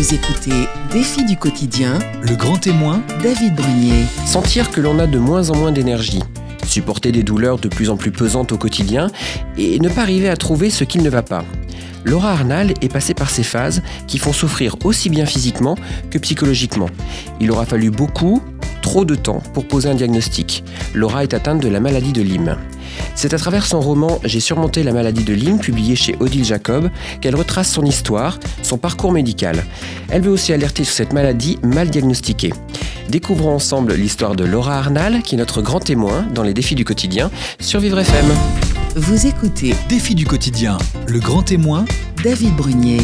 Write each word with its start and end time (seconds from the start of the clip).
Vous 0.00 0.14
écoutez 0.14 0.66
Défi 0.90 1.26
du 1.26 1.36
quotidien, 1.36 1.98
Le 2.22 2.34
grand 2.34 2.56
témoin, 2.56 3.02
David 3.22 3.54
Brunier. 3.54 4.06
Sentir 4.24 4.70
que 4.70 4.80
l'on 4.80 4.98
a 4.98 5.06
de 5.06 5.18
moins 5.18 5.50
en 5.50 5.56
moins 5.56 5.72
d'énergie, 5.72 6.22
supporter 6.64 7.12
des 7.12 7.22
douleurs 7.22 7.58
de 7.58 7.68
plus 7.68 7.90
en 7.90 7.98
plus 7.98 8.10
pesantes 8.10 8.50
au 8.52 8.56
quotidien 8.56 9.08
et 9.58 9.78
ne 9.78 9.90
pas 9.90 10.00
arriver 10.00 10.30
à 10.30 10.38
trouver 10.38 10.70
ce 10.70 10.84
qui 10.84 11.00
ne 11.00 11.10
va 11.10 11.22
pas. 11.22 11.44
Laura 12.06 12.30
Arnal 12.30 12.72
est 12.80 12.90
passée 12.90 13.12
par 13.12 13.28
ces 13.28 13.42
phases 13.42 13.82
qui 14.06 14.16
font 14.16 14.32
souffrir 14.32 14.74
aussi 14.84 15.10
bien 15.10 15.26
physiquement 15.26 15.76
que 16.10 16.16
psychologiquement. 16.16 16.88
Il 17.38 17.50
aura 17.50 17.66
fallu 17.66 17.90
beaucoup, 17.90 18.42
trop 18.90 19.04
de 19.04 19.14
temps 19.14 19.40
pour 19.54 19.68
poser 19.68 19.88
un 19.88 19.94
diagnostic. 19.94 20.64
Laura 20.94 21.22
est 21.22 21.32
atteinte 21.32 21.62
de 21.62 21.68
la 21.68 21.78
maladie 21.78 22.12
de 22.12 22.22
Lyme. 22.22 22.56
C'est 23.14 23.32
à 23.34 23.38
travers 23.38 23.64
son 23.64 23.80
roman 23.80 24.18
J'ai 24.24 24.40
surmonté 24.40 24.82
la 24.82 24.92
maladie 24.92 25.22
de 25.22 25.32
Lyme, 25.32 25.60
publié 25.60 25.94
chez 25.94 26.16
Odile 26.18 26.44
Jacob, 26.44 26.90
qu'elle 27.20 27.36
retrace 27.36 27.70
son 27.70 27.84
histoire, 27.84 28.40
son 28.62 28.78
parcours 28.78 29.12
médical. 29.12 29.62
Elle 30.08 30.22
veut 30.22 30.32
aussi 30.32 30.52
alerter 30.52 30.82
sur 30.82 30.92
cette 30.92 31.12
maladie 31.12 31.56
mal 31.62 31.88
diagnostiquée. 31.88 32.52
Découvrons 33.08 33.54
ensemble 33.54 33.94
l'histoire 33.94 34.34
de 34.34 34.42
Laura 34.42 34.78
Arnal, 34.78 35.22
qui 35.22 35.36
est 35.36 35.38
notre 35.38 35.62
grand 35.62 35.78
témoin 35.78 36.26
dans 36.34 36.42
les 36.42 36.52
défis 36.52 36.74
du 36.74 36.84
quotidien 36.84 37.30
sur 37.60 37.78
Vivre 37.78 38.00
FM. 38.00 38.26
Vous 38.96 39.24
écoutez 39.24 39.72
défi 39.88 40.16
du 40.16 40.26
quotidien, 40.26 40.78
le 41.06 41.20
grand 41.20 41.44
témoin, 41.44 41.84
David 42.24 42.56
Brunier. 42.56 43.02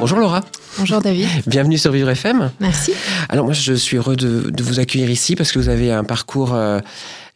Bonjour 0.00 0.18
Laura, 0.18 0.40
Bonjour 0.78 1.00
David, 1.00 1.28
bienvenue 1.46 1.78
sur 1.78 1.92
Vivre 1.92 2.10
FM. 2.10 2.50
merci. 2.60 2.92
Alors 3.28 3.44
moi 3.44 3.54
je 3.54 3.72
suis 3.74 3.96
heureux 3.96 4.16
de, 4.16 4.50
de 4.50 4.62
vous 4.62 4.80
accueillir 4.80 5.08
ici 5.10 5.36
parce 5.36 5.52
que 5.52 5.58
vous 5.58 5.68
avez 5.68 5.92
un 5.92 6.02
parcours, 6.04 6.52
euh, 6.54 6.80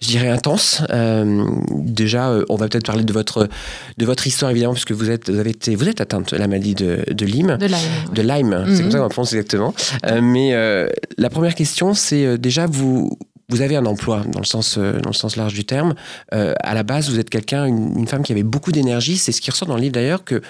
je 0.01 0.09
dirais, 0.09 0.29
intense. 0.29 0.83
Euh, 0.91 1.45
déjà, 1.71 2.31
euh, 2.31 2.45
on 2.49 2.57
va 2.57 2.69
peut-être 2.69 2.87
parler 2.87 3.05
de 3.05 3.13
votre, 3.13 3.49
de 3.97 4.07
votre 4.07 4.27
histoire 4.27 4.51
évidemment 4.51 4.73
puisque 4.75 4.93
vous 4.93 5.11
êtes, 5.11 5.31
vous 5.31 5.39
avez 5.39 5.51
été, 5.51 5.77
vous 5.77 5.89
êtes 5.89 6.01
atteinte 6.01 6.35
de 6.35 6.39
la 6.39 6.49
maladie 6.49 6.75
de, 6.75 7.05
de 7.11 7.25
Lyme. 7.27 7.57
De 7.59 7.67
Lyme. 7.67 7.77
De 8.13 8.23
Lyme, 8.23 8.65
c'est 8.75 8.83
comme 8.83 8.91
ça 8.91 8.99
qu'on 8.99 9.09
prononce 9.09 9.33
exactement. 9.33 9.75
Euh, 10.07 10.21
mais 10.21 10.55
euh, 10.55 10.89
la 11.17 11.31
première 11.31 11.55
question, 11.55 11.95
c'est 11.95 12.25
euh, 12.25 12.37
déjà 12.39 12.67
vous. 12.67 13.17
Vous 13.51 13.63
avez 13.63 13.77
un 13.77 13.87
emploi 13.87 14.25
dans 14.31 14.41
le 14.41 14.45
sens, 14.45 14.77
dans 14.77 15.09
le 15.09 15.15
sens 15.15 15.37
large 15.37 15.55
du 15.55 15.65
terme. 15.65 15.95
Euh, 16.35 16.53
à 16.63 16.75
la 16.75 16.83
base, 16.83 17.09
vous 17.09 17.19
êtes 17.19 17.31
quelqu'un, 17.31 17.65
une, 17.65 17.99
une 17.99 18.07
femme 18.07 18.23
qui 18.23 18.31
avait 18.33 18.43
beaucoup 18.43 18.73
d'énergie. 18.73 19.17
C'est 19.17 19.33
ce 19.33 19.41
qui 19.41 19.51
ressort 19.51 19.67
dans 19.67 19.77
le 19.77 19.81
livre 19.81 19.95
d'ailleurs 19.95 20.23
que 20.23 20.43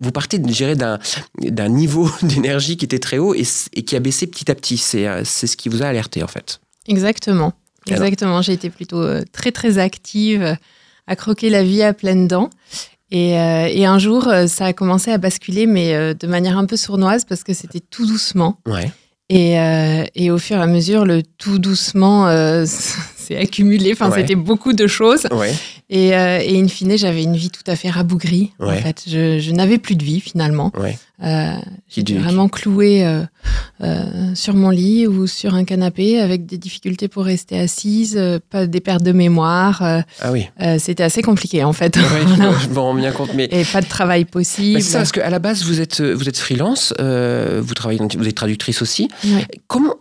vous 0.00 0.12
partez, 0.12 0.38
je 0.38 0.74
d'un 0.74 1.68
niveau 1.68 2.10
d'énergie 2.22 2.76
qui 2.76 2.84
était 2.84 2.98
très 2.98 3.18
haut 3.18 3.34
et, 3.34 3.44
qui 3.44 3.96
a 3.96 4.00
baissé 4.00 4.26
petit 4.26 4.50
à 4.50 4.54
petit. 4.54 4.78
C'est 4.78 5.06
euh, 5.06 5.22
c'est 5.24 5.46
ce 5.46 5.56
qui 5.56 5.68
vous 5.68 5.82
a 5.82 5.86
alerté 5.86 6.22
en 6.22 6.28
fait. 6.28 6.60
Exactement. 6.88 7.52
Alors 7.86 8.02
Exactement. 8.02 8.42
J'ai 8.42 8.52
été 8.52 8.70
plutôt 8.70 9.02
euh, 9.02 9.22
très 9.32 9.52
très 9.52 9.78
active, 9.78 10.56
à 11.06 11.16
croquer 11.16 11.50
la 11.50 11.62
vie 11.62 11.82
à 11.82 11.92
pleines 11.92 12.28
dents. 12.28 12.50
Et, 13.10 13.38
euh, 13.38 13.66
et 13.68 13.86
un 13.86 13.98
jour, 13.98 14.28
ça 14.46 14.66
a 14.66 14.72
commencé 14.72 15.10
à 15.10 15.18
basculer, 15.18 15.66
mais 15.66 15.94
euh, 15.94 16.14
de 16.14 16.26
manière 16.26 16.56
un 16.56 16.66
peu 16.66 16.76
sournoise, 16.76 17.24
parce 17.24 17.42
que 17.42 17.52
c'était 17.52 17.80
tout 17.80 18.06
doucement. 18.06 18.60
Ouais. 18.66 18.90
Et, 19.28 19.58
euh, 19.58 20.04
et 20.14 20.30
au 20.30 20.38
fur 20.38 20.58
et 20.58 20.62
à 20.62 20.66
mesure, 20.66 21.04
le 21.04 21.22
tout 21.22 21.58
doucement 21.58 22.26
s'est 23.30 23.38
accumulé. 23.38 23.92
Enfin, 23.92 24.10
Ouais. 24.10 24.20
c'était 24.20 24.34
beaucoup 24.34 24.72
de 24.72 24.86
choses. 24.86 25.26
Ouais. 25.30 25.52
Et, 25.88 26.14
euh, 26.16 26.40
et 26.42 26.60
in 26.60 26.68
fine, 26.68 26.96
j'avais 26.96 27.22
une 27.22 27.36
vie 27.36 27.50
tout 27.50 27.62
à 27.66 27.76
fait 27.76 27.90
rabougrie. 27.90 28.52
En 28.60 28.70
fait, 28.72 29.02
je, 29.06 29.38
je 29.38 29.50
n'avais 29.52 29.78
plus 29.78 29.96
de 29.96 30.04
vie 30.04 30.20
finalement. 30.20 30.72
Euh, 31.22 31.52
J'étais 31.90 32.14
vraiment 32.14 32.48
clouée 32.48 33.04
euh, 33.04 33.20
euh, 33.82 34.34
sur 34.34 34.54
mon 34.54 34.70
lit 34.70 35.06
ou 35.06 35.26
sur 35.26 35.54
un 35.54 35.64
canapé 35.64 36.18
avec 36.18 36.46
des 36.46 36.56
difficultés 36.56 37.08
pour 37.08 37.24
rester 37.24 37.58
assise, 37.58 38.18
pas 38.48 38.66
des 38.66 38.80
pertes 38.80 39.02
de 39.02 39.12
mémoire. 39.12 39.82
Ah 39.82 40.32
oui. 40.32 40.46
C'était 40.78 41.02
assez 41.02 41.22
compliqué 41.22 41.62
en 41.64 41.72
fait. 41.72 41.98
Voilà. 42.10 42.52
je 42.62 42.68
m'en 42.68 42.84
rends 42.84 42.94
bien 42.94 43.12
compte. 43.12 43.34
Mais 43.34 43.48
Et 43.50 43.64
pas 43.64 43.80
de 43.82 43.88
travail 43.88 44.24
possible. 44.24 44.78
Bah, 44.78 44.80
c'est 44.84 44.90
ça, 44.92 44.98
parce 44.98 45.12
qu'à 45.12 45.28
la 45.28 45.38
base, 45.38 45.64
vous 45.64 45.80
êtes, 45.80 46.00
vous 46.00 46.28
êtes 46.28 46.38
freelance, 46.38 46.94
vous 46.98 47.74
travaillez, 47.74 48.00
vous 48.16 48.28
êtes 48.28 48.34
traductrice 48.34 48.80
aussi. 48.80 49.08
Comment, 49.66 49.96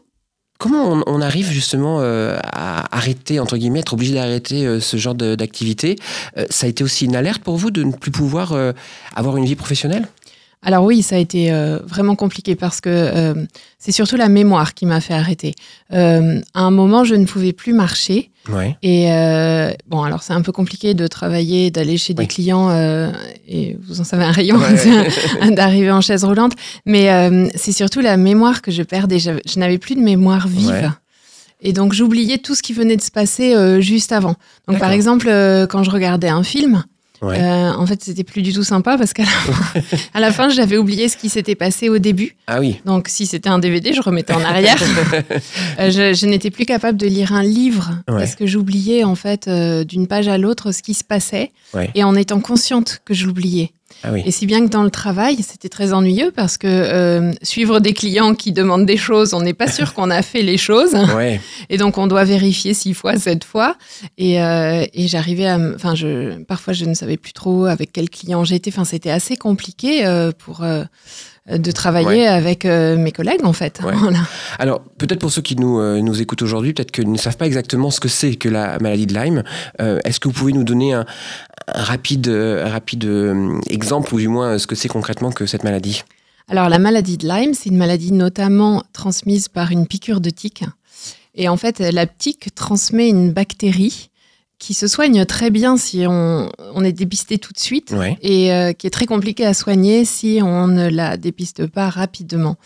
comment 0.59 1.01
on, 1.07 1.21
arrive 1.21 1.49
justement 1.49 2.01
euh, 2.01 2.37
à 2.43 2.95
arrêter, 2.95 3.39
entre 3.39 3.57
guillemets, 3.57 3.79
être 3.79 3.93
obligé 3.93 4.13
d'arrêter 4.13 4.67
euh, 4.67 4.79
ce 4.79 4.97
genre 4.97 5.15
d'activité 5.15 5.95
Euh, 6.37 6.45
Ça 6.51 6.67
a 6.67 6.69
été 6.69 6.83
aussi 6.83 7.05
une 7.05 7.15
alerte 7.15 7.41
pour 7.41 7.57
vous 7.57 7.71
de 7.71 7.81
ne 7.83 7.93
plus 7.93 8.11
pouvoir 8.11 8.53
avoir 9.15 9.37
une 9.37 9.45
vie 9.45 9.55
professionnelle? 9.55 10.07
Alors 10.61 10.83
oui, 10.83 11.01
ça 11.01 11.15
a 11.15 11.19
été 11.19 11.51
vraiment 11.87 12.15
compliqué 12.15 12.55
parce 12.55 12.81
que 12.81 13.33
c'est 13.77 13.93
surtout 13.93 14.17
la 14.17 14.27
mémoire 14.27 14.73
qui 14.73 14.85
m'a 14.85 14.99
fait 14.99 15.13
arrêter. 15.13 15.55
À 15.91 16.19
un 16.53 16.71
moment, 16.71 17.05
je 17.05 17.15
ne 17.15 17.25
pouvais 17.25 17.53
plus 17.53 17.71
marcher. 17.73 18.29
Ouais. 18.51 18.77
Et 18.81 19.11
euh, 19.11 19.71
bon, 19.87 20.01
alors 20.03 20.23
c'est 20.23 20.33
un 20.33 20.41
peu 20.41 20.51
compliqué 20.51 20.93
de 20.93 21.07
travailler, 21.07 21.71
d'aller 21.71 21.97
chez 21.97 22.13
des 22.13 22.27
clients, 22.27 22.69
euh, 22.71 23.11
et 23.47 23.77
vous 23.87 24.01
en 24.01 24.03
savez 24.03 24.23
un 24.23 24.31
rayon, 24.31 24.57
Ouais. 24.57 25.51
d'arriver 25.55 25.91
en 25.91 26.01
chaise 26.01 26.23
roulante. 26.23 26.53
Mais 26.85 27.11
euh, 27.11 27.47
c'est 27.55 27.71
surtout 27.71 27.99
la 28.01 28.17
mémoire 28.17 28.61
que 28.61 28.71
je 28.71 28.83
perdais. 28.83 29.19
Je, 29.19 29.31
je 29.45 29.59
n'avais 29.59 29.77
plus 29.77 29.95
de 29.95 30.01
mémoire 30.01 30.47
vive. 30.47 30.69
Ouais. 30.69 30.87
Et 31.61 31.73
donc 31.73 31.93
j'oubliais 31.93 32.37
tout 32.37 32.55
ce 32.55 32.63
qui 32.63 32.73
venait 32.73 32.95
de 32.95 33.01
se 33.01 33.11
passer 33.11 33.81
juste 33.81 34.13
avant. 34.13 34.35
Donc 34.67 34.79
par 34.79 34.91
exemple, 34.91 35.25
quand 35.69 35.83
je 35.83 35.91
regardais 35.91 36.29
un 36.29 36.43
film, 36.43 36.83
Ouais. 37.21 37.37
euh, 37.39 37.73
en 37.73 37.85
fait 37.85 38.01
c'était 38.03 38.23
plus 38.23 38.41
du 38.41 38.53
tout 38.53 38.63
sympa 38.63 38.97
parce 38.97 39.11
qu'à 39.13 39.23
la, 39.23 39.81
à 40.13 40.19
la 40.21 40.31
fin 40.31 40.47
j'avais 40.49 40.77
oublié 40.77 41.09
ce 41.09 41.17
qui 41.17 41.27
s'était 41.29 41.55
passé 41.55 41.89
au 41.89 41.97
début. 41.97 42.35
Ah 42.47 42.59
oui. 42.59 42.79
Donc 42.85 43.07
si 43.09 43.25
c'était 43.25 43.49
un 43.49 43.59
DVD, 43.59 43.91
je 43.93 44.01
remettais 44.01 44.33
en 44.33 44.41
arrière. 44.43 44.77
Euh, 45.79 45.91
je 45.91 46.13
je 46.13 46.25
n'étais 46.25 46.49
plus 46.51 46.65
capable 46.65 46.97
de 46.97 47.07
lire 47.07 47.33
un 47.33 47.43
livre 47.43 47.91
Ouais. 48.09 48.17
parce 48.19 48.35
que 48.35 48.45
j'oubliais 48.45 49.03
en 49.03 49.15
fait 49.15 49.47
euh, 49.47 49.83
d'une 49.83 50.07
page 50.07 50.27
à 50.27 50.37
l'autre 50.37 50.71
ce 50.71 50.81
qui 50.81 50.93
se 50.93 51.03
passait 51.03 51.51
Ouais. 51.73 51.89
et 51.95 52.03
en 52.03 52.15
étant 52.15 52.39
consciente 52.39 52.99
que 53.05 53.13
je 53.13 53.25
l'oubliais. 53.25 53.71
Ah 54.03 54.11
oui. 54.13 54.23
Et 54.25 54.31
si 54.31 54.45
bien 54.45 54.65
que 54.65 54.71
dans 54.71 54.83
le 54.83 54.89
travail, 54.89 55.43
c'était 55.43 55.69
très 55.69 55.91
ennuyeux 55.93 56.31
parce 56.33 56.57
que 56.57 56.67
euh, 56.67 57.33
suivre 57.41 57.79
des 57.79 57.93
clients 57.93 58.33
qui 58.33 58.51
demandent 58.51 58.85
des 58.85 58.97
choses, 58.97 59.33
on 59.33 59.41
n'est 59.41 59.53
pas 59.53 59.69
sûr 59.69 59.93
qu'on 59.95 60.09
a 60.09 60.21
fait 60.21 60.41
les 60.41 60.57
choses. 60.57 60.95
Ouais. 61.15 61.41
Et 61.69 61.77
donc, 61.77 61.97
on 61.97 62.07
doit 62.07 62.23
vérifier 62.23 62.73
six 62.73 62.93
fois, 62.93 63.17
sept 63.17 63.43
fois. 63.43 63.75
Et, 64.17 64.41
euh, 64.41 64.85
et 64.93 65.07
j'arrivais 65.07 65.47
à. 65.47 65.59
Enfin, 65.75 65.95
je, 65.95 66.41
parfois, 66.43 66.73
je 66.73 66.85
ne 66.85 66.93
savais 66.93 67.17
plus 67.17 67.33
trop 67.33 67.65
avec 67.65 67.91
quel 67.91 68.09
client 68.09 68.43
j'étais. 68.43 68.71
Enfin, 68.71 68.85
c'était 68.85 69.11
assez 69.11 69.35
compliqué 69.35 70.05
euh, 70.05 70.31
pour. 70.37 70.63
Euh, 71.49 71.57
de 71.57 71.71
travailler 71.71 72.07
Ouais. 72.23 72.27
avec 72.27 72.65
euh, 72.65 72.97
mes 72.97 73.11
collègues, 73.11 73.43
en 73.45 73.53
fait. 73.53 73.79
Ouais. 73.83 73.93
Voilà. 73.99 74.19
Alors, 74.57 74.81
peut-être 74.97 75.19
pour 75.19 75.31
ceux 75.31 75.41
qui 75.41 75.55
nous, 75.55 75.79
euh, 75.79 76.01
nous 76.01 76.21
écoutent 76.21 76.41
aujourd'hui, 76.41 76.73
peut-être 76.73 76.91
qu'ils 76.91 77.11
ne 77.11 77.17
savent 77.17 77.37
pas 77.37 77.45
exactement 77.47 77.91
ce 77.91 77.99
que 77.99 78.07
c'est 78.09 78.35
que 78.35 78.49
la 78.49 78.77
maladie 78.79 79.05
de 79.07 79.13
Lyme. 79.13 79.43
Euh, 79.81 79.99
Est-ce 80.05 80.19
que 80.19 80.27
vous 80.27 80.33
pouvez 80.33 80.53
nous 80.53 80.63
donner 80.63 80.93
un, 80.93 81.05
un 81.67 81.83
rapide, 81.83 82.27
rapide 82.27 83.07
exemple, 83.67 84.13
ou 84.15 84.19
du 84.19 84.27
moins 84.27 84.57
ce 84.57 84.67
que 84.67 84.75
c'est 84.75 84.87
concrètement 84.89 85.31
que 85.31 85.45
cette 85.45 85.63
maladie? 85.63 86.03
Alors, 86.47 86.67
la 86.69 86.79
maladie 86.79 87.17
de 87.17 87.27
Lyme, 87.27 87.53
c'est 87.53 87.69
une 87.69 87.77
maladie 87.77 88.11
notamment 88.11 88.83
transmise 88.93 89.47
par 89.49 89.71
une 89.71 89.85
piqûre 89.85 90.19
de 90.21 90.31
tique. 90.31 90.63
Et 91.35 91.47
en 91.47 91.57
fait, 91.57 91.79
la 91.79 92.07
tique 92.07 92.53
transmet 92.55 93.07
une 93.09 93.31
bactérie 93.31 94.08
qui 94.59 94.73
se 94.73 94.87
soigne 94.87 95.25
très 95.25 95.49
bien 95.49 95.77
si 95.77 96.05
on, 96.07 96.51
on 96.75 96.83
est 96.83 96.91
dépisté 96.91 97.37
tout 97.39 97.53
de 97.53 97.59
suite 97.59 97.91
Ouais. 97.97 98.17
et 98.21 98.53
euh, 98.53 98.73
qui 98.73 98.85
est 98.87 98.91
très 98.91 99.05
compliquée 99.05 99.45
à 99.45 99.53
soigner 99.53 100.05
si 100.05 100.39
on 100.43 100.67
ne 100.67 100.89
la 100.89 101.17
dépiste 101.17 101.65
pas 101.65 101.89
rapidement. 101.89 102.57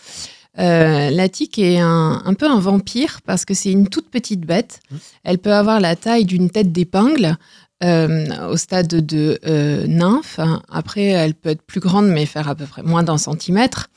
Euh, 0.58 1.10
la 1.10 1.28
tique 1.28 1.58
est 1.58 1.78
un, 1.78 2.22
un 2.24 2.34
peu 2.34 2.46
un 2.48 2.60
vampire 2.60 3.20
parce 3.26 3.44
que 3.44 3.54
c'est 3.54 3.72
une 3.72 3.88
toute 3.88 4.08
petite 4.10 4.42
bête. 4.42 4.80
Elle 5.24 5.38
peut 5.38 5.52
avoir 5.52 5.80
la 5.80 5.96
taille 5.96 6.24
d'une 6.26 6.48
tête 6.50 6.70
d'épingle 6.70 7.36
euh, 7.82 8.48
au 8.50 8.56
stade 8.56 8.86
de 8.86 9.38
euh, 9.46 9.86
nymphe. 9.88 10.38
Après, 10.70 11.06
elle 11.06 11.34
peut 11.34 11.50
être 11.50 11.62
plus 11.62 11.80
grande, 11.80 12.06
mais 12.06 12.24
faire 12.24 12.48
à 12.48 12.54
peu 12.54 12.66
près 12.66 12.82
moins 12.82 13.02
d'un 13.02 13.18
centimètre. 13.18 13.88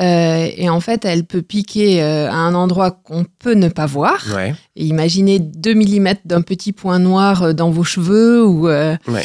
Euh, 0.00 0.48
et 0.56 0.68
en 0.68 0.80
fait, 0.80 1.04
elle 1.04 1.24
peut 1.24 1.42
piquer 1.42 2.02
euh, 2.02 2.28
à 2.28 2.34
un 2.34 2.54
endroit 2.54 2.90
qu'on 2.90 3.24
peut 3.38 3.54
ne 3.54 3.68
pas 3.68 3.86
voir. 3.86 4.24
Ouais. 4.34 4.52
Et 4.74 4.86
imaginez 4.86 5.38
2 5.38 5.74
mm 5.74 6.14
d'un 6.24 6.42
petit 6.42 6.72
point 6.72 6.98
noir 6.98 7.42
euh, 7.44 7.52
dans 7.52 7.70
vos 7.70 7.84
cheveux 7.84 8.44
ou 8.44 8.66
euh, 8.68 8.96
Ouais. 9.06 9.22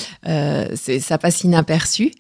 ça 0.99 1.17
passe 1.17 1.43
inaperçu. 1.43 2.11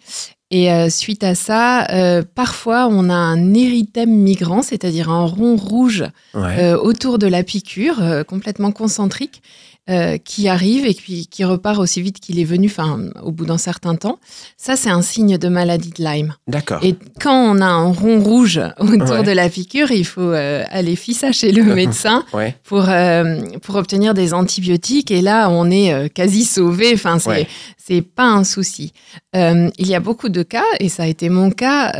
Et 0.51 0.67
suite 0.89 1.23
à 1.23 1.35
ça, 1.35 1.85
parfois 2.33 2.87
on 2.89 3.07
a 3.11 3.13
un 3.13 3.53
érythème 3.53 4.09
migrant, 4.09 4.63
c'est-à-dire 4.63 5.11
un 5.11 5.25
rond 5.25 5.55
rouge 5.55 6.05
Ouais. 6.33 6.73
autour 6.73 7.19
de 7.19 7.27
la 7.27 7.43
piqûre, 7.43 8.01
complètement 8.27 8.71
concentrique, 8.71 9.43
euh, 9.89 10.17
qui 10.17 10.47
arrive 10.47 10.85
et 10.85 10.93
puis 10.93 11.27
qui 11.27 11.43
repart 11.43 11.79
aussi 11.79 12.01
vite 12.01 12.19
qu'il 12.19 12.39
est 12.39 12.43
venu, 12.43 12.67
enfin 12.67 12.99
au 13.23 13.31
bout 13.31 13.45
d'un 13.45 13.57
certain 13.57 13.95
temps. 13.95 14.19
Ça, 14.55 14.75
c'est 14.75 14.89
un 14.89 15.01
signe 15.01 15.37
de 15.37 15.47
maladie 15.49 15.89
de 15.89 16.03
Lyme. 16.03 16.35
D'accord. 16.47 16.79
Et 16.83 16.95
quand 17.19 17.33
on 17.33 17.59
a 17.61 17.65
un 17.65 17.91
rond 17.91 18.19
rouge 18.19 18.61
autour 18.79 19.09
Ouais. 19.19 19.23
de 19.23 19.31
la 19.31 19.49
piqûre, 19.49 19.91
il 19.91 20.05
faut 20.05 20.21
euh, 20.21 20.63
aller 20.69 20.95
fissa 20.95 21.31
chez 21.31 21.51
le 21.51 21.63
médecin 21.75 22.23
Ouais. 22.33 22.55
pour, 22.63 22.87
euh, 22.87 23.39
pour 23.63 23.75
obtenir 23.75 24.13
des 24.13 24.33
antibiotiques. 24.33 25.11
Et 25.11 25.21
là, 25.21 25.49
on 25.49 25.71
est 25.71 25.91
euh, 25.93 26.07
quasi 26.07 26.43
sauvé. 26.45 26.91
Enfin, 26.93 27.17
c'est 27.19 27.29
Ouais. 27.29 27.47
c'est 27.77 28.01
pas 28.01 28.25
un 28.27 28.43
souci. 28.43 28.93
Il 29.33 29.87
y 29.87 29.95
a 29.95 29.99
beaucoup 29.99 30.29
de 30.29 30.43
cas, 30.43 30.63
et 30.79 30.89
ça 30.89 31.03
a 31.03 31.05
été 31.07 31.29
mon 31.29 31.49
cas. 31.51 31.91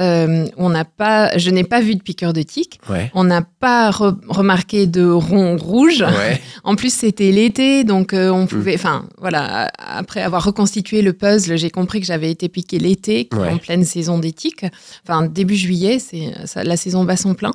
on 0.58 0.70
n'a 0.70 0.86
pas, 0.86 1.36
je 1.38 1.50
n'ai 1.52 1.64
pas 1.64 1.80
vu 1.82 1.96
de 1.96 2.02
piqûre 2.02 2.34
de 2.34 2.42
tique. 2.42 2.80
Ouais. 2.90 3.12
On 3.14 3.24
n'a 3.24 3.42
pas 3.42 3.90
re- 3.92 4.16
remarqué 4.28 4.86
de 4.88 5.06
rond 5.10 5.58
rouge. 5.58 6.04
En 6.64 6.76
plus, 6.76 6.94
c'était 6.94 7.32
l'été 7.32 7.79
donc 7.84 8.14
euh, 8.14 8.30
on 8.30 8.48
pouvait. 8.48 8.76
Enfin, 8.76 9.06
voilà. 9.18 9.72
Après 9.78 10.22
avoir 10.22 10.44
reconstitué 10.44 11.02
le 11.02 11.14
puzzle, 11.14 11.58
j'ai 11.58 11.70
compris 11.70 12.00
que 12.00 12.06
j'avais 12.06 12.32
été 12.32 12.50
piqué 12.50 12.80
l'été, 12.80 13.28
Ouais. 13.34 13.50
en 13.52 13.58
pleine 13.58 13.84
saison 13.86 14.20
d'éthique. 14.20 14.66
Enfin, 15.08 15.26
début 15.26 15.56
juillet, 15.56 16.00
c'est 16.00 16.32
la 16.56 16.78
saison 16.78 17.04
bat 17.06 17.18
son 17.18 17.34
plein. 17.36 17.52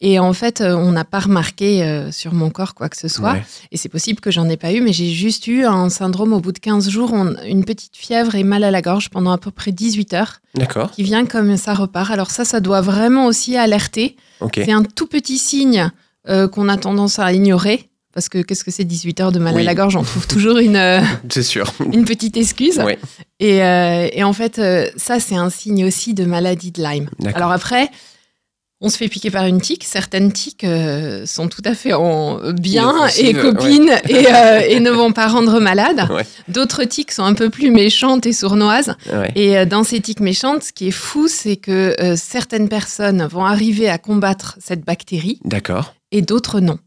Et 0.00 0.18
en 0.18 0.32
fait, 0.32 0.60
euh, 0.60 0.74
on 0.74 0.90
n'a 0.90 1.04
pas 1.04 1.20
remarqué 1.20 1.84
euh, 1.84 2.10
sur 2.10 2.34
mon 2.34 2.50
corps 2.50 2.74
quoi 2.74 2.88
que 2.88 2.96
ce 2.96 3.06
soit. 3.06 3.34
Ouais. 3.34 3.42
Et 3.70 3.76
c'est 3.76 3.88
possible 3.88 4.20
que 4.20 4.30
j'en 4.32 4.48
ai 4.48 4.56
pas 4.56 4.72
eu, 4.72 4.80
mais 4.80 4.92
j'ai 4.92 5.08
juste 5.08 5.46
eu 5.46 5.64
un 5.64 5.88
syndrome 5.88 6.32
au 6.32 6.40
bout 6.40 6.50
de 6.50 6.58
15 6.58 6.88
jours, 6.90 7.12
on- 7.12 7.36
une 7.46 7.64
petite 7.64 7.96
fièvre 7.96 8.34
et 8.34 8.42
mal 8.42 8.64
à 8.64 8.72
la 8.72 8.82
gorge 8.82 9.08
pendant 9.08 9.30
à 9.30 9.38
peu 9.38 9.52
près 9.52 9.70
18 9.70 10.12
heures, 10.14 10.40
D'accord. 10.56 10.90
qui 10.90 11.04
vient 11.04 11.24
comme 11.26 11.56
ça 11.56 11.74
repart. 11.74 12.10
Alors 12.10 12.32
ça, 12.32 12.44
ça 12.44 12.58
doit 12.60 12.80
vraiment 12.80 13.26
aussi 13.26 13.56
alerter. 13.56 14.16
C'est 14.54 14.72
un 14.72 14.82
tout 14.82 15.06
petit 15.06 15.38
signe 15.38 15.90
euh, 16.28 16.48
qu'on 16.48 16.68
a 16.68 16.76
tendance 16.76 17.18
à 17.20 17.32
ignorer. 17.32 17.88
Parce 18.14 18.28
que 18.28 18.38
qu'est-ce 18.42 18.62
que 18.64 18.70
c'est 18.70 18.84
18 18.84 19.20
heures 19.20 19.32
de 19.32 19.40
mal 19.40 19.54
Oui. 19.54 19.62
à 19.62 19.64
la 19.64 19.74
gorge 19.74 19.96
On 19.96 20.02
trouve 20.04 20.26
toujours 20.28 20.58
une, 20.58 20.76
euh, 20.76 21.00
C'est 21.28 21.42
sûr. 21.42 21.72
une 21.92 22.04
petite 22.04 22.36
excuse. 22.36 22.80
Et, 23.40 23.62
euh, 23.62 24.08
et 24.12 24.22
en 24.22 24.32
fait, 24.32 24.58
euh, 24.60 24.86
ça, 24.96 25.18
c'est 25.20 25.34
un 25.36 25.50
signe 25.50 25.84
aussi 25.84 26.14
de 26.14 26.24
maladie 26.24 26.70
de 26.70 26.80
Lyme. 26.82 27.10
Alors 27.34 27.50
après, 27.50 27.90
on 28.80 28.88
se 28.88 28.98
fait 28.98 29.08
piquer 29.08 29.30
par 29.30 29.46
une 29.46 29.60
tique. 29.60 29.82
Certaines 29.82 30.30
tiques 30.30 30.62
euh, 30.64 31.24
sont 31.26 31.48
tout 31.48 31.62
à 31.64 31.74
fait 31.74 31.92
en 31.94 32.52
bien 32.52 33.06
et 33.18 33.32
copines 33.32 33.90
et, 34.08 34.26
euh, 34.32 34.60
et 34.68 34.78
ne 34.78 34.90
vont 34.90 35.10
pas 35.12 35.26
rendre 35.26 35.58
malade. 35.58 36.06
Ouais. 36.10 36.24
D'autres 36.48 36.84
tiques 36.84 37.10
sont 37.10 37.24
un 37.24 37.34
peu 37.34 37.50
plus 37.50 37.70
méchantes 37.72 38.26
et 38.26 38.32
sournoises. 38.32 38.94
Ouais. 39.12 39.32
Et 39.34 39.56
euh, 39.58 39.64
dans 39.64 39.82
ces 39.84 40.00
tiques 40.00 40.20
méchantes, 40.20 40.62
ce 40.64 40.72
qui 40.72 40.88
est 40.88 40.92
fou, 40.92 41.26
c'est 41.28 41.56
que 41.56 41.96
certaines 42.16 42.68
personnes 42.68 43.26
vont 43.26 43.44
arriver 43.44 43.88
à 43.88 43.98
combattre 43.98 44.56
cette 44.60 44.84
bactérie 44.84 45.40
D'accord. 45.44 45.94
et 46.12 46.20
d'autres 46.22 46.60
non. 46.60 46.78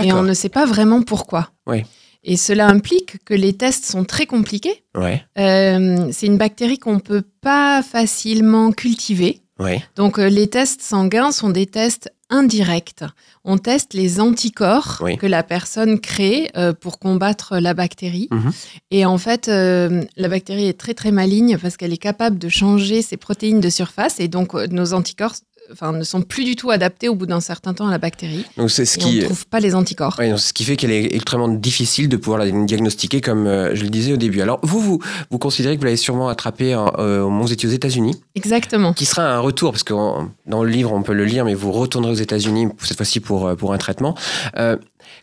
Et 0.00 0.12
on 0.12 0.22
ne 0.22 0.34
sait 0.34 0.48
pas 0.48 0.64
vraiment 0.66 1.02
pourquoi. 1.02 1.50
Oui. 1.66 1.84
Et 2.24 2.36
cela 2.36 2.68
implique 2.68 3.24
que 3.24 3.34
les 3.34 3.52
tests 3.52 3.84
sont 3.84 4.04
très 4.04 4.26
compliqués. 4.26 4.84
Ouais. 4.96 5.24
Euh, 5.38 6.08
c'est 6.12 6.26
une 6.26 6.38
bactérie 6.38 6.78
qu'on 6.78 6.94
ne 6.94 7.00
peut 7.00 7.24
pas 7.40 7.82
facilement 7.82 8.70
cultiver. 8.72 9.40
Ouais. 9.58 9.82
Donc 9.96 10.18
euh, 10.18 10.28
les 10.28 10.46
tests 10.48 10.82
sanguins 10.82 11.32
sont 11.32 11.50
des 11.50 11.66
tests 11.66 12.12
indirects. 12.30 13.04
On 13.44 13.58
teste 13.58 13.92
les 13.92 14.20
anticorps 14.20 14.98
Oui. 15.02 15.18
que 15.18 15.26
la 15.26 15.42
personne 15.42 16.00
crée 16.00 16.50
euh, 16.56 16.72
pour 16.72 16.98
combattre 16.98 17.58
la 17.58 17.74
bactérie. 17.74 18.28
Mhm. 18.30 18.52
Et 18.92 19.04
en 19.04 19.18
fait, 19.18 19.48
la 19.48 20.28
bactérie 20.28 20.68
est 20.68 20.78
très 20.78 20.94
très 20.94 21.10
maligne 21.10 21.58
parce 21.58 21.76
qu'elle 21.76 21.92
est 21.92 21.98
capable 21.98 22.38
de 22.38 22.48
changer 22.48 23.02
ses 23.02 23.16
protéines 23.16 23.60
de 23.60 23.68
surface 23.68 24.20
et 24.20 24.28
donc 24.28 24.54
nos 24.54 24.94
anticorps 24.94 25.34
enfin, 25.70 25.92
ne 25.92 26.02
sont 26.04 26.22
plus 26.22 26.44
du 26.44 26.56
tout 26.56 26.70
adaptés 26.70 27.08
au 27.08 27.14
bout 27.14 27.26
d'un 27.26 27.40
certain 27.40 27.74
temps 27.74 27.86
à 27.86 27.90
la 27.90 27.98
bactérie. 27.98 28.44
Donc 28.56 28.70
c'est 28.70 28.84
ce 28.84 28.98
Et 28.98 29.04
on 29.04 29.08
qui. 29.08 29.18
ne 29.20 29.24
trouve 29.26 29.46
pas 29.46 29.60
les 29.60 29.74
anticorps. 29.74 30.16
Ouais, 30.18 30.30
donc 30.30 30.38
ce 30.40 30.52
qui 30.52 30.64
fait 30.64 30.76
qu'elle 30.76 30.90
est 30.90 31.14
extrêmement 31.14 31.48
difficile 31.48 32.08
de 32.08 32.16
pouvoir 32.16 32.38
la 32.38 32.50
diagnostiquer, 32.50 33.20
comme 33.20 33.46
euh, 33.46 33.74
je 33.74 33.82
le 33.84 33.90
disais 33.90 34.12
au 34.12 34.16
début. 34.16 34.40
Alors, 34.40 34.58
vous, 34.62 34.80
vous, 34.80 34.98
vous 35.30 35.38
considérez 35.38 35.74
que 35.76 35.80
vous 35.80 35.84
l'avez 35.86 35.96
sûrement 35.96 36.28
attrapé 36.28 36.74
en- 36.74 36.92
euh, 36.98 37.20
au 37.22 37.28
moment 37.30 37.44
où 37.44 37.46
vous 37.46 37.52
étiez 37.52 37.68
aux 37.68 37.72
États-Unis, 37.72 38.14
Exactement. 38.34 38.92
qui 38.92 39.04
sera 39.04 39.22
un 39.34 39.38
retour, 39.40 39.72
parce 39.72 39.82
que 39.84 39.92
dans 40.46 40.62
le 40.64 40.70
livre, 40.70 40.92
on 40.92 41.02
peut 41.02 41.12
le 41.14 41.24
lire, 41.24 41.44
mais 41.44 41.54
vous 41.54 41.72
retournerez 41.72 42.12
aux 42.12 42.16
États-Unis, 42.16 42.68
cette 42.82 42.96
fois-ci 42.96 43.20
pour, 43.20 43.46
euh, 43.46 43.54
pour 43.54 43.72
un 43.72 43.78
traitement. 43.78 44.16
Euh, 44.56 44.76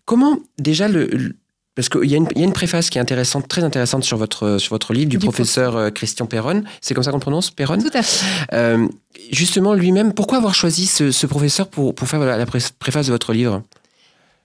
comment, 0.05 0.37
déjà, 0.57 0.87
le. 0.87 1.05
le- 1.07 1.35
parce 1.75 1.87
qu'il 1.89 2.05
y, 2.09 2.13
a 2.13 2.17
une- 2.17 2.27
il 2.35 2.39
y 2.39 2.41
a 2.41 2.45
une 2.45 2.53
préface 2.53 2.89
qui 2.89 2.97
est 2.97 3.01
intéressante, 3.01 3.47
très 3.47 3.63
intéressante 3.63 4.03
sur 4.03 4.17
votre, 4.17 4.57
sur 4.57 4.73
votre 4.73 4.91
livre 4.93 5.09
du, 5.09 5.17
Du 5.17 5.25
professeur 5.25 5.77
euh, 5.77 5.89
Christian 5.91 6.25
Perron. 6.25 6.63
C'est 6.81 6.93
comme 6.93 7.03
ça 7.03 7.11
qu'on 7.11 7.19
prononce, 7.19 7.51
Perron 7.51 7.77
Tout 7.77 7.89
à 7.93 8.01
fait. 8.01 8.25
Euh, 8.53 8.87
Justement, 9.31 9.73
lui-même, 9.73 10.13
pourquoi 10.13 10.37
avoir 10.39 10.55
choisi 10.55 10.85
ce, 10.87 11.11
ce 11.11 11.27
professeur 11.27 11.67
pour, 11.67 11.93
pour 11.95 12.07
faire 12.07 12.19
la, 12.19 12.37
la 12.37 12.45
pré- 12.45 12.59
préface 12.79 13.05
de 13.07 13.11
votre 13.11 13.31
livre? 13.33 13.61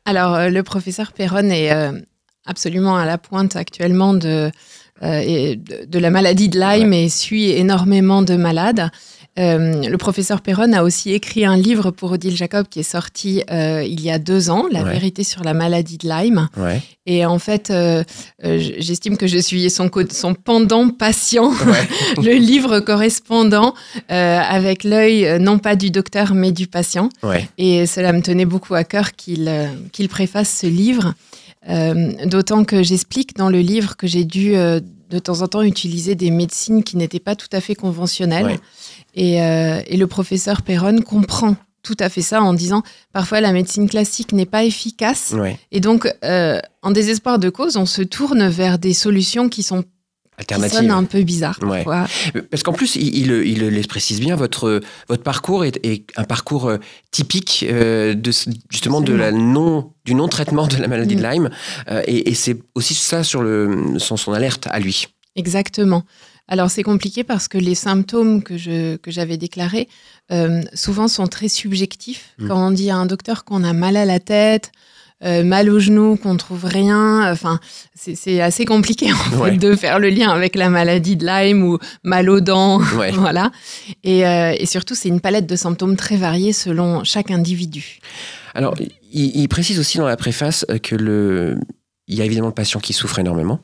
Alors, 0.04 0.34
euh, 0.34 0.48
le 0.50 0.62
professeur 0.62 1.12
Perron 1.12 1.48
est 1.50 1.72
euh, 1.72 1.92
absolument 2.46 2.96
à 2.96 3.06
la 3.06 3.16
pointe 3.18 3.56
actuellement 3.56 4.12
de, 4.14 4.50
euh, 5.02 5.20
et 5.24 5.56
de, 5.56 5.86
de 5.86 5.98
la 5.98 6.10
maladie 6.10 6.48
de 6.50 6.58
Lyme 6.60 6.92
et 6.92 7.08
suit 7.08 7.50
énormément 7.50 8.20
de 8.22 8.36
malades. 8.36 8.90
Euh, 9.36 9.82
le 9.88 9.96
professeur 9.98 10.40
Perron 10.42 10.72
a 10.72 10.84
aussi 10.84 11.12
écrit 11.12 11.44
un 11.44 11.56
livre 11.56 11.90
pour 11.90 12.12
Odile 12.12 12.36
Jacob 12.36 12.66
qui 12.70 12.78
est 12.80 12.82
sorti 12.84 13.42
euh, 13.50 13.82
il 13.84 14.00
y 14.00 14.10
a 14.10 14.20
deux 14.20 14.48
ans, 14.48 14.66
La 14.70 14.84
Ouais. 14.84 14.92
vérité 14.92 15.24
sur 15.24 15.42
la 15.42 15.54
maladie 15.54 15.98
de 15.98 16.08
Lyme. 16.08 16.48
Ouais. 16.56 16.80
Et 17.06 17.26
en 17.26 17.40
fait, 17.40 17.70
euh, 17.70 18.04
j'estime 18.42 19.16
que 19.16 19.26
je 19.26 19.38
suis 19.38 19.68
son, 19.70 19.90
son 20.12 20.34
pendant 20.34 20.88
patient, 20.88 21.50
Ouais. 21.50 21.88
le 22.22 22.34
livre 22.34 22.78
correspondant 22.80 23.74
avec 24.08 24.84
l'œil 24.84 25.38
non 25.40 25.58
pas 25.58 25.74
du 25.76 25.90
docteur 25.90 26.34
mais 26.34 26.52
du 26.52 26.66
patient. 26.68 27.08
ouais. 27.24 27.48
Et 27.58 27.86
cela 27.86 28.12
me 28.12 28.22
tenait 28.22 28.44
beaucoup 28.46 28.74
à 28.74 28.84
cœur 28.84 29.12
qu'il 29.12 29.50
qu'il 29.92 30.08
préface 30.08 30.58
ce 30.60 30.66
livre. 30.68 31.14
D'autant 32.26 32.64
que 32.64 32.82
j'explique 32.82 33.36
dans 33.36 33.48
le 33.48 33.60
livre 33.60 33.96
que 33.96 34.06
j'ai 34.06 34.24
dû 34.24 34.54
de 35.14 35.20
temps 35.20 35.42
en 35.42 35.48
temps 35.48 35.62
utiliser 35.62 36.16
des 36.16 36.30
médecines 36.32 36.82
qui 36.82 36.96
n'étaient 36.96 37.20
pas 37.20 37.36
tout 37.36 37.48
à 37.52 37.60
fait 37.60 37.76
conventionnelles. 37.76 38.46
Ouais. 38.46 38.60
Et, 39.14 39.40
euh, 39.40 39.80
et 39.86 39.96
le 39.96 40.06
professeur 40.08 40.62
Perron 40.62 41.00
comprend 41.02 41.54
tout 41.84 41.96
à 42.00 42.08
fait 42.08 42.22
ça 42.22 42.42
en 42.42 42.52
disant 42.52 42.82
parfois 43.12 43.40
la 43.40 43.52
médecine 43.52 43.88
classique 43.88 44.32
n'est 44.32 44.46
pas 44.46 44.64
efficace. 44.64 45.32
Ouais. 45.36 45.56
Et 45.70 45.80
donc, 45.80 46.12
euh, 46.24 46.58
en 46.82 46.90
désespoir 46.90 47.38
de 47.38 47.48
cause, 47.48 47.76
on 47.76 47.86
se 47.86 48.02
tourne 48.02 48.48
vers 48.48 48.78
des 48.78 48.94
solutions 48.94 49.48
qui, 49.48 49.62
sont, 49.62 49.84
qui 50.36 50.40
Alternative. 50.42 50.78
sonnent 50.78 50.90
un 50.90 51.04
peu. 51.04 51.22
Ouais. 51.62 51.84
parfois. 51.84 52.06
Parce 52.50 52.62
qu'en 52.62 52.72
plus, 52.72 52.96
il, 52.96 53.16
il, 53.16 53.30
il 53.46 53.68
les 53.68 53.82
précise 53.82 54.20
bien, 54.20 54.36
votre, 54.36 54.80
votre 55.08 55.22
parcours 55.22 55.64
est, 55.64 55.78
est 55.84 56.04
un 56.16 56.24
parcours 56.24 56.68
euh, 56.68 56.78
typique 57.10 57.64
euh, 57.68 58.14
de, 58.14 58.30
justement 58.70 59.00
de 59.00 59.12
la 59.14 59.30
non, 59.32 59.92
du 60.04 60.14
non-traitement 60.14 60.66
de 60.66 60.76
la 60.76 60.88
maladie 60.88 61.16
de 61.16 61.22
Mm. 61.22 61.30
Lyme. 61.30 61.50
Euh, 61.90 62.02
et 62.06 62.30
et 62.30 62.34
c'est 62.34 62.56
aussi 62.74 62.94
ça 62.94 63.22
sur 63.22 63.42
le, 63.42 63.94
son, 63.98 64.16
son 64.16 64.32
alerte 64.32 64.66
à 64.70 64.80
lui. 64.80 65.06
Exactement. 65.36 66.04
Alors 66.46 66.70
c'est 66.70 66.82
compliqué 66.82 67.24
parce 67.24 67.48
que 67.48 67.56
les 67.56 67.74
symptômes 67.74 68.42
que 68.42 68.58
je 68.58 68.96
que 68.96 69.10
j'avais 69.10 69.38
déclarés 69.38 69.88
euh, 70.30 70.60
souvent 70.74 71.08
sont 71.08 71.26
très 71.26 71.48
subjectifs. 71.48 72.34
Mm. 72.38 72.48
Quand 72.48 72.66
on 72.68 72.70
dit 72.70 72.90
à 72.90 72.96
un 72.96 73.06
docteur 73.06 73.44
qu'on 73.44 73.64
a 73.64 73.72
mal 73.72 73.96
à 73.96 74.04
la 74.04 74.20
tête, 74.20 74.70
euh, 75.24 75.42
mal 75.44 75.70
au 75.70 75.78
genou, 75.78 76.16
qu'on 76.16 76.36
trouve 76.36 76.64
rien, 76.64 77.30
enfin 77.32 77.58
c'est 77.94 78.40
assez 78.40 78.64
compliqué 78.64 79.06
en 79.12 79.38
Ouais. 79.40 79.50
fait 79.52 79.56
de 79.58 79.74
faire 79.76 79.98
le 79.98 80.10
lien 80.10 80.30
avec 80.30 80.54
la 80.56 80.68
maladie 80.68 81.16
de 81.16 81.24
Lyme 81.26 81.62
ou 81.62 81.78
mal 82.02 82.28
aux 82.30 82.40
dents, 82.40 82.80
Ouais. 82.98 83.10
voilà. 83.12 83.50
Et, 84.02 84.26
euh, 84.26 84.54
et 84.58 84.66
surtout 84.66 84.94
c'est 84.94 85.08
une 85.08 85.20
palette 85.20 85.46
de 85.46 85.56
symptômes 85.56 85.96
très 85.96 86.16
variés 86.16 86.52
selon 86.52 87.04
chaque 87.04 87.30
individu. 87.30 87.98
Alors, 88.54 88.74
il, 89.12 89.36
il 89.36 89.48
précise 89.48 89.78
aussi 89.78 89.98
dans 89.98 90.06
la 90.06 90.16
préface 90.16 90.64
euh, 90.70 90.78
que 90.78 90.94
le, 90.94 91.58
il 92.06 92.16
y 92.16 92.20
a 92.22 92.24
évidemment 92.24 92.48
le 92.48 92.54
patient 92.54 92.78
qui 92.80 92.92
souffre 92.92 93.18
énormément, 93.18 93.60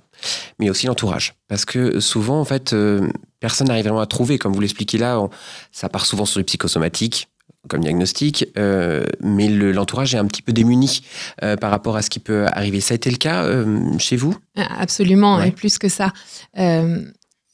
mais 0.59 0.71
aussi 0.71 0.87
l'entourage. 0.87 1.35
Parce 1.49 1.65
que 1.65 2.01
souvent, 2.01 2.41
en 2.41 2.45
fait, 2.45 2.73
euh, 2.73 3.07
personne 3.39 3.69
n'arrive 3.69 3.85
vraiment 3.85 4.01
à 4.01 4.07
trouver, 4.07 4.39
comme 4.39 4.53
vous 4.53 4.61
l'expliquez 4.61 4.99
là, 4.99 5.21
on- 5.21 5.31
ça 5.73 5.89
part 5.89 6.07
souvent 6.07 6.25
sur 6.25 6.41
le 6.41 6.45
psychosomatique 6.45 7.29
comme 7.69 7.81
diagnostic, 7.83 8.47
euh, 8.57 9.05
mais 9.21 9.49
le- 9.49 9.73
l'entourage 9.73 10.15
est 10.15 10.19
un 10.19 10.27
petit 10.27 10.43
peu 10.43 10.53
démuni 10.53 11.03
euh, 11.45 11.57
par 11.57 11.71
rapport 11.71 11.97
à 11.97 12.03
ce 12.03 12.11
qui 12.11 12.19
peut 12.19 12.47
arriver. 12.47 12.81
Ça 12.81 12.95
a 12.95 12.97
été 12.97 13.11
le 13.11 13.17
cas 13.19 13.45
euh, 13.45 13.99
chez 13.99 14.17
vous? 14.17 14.35
Absolument, 14.57 15.37
Ouais. 15.37 15.49
et 15.49 15.53
plus 15.53 15.79
que 15.79 15.89
ça. 15.89 16.13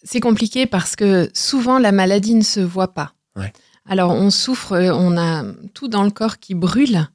C'est 0.08 0.20
compliqué 0.20 0.66
parce 0.66 0.94
que 0.94 1.28
souvent 1.34 1.78
la 1.78 1.90
maladie 1.92 2.34
ne 2.34 2.42
se 2.44 2.60
voit 2.60 2.94
pas. 2.94 3.12
Ouais. 3.36 3.52
Alors 3.88 4.12
on 4.12 4.30
souffre, 4.30 4.76
on 4.92 5.16
a 5.18 5.44
tout 5.74 5.88
dans 5.88 6.04
le 6.04 6.10
corps 6.10 6.38
qui 6.38 6.54
brûle. 6.54 7.08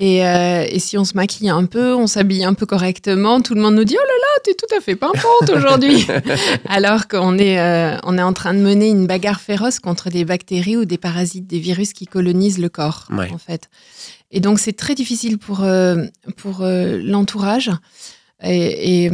Et, 0.00 0.24
euh, 0.24 0.64
et 0.68 0.78
si 0.78 0.96
on 0.96 1.04
se 1.04 1.14
maquille 1.16 1.48
un 1.48 1.64
peu, 1.64 1.92
on 1.92 2.06
s'habille 2.06 2.44
un 2.44 2.54
peu 2.54 2.66
correctement, 2.66 3.40
tout 3.40 3.54
le 3.54 3.60
monde 3.60 3.74
nous 3.74 3.82
dit 3.84 3.96
Oh 3.98 4.06
là 4.06 4.12
là, 4.14 4.40
t'es 4.44 4.54
tout 4.54 4.72
à 4.76 4.80
fait 4.80 4.94
pimpante 4.94 5.50
aujourd'hui 5.52 6.06
Alors 6.68 7.08
qu'on 7.08 7.36
est, 7.36 7.58
euh, 7.58 7.96
on 8.04 8.16
est 8.16 8.22
en 8.22 8.32
train 8.32 8.54
de 8.54 8.60
mener 8.60 8.88
une 8.88 9.08
bagarre 9.08 9.40
féroce 9.40 9.80
contre 9.80 10.08
des 10.08 10.24
bactéries 10.24 10.76
ou 10.76 10.84
des 10.84 10.98
parasites, 10.98 11.48
des 11.48 11.58
virus 11.58 11.92
qui 11.92 12.06
colonisent 12.06 12.60
le 12.60 12.68
corps, 12.68 13.06
Ouais. 13.10 13.28
en 13.32 13.38
fait. 13.38 13.68
Et 14.30 14.38
donc 14.38 14.60
c'est 14.60 14.74
très 14.74 14.94
difficile 14.94 15.36
pour, 15.36 15.64
euh, 15.64 16.04
pour 16.36 16.60
l'entourage. 16.62 17.72
Et, 18.44 19.04
et, 19.06 19.10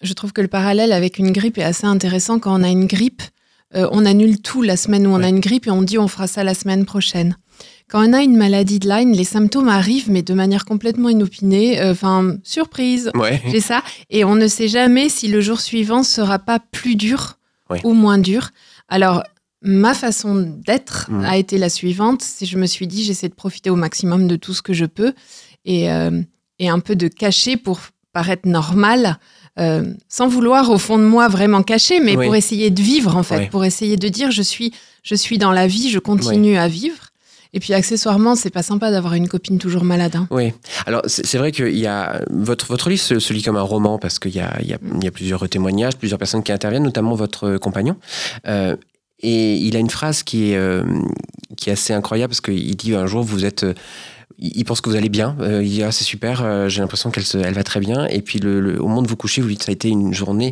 je 0.00 0.12
trouve 0.14 0.32
que 0.32 0.40
le 0.40 0.48
parallèle 0.48 0.92
avec 0.92 1.18
une 1.18 1.30
grippe 1.30 1.58
est 1.58 1.62
assez 1.62 1.86
intéressant. 1.86 2.38
Quand 2.38 2.58
on 2.58 2.64
a 2.64 2.68
une 2.70 2.86
grippe, 2.86 3.22
on 3.74 4.04
annule 4.04 4.40
tout 4.42 4.62
la 4.62 4.76
semaine 4.76 5.06
où 5.06 5.10
on 5.10 5.18
Ouais. 5.18 5.26
a 5.26 5.28
une 5.28 5.40
grippe 5.40 5.66
et 5.66 5.70
on 5.70 5.82
dit 5.82 5.96
on 5.98 6.08
fera 6.08 6.26
ça 6.26 6.42
la 6.42 6.54
semaine 6.54 6.84
prochaine. 6.86 7.36
Quand 7.92 8.08
on 8.08 8.14
a 8.14 8.22
une 8.22 8.38
maladie 8.38 8.78
de 8.78 8.88
Lyme, 8.88 9.12
les 9.12 9.24
symptômes 9.24 9.68
arrivent, 9.68 10.10
mais 10.10 10.22
de 10.22 10.32
manière 10.32 10.64
complètement 10.64 11.10
inopinée. 11.10 11.78
Euh, 11.78 11.92
Enfin, 11.92 12.36
surprise, 12.42 13.10
Ouais. 13.14 13.42
j'ai 13.50 13.60
ça. 13.60 13.82
Et 14.08 14.24
on 14.24 14.34
ne 14.34 14.46
sait 14.48 14.66
jamais 14.68 15.10
si 15.10 15.28
le 15.28 15.42
jour 15.42 15.60
suivant 15.60 16.02
sera 16.02 16.38
pas 16.38 16.58
plus 16.58 16.96
dur 16.96 17.38
Ouais. 17.68 17.80
ou 17.84 17.92
moins 17.92 18.16
dur. 18.18 18.48
Alors, 18.88 19.22
ma 19.60 19.92
façon 19.94 20.34
d'être 20.66 21.10
Mhm. 21.10 21.24
a 21.24 21.36
été 21.36 21.58
la 21.58 21.68
suivante. 21.68 22.22
C'est 22.22 22.46
je 22.46 22.56
me 22.56 22.64
suis 22.66 22.86
dit, 22.86 23.04
j'essaie 23.04 23.28
de 23.28 23.34
profiter 23.34 23.68
au 23.68 23.76
maximum 23.76 24.26
de 24.26 24.36
tout 24.36 24.54
ce 24.54 24.62
que 24.62 24.72
je 24.72 24.86
peux 24.86 25.12
et, 25.66 25.90
euh, 25.92 26.22
et 26.58 26.68
un 26.70 26.80
peu 26.80 26.96
de 26.96 27.08
cacher 27.08 27.56
pour 27.58 27.78
paraître 28.14 28.48
normal. 28.48 29.18
euh, 29.58 29.92
sans 30.08 30.28
vouloir 30.28 30.70
au 30.70 30.78
fond 30.78 30.96
de 30.96 31.04
moi 31.04 31.28
vraiment 31.28 31.62
cacher, 31.62 32.00
mais 32.00 32.16
Oui. 32.16 32.24
pour 32.24 32.34
essayer 32.34 32.70
de 32.70 32.80
vivre 32.80 33.18
en 33.18 33.22
fait, 33.22 33.50
pour 33.50 33.66
essayer 33.66 33.98
de 33.98 34.08
dire 34.08 34.30
je 34.30 34.40
suis, 34.40 34.72
je 35.02 35.14
suis 35.14 35.36
dans 35.36 35.52
la 35.52 35.66
vie, 35.66 35.90
je 35.90 35.98
continue 35.98 36.56
à 36.56 36.68
vivre. 36.68 37.11
Et 37.54 37.60
puis 37.60 37.74
accessoirement, 37.74 38.34
c'est 38.34 38.50
pas 38.50 38.62
sympa 38.62 38.90
d'avoir 38.90 39.14
une 39.14 39.28
copine 39.28 39.58
toujours 39.58 39.84
malade. 39.84 40.16
hein. 40.16 40.26
Oui. 40.30 40.52
Alors, 40.86 41.02
c'est 41.06 41.36
vrai 41.36 41.52
qu'il 41.52 41.76
y 41.78 41.86
a. 41.86 42.22
Votre, 42.30 42.66
votre 42.66 42.88
livre 42.88 43.02
se, 43.02 43.18
se 43.18 43.32
lit 43.32 43.42
comme 43.42 43.56
un 43.56 43.62
roman 43.62 43.98
parce 43.98 44.18
qu'il 44.18 44.34
y 44.34 44.40
a, 44.40 44.56
il 44.62 44.68
y, 44.68 44.72
a, 44.72 44.78
il 44.96 45.04
y 45.04 45.06
a 45.06 45.10
plusieurs 45.10 45.46
témoignages, 45.48 45.96
plusieurs 45.96 46.18
personnes 46.18 46.42
qui 46.42 46.50
interviennent, 46.52 46.82
notamment 46.84 47.14
votre 47.14 47.58
compagnon. 47.58 47.96
Euh, 48.46 48.76
et 49.20 49.54
il 49.56 49.76
a 49.76 49.78
une 49.80 49.90
phrase 49.90 50.22
qui 50.22 50.50
est, 50.52 50.56
euh, 50.56 50.82
qui 51.56 51.68
est 51.70 51.74
assez 51.74 51.92
incroyable 51.92 52.30
parce 52.30 52.40
qu'il 52.40 52.74
dit 52.76 52.94
un 52.94 53.06
jour, 53.06 53.22
vous 53.22 53.44
êtes. 53.44 53.64
euh, 53.64 53.74
il 54.38 54.64
pense 54.64 54.80
que 54.80 54.88
vous 54.90 54.96
allez 54.96 55.10
bien. 55.10 55.36
Euh, 55.40 55.62
il 55.62 55.70
dit 55.70 55.82
ah, 55.84 55.92
c'est 55.92 56.04
super, 56.04 56.42
euh, 56.42 56.68
j'ai 56.68 56.80
l'impression 56.80 57.10
qu'elle 57.10 57.22
elle 57.44 57.54
va 57.54 57.62
très 57.64 57.78
bien. 57.80 58.06
Et 58.06 58.22
puis 58.22 58.38
le, 58.40 58.60
le- 58.60 58.82
au 58.82 58.88
moment 58.88 59.02
de 59.02 59.08
vous 59.08 59.16
coucher, 59.16 59.40
vous 59.42 59.48
dites 59.48 59.62
ça 59.62 59.70
a 59.70 59.74
été 59.74 59.88
une 59.88 60.12
journée 60.14 60.50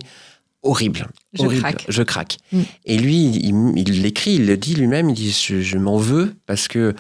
horrible. 0.63 1.09
Je 1.33 1.45
horrible. 1.45 1.63
craque. 1.63 1.85
Je 1.89 2.03
craque. 2.03 2.39
Mm. 2.53 2.61
Et 2.87 2.99
lui, 2.99 3.27
il 3.37 4.03
l'écrit, 4.03 4.35
il 4.35 4.47
le 4.47 4.57
dit 4.57 4.75
lui-même. 4.75 5.09
Il 5.11 5.15
dit 5.15 5.31
je, 5.31 5.61
je 5.61 5.79
m'en 5.79 5.97
veux 5.97 6.35
parce 6.47 6.69
que 6.69 6.95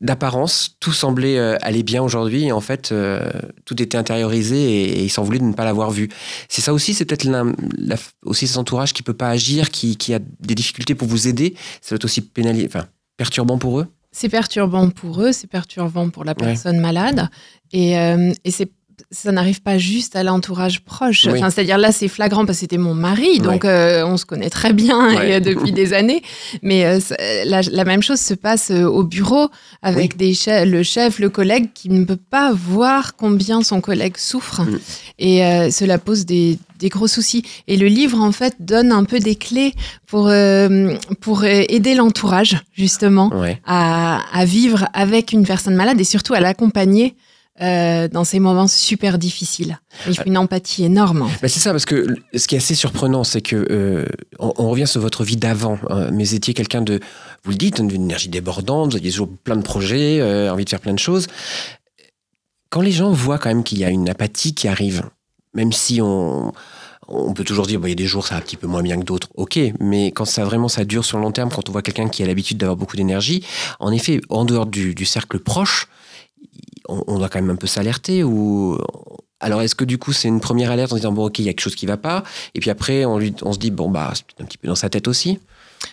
d'apparence, 0.00 0.76
tout 0.80 0.92
semblait 0.92 1.38
euh, 1.38 1.56
aller 1.62 1.82
bien 1.84 2.02
aujourd'hui. 2.02 2.44
Et 2.44 2.52
en 2.52 2.60
fait, 2.60 2.90
euh, 2.90 3.30
tout 3.64 3.80
était 3.80 3.96
intériorisé 3.96 4.56
et, 4.56 4.98
et 4.98 5.04
il 5.04 5.08
s'en 5.10 5.22
voulait 5.22 5.38
de 5.38 5.44
ne 5.44 5.52
pas 5.52 5.64
l'avoir 5.64 5.90
vu. 5.90 6.08
C'est 6.48 6.60
ça 6.60 6.72
aussi, 6.72 6.92
c'est 6.92 7.04
peut-être 7.04 7.28
aussi 8.24 8.46
cet 8.48 8.56
entourage 8.56 8.92
qui 8.92 9.02
peut 9.02 9.14
pas 9.14 9.28
agir, 9.28 9.70
qui, 9.70 9.96
qui 9.96 10.12
a 10.12 10.18
des 10.40 10.54
difficultés 10.54 10.94
pour 10.96 11.06
vous 11.06 11.28
aider. 11.28 11.54
Ça 11.80 11.90
doit 11.90 11.96
être 11.96 12.04
aussi 12.04 12.20
pénali- 12.20 12.66
enfin, 12.66 12.86
perturbant 13.16 13.58
pour 13.58 13.78
eux. 13.80 13.86
C'est 14.10 14.28
perturbant 14.28 14.90
pour 14.90 15.22
eux, 15.22 15.32
c'est 15.32 15.46
perturbant 15.46 16.10
pour 16.10 16.24
la 16.24 16.34
personne 16.34 16.78
malade. 16.80 17.30
Et, 17.72 17.96
euh, 17.98 18.32
et 18.44 18.50
c'est 18.50 18.70
ça 19.10 19.32
n'arrive 19.32 19.62
pas 19.62 19.78
juste 19.78 20.16
à 20.16 20.22
l'entourage 20.22 20.80
proche. 20.84 21.26
Oui. 21.26 21.38
Enfin, 21.38 21.50
C'est-à-dire 21.50 21.78
là, 21.78 21.92
c'est 21.92 22.08
flagrant 22.08 22.44
parce 22.46 22.58
que 22.58 22.60
c'était 22.60 22.78
mon 22.78 22.94
mari, 22.94 23.38
donc 23.40 23.64
euh, 23.64 24.04
on 24.06 24.16
se 24.16 24.24
connaît 24.24 24.50
très 24.50 24.72
bien 24.72 25.16
Ouais. 25.16 25.30
et, 25.30 25.34
euh, 25.34 25.40
depuis 25.40 25.72
des 25.72 25.92
années. 25.92 26.22
Mais 26.62 26.84
euh, 26.84 26.98
la, 27.46 27.62
la 27.62 27.84
même 27.84 28.02
chose 28.02 28.20
se 28.20 28.34
passe 28.34 28.70
au 28.70 29.02
bureau 29.04 29.48
avec 29.82 30.16
des 30.16 30.32
le 30.64 30.82
chef, 30.82 31.18
le 31.18 31.30
collègue 31.30 31.70
qui 31.74 31.88
ne 31.88 32.04
peut 32.04 32.16
pas 32.16 32.52
voir 32.52 33.16
combien 33.16 33.62
son 33.62 33.80
collègue 33.80 34.16
souffre. 34.16 34.62
Mm. 34.62 34.78
Et 35.18 35.70
cela 35.70 35.98
pose 35.98 36.24
des, 36.26 36.58
des 36.78 36.88
gros 36.88 37.06
soucis. 37.06 37.44
Et 37.68 37.76
le 37.76 37.86
livre, 37.86 38.18
en 38.20 38.32
fait, 38.32 38.56
donne 38.60 38.90
un 38.92 39.04
peu 39.04 39.18
des 39.18 39.36
clés 39.36 39.72
pour, 40.06 40.28
euh, 40.28 40.94
pour 41.20 41.44
aider 41.44 41.94
l'entourage, 41.94 42.56
justement 42.72 43.30
Ouais. 43.34 43.60
à, 43.66 44.20
à 44.32 44.44
vivre 44.44 44.88
avec 44.92 45.32
une 45.32 45.46
personne 45.46 45.74
malade 45.76 46.00
et 46.00 46.04
surtout 46.04 46.34
à 46.34 46.40
l'accompagner 46.40 47.14
euh, 47.60 48.08
dans 48.08 48.24
ces 48.24 48.40
moments 48.40 48.66
super 48.66 49.18
difficiles. 49.18 49.78
Il 50.08 50.16
faut 50.16 50.24
une 50.24 50.38
empathie 50.38 50.84
énorme. 50.84 51.28
Bah, 51.42 51.48
c'est 51.48 51.60
ça, 51.60 51.72
parce 51.72 51.84
que 51.84 52.06
ce 52.34 52.46
qui 52.46 52.54
est 52.54 52.58
assez 52.58 52.74
surprenant, 52.74 53.24
c'est 53.24 53.42
que 53.42 53.66
euh, 53.70 54.06
on, 54.38 54.70
revient 54.70 54.86
sur 54.86 55.02
votre 55.02 55.22
vie 55.22 55.36
d'avant. 55.36 55.78
hein. 55.90 56.08
mais 56.12 56.30
étiez 56.32 56.54
quelqu'un 56.54 56.80
de, 56.80 56.98
vous 57.44 57.50
le 57.50 57.58
dites, 57.58 57.82
d'une 57.82 58.04
énergie 58.04 58.30
débordante, 58.30 58.92
vous 58.92 58.96
aviez 58.96 59.10
toujours 59.10 59.28
plein 59.44 59.56
de 59.56 59.62
projets, 59.62 60.18
euh, 60.20 60.50
envie 60.50 60.64
de 60.64 60.70
faire 60.70 60.80
plein 60.80 60.94
de 60.94 60.98
choses. 60.98 61.26
Quand 62.70 62.80
les 62.80 62.90
gens 62.90 63.10
voient 63.10 63.38
quand 63.38 63.50
même 63.50 63.64
qu'il 63.64 63.78
y 63.78 63.84
a 63.84 63.90
une 63.90 64.08
apathie 64.08 64.54
qui 64.54 64.66
arrive, 64.66 65.02
même 65.52 65.72
si 65.72 66.00
on, 66.00 66.54
peut 67.34 67.44
toujours 67.44 67.66
dire, 67.66 67.80
bon, 67.80 67.86
il 67.86 67.90
y 67.90 67.92
a 67.92 67.96
des 67.96 68.06
jours 68.06 68.26
ça 68.26 68.36
va 68.36 68.38
un 68.40 68.42
petit 68.42 68.56
peu 68.56 68.66
moins 68.66 68.82
bien 68.82 68.98
que 68.98 69.04
d'autres, 69.04 69.28
ok, 69.34 69.58
mais 69.78 70.06
quand 70.06 70.24
ça 70.24 70.46
vraiment 70.46 70.68
ça 70.68 70.86
dure 70.86 71.04
sur 71.04 71.18
le 71.18 71.24
long 71.24 71.32
terme, 71.32 71.50
quand 71.50 71.68
on 71.68 71.72
voit 71.72 71.82
quelqu'un 71.82 72.08
qui 72.08 72.22
a 72.22 72.26
l'habitude 72.26 72.56
d'avoir 72.56 72.78
beaucoup 72.78 72.96
d'énergie, 72.96 73.44
en 73.78 73.92
effet, 73.92 74.22
en 74.30 74.46
dehors 74.46 74.64
du 74.64 75.04
cercle 75.04 75.38
proche, 75.38 75.86
on, 76.88 77.02
on 77.06 77.18
doit 77.18 77.28
quand 77.28 77.40
même 77.40 77.50
un 77.50 77.56
peu 77.56 77.66
s'alerter 77.66 78.22
ou 78.24 78.78
alors, 79.44 79.60
est-ce 79.60 79.74
que 79.74 79.84
du 79.84 79.98
coup, 79.98 80.12
c'est 80.12 80.28
une 80.28 80.38
première 80.38 80.70
alerte 80.70 80.92
en 80.92 80.96
disant, 80.96 81.10
bon, 81.10 81.26
ok, 81.26 81.40
il 81.40 81.46
y 81.46 81.48
a 81.48 81.52
quelque 81.52 81.62
chose 81.64 81.74
qui 81.74 81.84
va 81.84 81.96
pas, 81.96 82.22
et 82.54 82.60
puis 82.60 82.70
après, 82.70 83.04
on, 83.04 83.18
lui, 83.18 83.34
on 83.42 83.52
se 83.52 83.58
dit, 83.58 83.72
bon, 83.72 83.90
bah, 83.90 84.12
c'est 84.14 84.40
un 84.40 84.46
petit 84.46 84.56
peu 84.56 84.68
dans 84.68 84.76
sa 84.76 84.88
tête 84.88 85.08
aussi. 85.08 85.40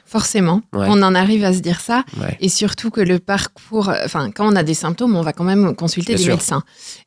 Forcément, 0.05 0.62
Ouais. 0.72 0.86
on 0.88 1.01
en 1.01 1.15
arrive 1.15 1.43
à 1.43 1.51
se 1.51 1.58
dire 1.60 1.79
ça. 1.81 2.03
Ouais. 2.22 2.38
Et 2.41 2.48
surtout 2.50 2.91
que 2.91 3.01
le 3.01 3.17
parcours, 3.17 3.91
enfin, 4.05 4.29
quand 4.29 4.48
on 4.51 4.55
a 4.55 4.62
des 4.62 4.75
symptômes, 4.75 5.15
on 5.15 5.24
va 5.24 5.34
quand 5.34 5.43
même 5.46 5.75
consulter 5.75 6.13
Bien 6.13 6.17
des 6.17 6.24
sûr. 6.25 6.34
médecins. 6.36 6.63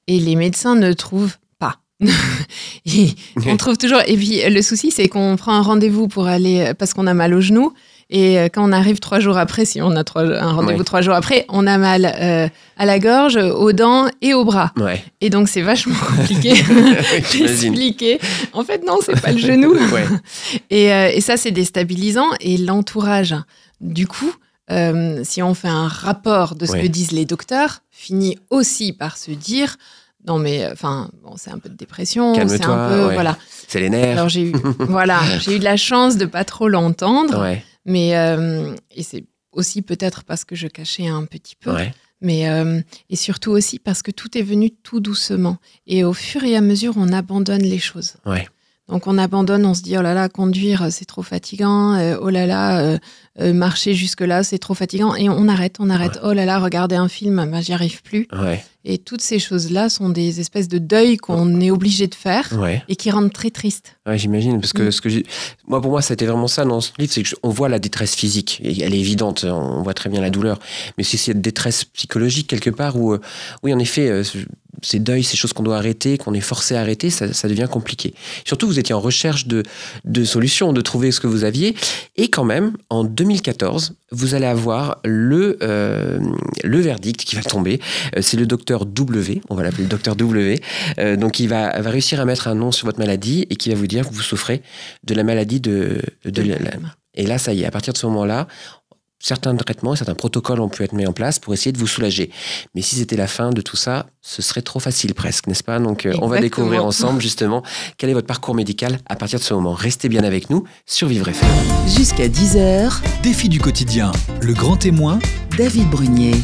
Et 0.08 0.18
les 0.18 0.34
médecins 0.34 0.74
ne 0.74 0.92
trouvent 0.92 1.36
pas. 1.60 1.76
Et 2.86 3.14
on 3.46 3.56
trouve 3.56 3.78
toujours. 3.78 4.00
Et 4.08 4.16
puis 4.16 4.42
le 4.48 4.62
souci, 4.62 4.90
c'est 4.90 5.06
qu'on 5.08 5.36
prend 5.36 5.52
un 5.54 5.62
rendez-vous 5.62 6.08
pour 6.08 6.26
aller 6.26 6.72
parce 6.76 6.92
qu'on 6.92 7.06
a 7.06 7.14
mal 7.14 7.34
au 7.34 7.40
genou. 7.40 7.72
Et 8.14 8.38
euh, 8.38 8.49
quand 8.52 8.69
on 8.69 8.73
arrive 8.73 9.00
trois 9.00 9.21
jours 9.21 9.38
après, 9.38 9.64
si 9.64 9.81
on 9.81 9.97
a 9.97 10.04
trois- 10.04 10.23
un 10.23 10.52
rendez-vous 10.52 10.81
Ouais. 10.81 10.85
trois 10.85 11.00
jours 11.00 11.14
après, 11.14 11.47
on 11.49 11.66
a 11.66 11.78
mal 11.78 12.04
euh, 12.04 12.47
à 12.76 12.85
la 12.85 12.99
gorge, 12.99 13.37
aux 13.37 13.73
dents 13.73 14.07
et 14.21 14.35
aux 14.35 14.45
bras. 14.45 14.71
Ouais. 14.76 15.02
Et 15.23 15.31
donc 15.31 15.49
c'est 15.49 15.62
vachement 15.62 15.95
compliqué 16.16 16.52
d'expliquer. 17.33 18.21
En 18.52 18.64
fait, 18.64 18.85
non, 18.87 18.99
c'est 19.04 19.21
pas 19.21 19.33
le 19.33 19.38
genou. 19.38 19.73
Ouais. 19.92 20.04
Et, 20.71 20.92
euh, 20.92 21.11
et 21.12 21.21
ça, 21.21 21.37
c'est 21.37 21.50
déstabilisant. 21.50 22.28
Et 22.40 22.57
l'entourage, 22.57 23.35
du 23.81 24.07
coup, 24.07 24.33
euh, 24.71 25.21
si 25.25 25.42
on 25.42 25.54
fait 25.54 25.69
un 25.69 25.88
rapport 25.88 26.54
de 26.54 26.66
ce 26.66 26.73
que 26.73 26.87
disent 26.87 27.12
les 27.12 27.25
docteurs, 27.25 27.81
finit 27.90 28.38
aussi 28.50 28.92
par 28.92 29.16
se 29.16 29.31
dire 29.31 29.76
non 30.26 30.38
mais 30.38 30.69
enfin 30.73 31.11
bon 31.25 31.35
c'est 31.37 31.50
un 31.50 31.59
peu 31.59 31.69
de 31.69 31.75
dépression, 31.75 32.33
c'est 32.49 32.64
un 32.64 32.88
peu 32.88 33.07
ouais. 33.09 33.14
voilà. 33.14 33.37
C'est 33.66 33.81
les 33.81 33.90
nerfs. 33.90 34.12
Alors 34.16 34.28
j'ai 34.28 34.42
eu 34.42 34.52
voilà 34.78 35.19
j'ai 35.40 35.57
eu 35.57 35.59
de 35.59 35.64
la 35.64 35.76
chance 35.76 36.16
de 36.16 36.26
pas 36.26 36.45
trop 36.45 36.69
l'entendre, 36.69 37.40
Ouais. 37.42 37.64
Mais 37.84 38.16
euh, 38.16 38.74
et 38.90 39.02
c'est 39.02 39.24
aussi 39.52 39.82
peut-être 39.82 40.24
parce 40.24 40.44
que 40.44 40.54
je 40.56 40.68
cachais 40.68 41.06
un 41.08 41.24
petit 41.24 41.56
peu, 41.56 41.72
Ouais. 41.72 41.92
mais 42.20 42.48
euh, 42.48 42.80
et 43.10 43.16
surtout 43.16 43.50
aussi 43.50 43.78
parce 43.78 44.02
que 44.02 44.10
tout 44.10 44.36
est 44.38 44.42
venu 44.42 44.70
tout 44.70 45.00
doucement 45.00 45.58
et 45.86 46.04
au 46.04 46.12
fur 46.14 46.42
et 46.44 46.56
à 46.56 46.60
mesure 46.60 46.94
on 46.96 47.12
abandonne 47.12 47.62
les 47.62 47.78
choses. 47.78 48.14
Ouais. 48.24 48.48
Donc 48.92 49.06
on 49.06 49.16
abandonne, 49.18 49.64
on 49.64 49.72
se 49.75 49.82
dit 49.82 49.96
oh 49.96 50.02
là 50.02 50.12
là 50.14 50.28
conduire 50.28 50.88
c'est 50.90 51.06
trop 51.06 51.22
fatigant, 51.22 51.94
euh, 51.94 52.16
oh 52.20 52.28
là 52.28 52.46
là 52.46 52.80
euh, 52.82 52.99
euh, 53.40 53.52
marcher 53.54 53.94
jusque 53.94 54.20
là 54.20 54.42
c'est 54.44 54.58
trop 54.58 54.75
fatigant 54.75 55.14
et 55.14 55.28
on 55.30 55.49
arrête, 55.49 55.76
on 55.80 55.88
arrête. 55.88 56.18
Oh 56.22 56.32
là 56.34 56.44
là 56.44 56.58
regarder 56.58 56.96
un 56.96 57.08
film, 57.08 57.49
bah, 57.50 57.61
j'y 57.62 57.72
arrive 57.72 58.02
plus. 58.02 58.28
Ouais. 58.32 58.62
Et 58.84 58.99
toutes 58.99 59.22
ces 59.22 59.38
choses 59.38 59.70
là 59.70 59.88
sont 59.88 60.11
des 60.11 60.40
espèces 60.40 60.68
de 60.68 60.76
deuil 60.78 61.16
qu'on 61.16 61.61
est 61.61 61.70
obligé 61.70 62.06
de 62.08 62.14
faire 62.14 62.49
Ouais. 62.58 62.82
et 62.88 62.96
qui 62.96 63.11
rendent 63.11 63.32
très 63.32 63.50
triste. 63.50 63.96
Ouais, 64.06 64.18
j'imagine. 64.18 64.61
Parce 64.61 64.72
que 64.72 64.82
Mm. 64.82 64.90
ce 64.92 65.00
que 65.00 65.08
moi, 65.68 65.80
pour 65.80 65.92
moi, 65.92 66.02
c'était 66.02 66.26
vraiment 66.26 66.49
ça 66.49 66.64
dans 66.64 66.80
ce 66.80 66.90
livre, 66.99 67.12
c'est 67.12 67.22
qu'on 67.22 67.49
voit 67.50 67.68
la 67.68 67.78
détresse 67.78 68.14
physique. 68.16 68.61
Et 68.64 68.82
elle 68.82 68.92
est 68.92 68.99
évidente. 68.99 69.44
On 69.49 69.82
voit 69.82 69.94
très 69.94 70.11
bien 70.11 70.20
la 70.20 70.30
douleur. 70.30 70.58
Mais 70.99 71.04
c'est 71.04 71.16
cette 71.16 71.40
détresse 71.40 71.84
psychologique 71.84 72.49
quelque 72.49 72.70
part 72.70 72.96
où, 72.96 73.16
oui, 73.62 73.72
en 73.72 73.78
effet, 73.78 74.22
ces 74.81 74.99
deuils, 74.99 75.23
ces 75.23 75.37
choses 75.37 75.52
qu'on 75.52 75.62
doit 75.62 75.76
arrêter, 75.76 76.19
qu'on 76.19 76.35
est 76.35 76.41
forcé 76.41 76.75
à 76.75 76.81
arrêter, 76.81 77.11
ça, 77.11 77.33
ça 77.33 77.49
devient 77.49 77.69
compliqué. 77.71 78.14
Surtout, 78.47 78.67
vous 78.67 78.79
étiez 78.79 78.95
en 78.95 79.00
recherche 79.00 79.47
de, 79.47 79.62
de 80.05 80.25
solutions, 80.25 80.73
de 80.73 80.81
trouver 80.81 81.12
ce 81.12 81.21
que 81.21 81.26
vous 81.26 81.45
aviez. 81.45 81.75
Et 82.17 82.29
quand 82.29 82.45
même, 82.45 82.76
en 82.88 83.05
2014, 83.05 83.95
vous 84.11 84.35
allez 84.35 84.47
avoir 84.47 84.99
le, 85.05 85.59
euh, 85.62 86.19
le 86.62 86.81
verdict 86.81 87.25
qui 87.25 87.37
va 87.37 87.43
tomber. 87.43 87.81
Euh, 88.17 88.23
C'est 88.23 88.37
le 88.37 88.47
docteur 88.47 88.87
W, 88.87 89.41
on 89.50 89.55
va 89.55 89.62
l'appeler 89.62 89.85
le 89.85 89.88
docteur 89.88 90.17
W, 90.17 90.61
euh, 90.99 91.17
donc 91.17 91.41
il 91.41 91.49
va, 91.49 91.81
va 91.81 91.91
réussir 91.91 92.21
à 92.21 92.25
mettre 92.25 92.49
un 92.49 92.55
nom 92.55 92.73
sur 92.73 92.87
votre 92.87 92.99
maladie 92.99 93.47
et 93.50 93.57
qui 93.57 93.71
va 93.71 93.75
vous 93.75 93.87
dire 93.87 94.09
que 94.09 94.14
vous 94.14 94.23
souffrez 94.23 94.62
de 95.05 95.14
la 95.14 95.25
maladie 95.25 95.61
de, 95.61 96.00
de, 96.25 96.57
Et 97.14 97.26
là, 97.26 97.38
ça 97.38 97.52
y 97.52 97.62
est, 97.62 97.67
à 97.67 97.71
partir 97.71 97.93
de 97.93 97.99
ce 97.99 98.07
moment-là, 98.07 98.49
certains 99.23 99.55
traitements, 99.55 99.97
certains 99.97 100.14
protocoles 100.14 100.61
ont 100.61 100.69
pu 100.69 100.83
être 100.83 100.93
mis 100.93 101.07
en 101.07 101.12
place 101.12 101.38
pour 101.38 101.55
essayer 101.55 101.73
de 101.73 101.79
vous 101.79 101.87
soulager. 101.87 102.31
Mais 102.75 102.83
si 102.83 102.97
c'était 102.97 103.17
la 103.17 103.29
fin 103.29 103.50
de 103.50 103.62
tout 103.62 103.76
ça, 103.76 104.07
ce 104.21 104.43
serait 104.43 104.62
trop 104.62 104.81
facile 104.81 105.14
presque, 105.14 105.47
n'est-ce 105.47 105.62
pas? 105.62 105.79
Donc 105.79 106.05
euh, 106.05 106.12
on 106.21 106.26
va 106.26 106.41
découvrir 106.41 106.85
ensemble 106.85 107.21
justement 107.21 107.62
quel 107.97 108.11
est 108.11 108.14
votre 108.14 108.26
parcours 108.26 108.55
médical 108.55 108.99
à 109.09 109.17
partir 109.17 109.38
de 109.38 109.45
ce 109.45 109.55
moment. 109.55 109.73
Restez 109.73 110.09
bien 110.09 110.25
avec 110.25 110.50
nous 110.50 110.64
sur 110.85 111.09
Vivre 111.09 111.29
FM. 111.29 111.49
Jusqu'à 111.87 112.29
10h, 112.29 113.00
Défi 113.23 113.49
du 113.49 113.61
quotidien, 113.61 114.12
le 114.41 114.52
grand 114.52 114.76
témoin, 114.76 115.21
David 115.59 115.90
Brunier. 115.90 116.35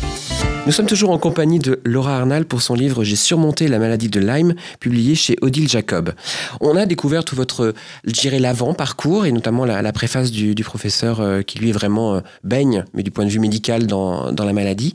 Nous 0.66 0.72
sommes 0.72 0.86
toujours 0.86 1.10
en 1.10 1.18
compagnie 1.18 1.58
de 1.58 1.80
Laura 1.84 2.18
Arnal 2.18 2.44
pour 2.44 2.60
son 2.60 2.74
livre 2.74 3.04
J'ai 3.04 3.16
surmonté 3.16 3.66
la 3.66 3.78
maladie 3.78 4.08
de 4.08 4.20
Lyme, 4.20 4.54
publié 4.80 5.14
chez 5.14 5.36
Odile 5.40 5.66
Jacob. 5.66 6.12
On 6.60 6.76
a 6.76 6.84
découvert 6.84 7.24
tout 7.24 7.34
votre, 7.34 7.72
je 8.04 8.12
dirais, 8.12 8.38
l'avant-parcours 8.38 9.24
et 9.24 9.32
notamment 9.32 9.64
la, 9.64 9.80
la 9.80 9.92
préface 9.92 10.30
du, 10.30 10.54
professeur 10.62 11.20
euh, 11.20 11.40
qui 11.40 11.58
lui 11.58 11.72
vraiment 11.72 12.16
euh, 12.16 12.20
baigne, 12.44 12.84
mais 12.92 13.02
du 13.02 13.10
point 13.10 13.24
de 13.24 13.30
vue 13.30 13.38
médical, 13.38 13.86
dans, 13.86 14.30
la 14.30 14.52
maladie. 14.52 14.94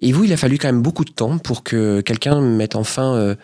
Et 0.00 0.12
vous, 0.12 0.24
il 0.24 0.32
a 0.32 0.38
fallu 0.38 0.56
quand 0.56 0.68
même 0.68 0.82
beaucoup 0.82 1.04
de 1.04 1.12
temps 1.12 1.36
pour 1.36 1.62
que 1.62 2.00
quelqu'un 2.00 2.40
mette 2.40 2.76
enfin 2.76 3.14
euh, 3.14 3.34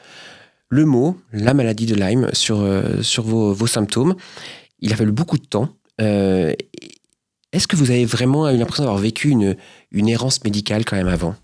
le 0.70 0.86
mot, 0.86 1.18
la 1.32 1.52
maladie 1.52 1.86
de 1.86 1.94
Lyme, 1.94 2.30
sur, 2.32 2.62
vos, 3.22 3.66
symptômes. 3.66 4.14
Il 4.80 4.94
a 4.94 4.96
fallu 4.96 5.12
beaucoup 5.12 5.36
de 5.36 5.44
temps. 5.44 5.68
Est-ce 7.52 7.66
que 7.66 7.76
vous 7.76 7.90
avez 7.90 8.04
vraiment 8.04 8.48
eu 8.50 8.56
l'impression 8.56 8.84
d'avoir 8.84 9.00
vécu 9.00 9.28
une, 9.30 9.56
une 9.90 10.08
errance 10.08 10.42
médicale 10.44 10.84
quand 10.84 10.96
même 10.96 11.08
avant? 11.08 11.34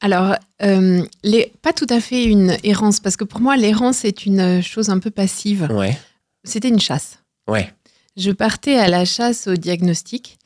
Alors, 0.00 0.36
euh, 0.62 1.02
les, 1.22 1.52
pas 1.62 1.72
tout 1.72 1.86
à 1.88 2.00
fait 2.00 2.24
une 2.24 2.56
errance, 2.62 3.00
parce 3.00 3.16
que 3.16 3.24
pour 3.24 3.40
moi, 3.40 3.56
l'errance 3.56 4.04
est 4.04 4.26
une 4.26 4.62
chose 4.62 4.90
un 4.90 4.98
peu 4.98 5.10
passive. 5.10 5.68
Ouais, 5.70 5.96
C'était 6.44 6.68
une 6.68 6.80
chasse. 6.80 7.18
ouais, 7.48 7.72
Je 8.16 8.30
partais 8.30 8.76
à 8.76 8.88
la 8.88 9.04
chasse 9.06 9.46
au 9.46 9.54
diagnostic. 9.56 10.36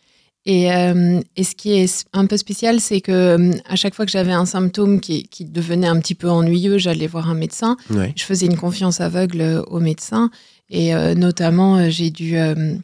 Et, 0.46 0.72
euh, 0.72 1.20
et 1.36 1.44
ce 1.44 1.54
qui 1.54 1.72
est 1.72 2.06
un 2.14 2.24
peu 2.26 2.36
spécial, 2.36 2.80
c'est 2.80 3.00
que 3.02 3.12
euh, 3.12 3.52
à 3.68 3.74
chaque 3.76 3.94
fois 3.94 4.06
que 4.06 4.12
j'avais 4.12 4.32
un 4.32 4.46
symptôme 4.46 5.00
qui, 5.00 5.24
qui 5.24 5.44
devenait 5.44 5.88
un 5.88 5.98
petit 6.00 6.14
peu 6.14 6.30
ennuyeux, 6.30 6.78
j'allais 6.78 7.08
voir 7.08 7.28
un 7.28 7.34
médecin. 7.34 7.76
ouais. 7.90 8.14
Je 8.16 8.22
faisais 8.22 8.46
une 8.46 8.56
confiance 8.56 9.00
aveugle 9.00 9.62
au 9.66 9.80
médecin 9.80 10.30
Et 10.70 10.94
euh, 10.94 11.14
notamment, 11.14 11.76
euh, 11.78 11.88
j'ai 11.88 12.10
dû 12.10 12.36
euh, 12.36 12.74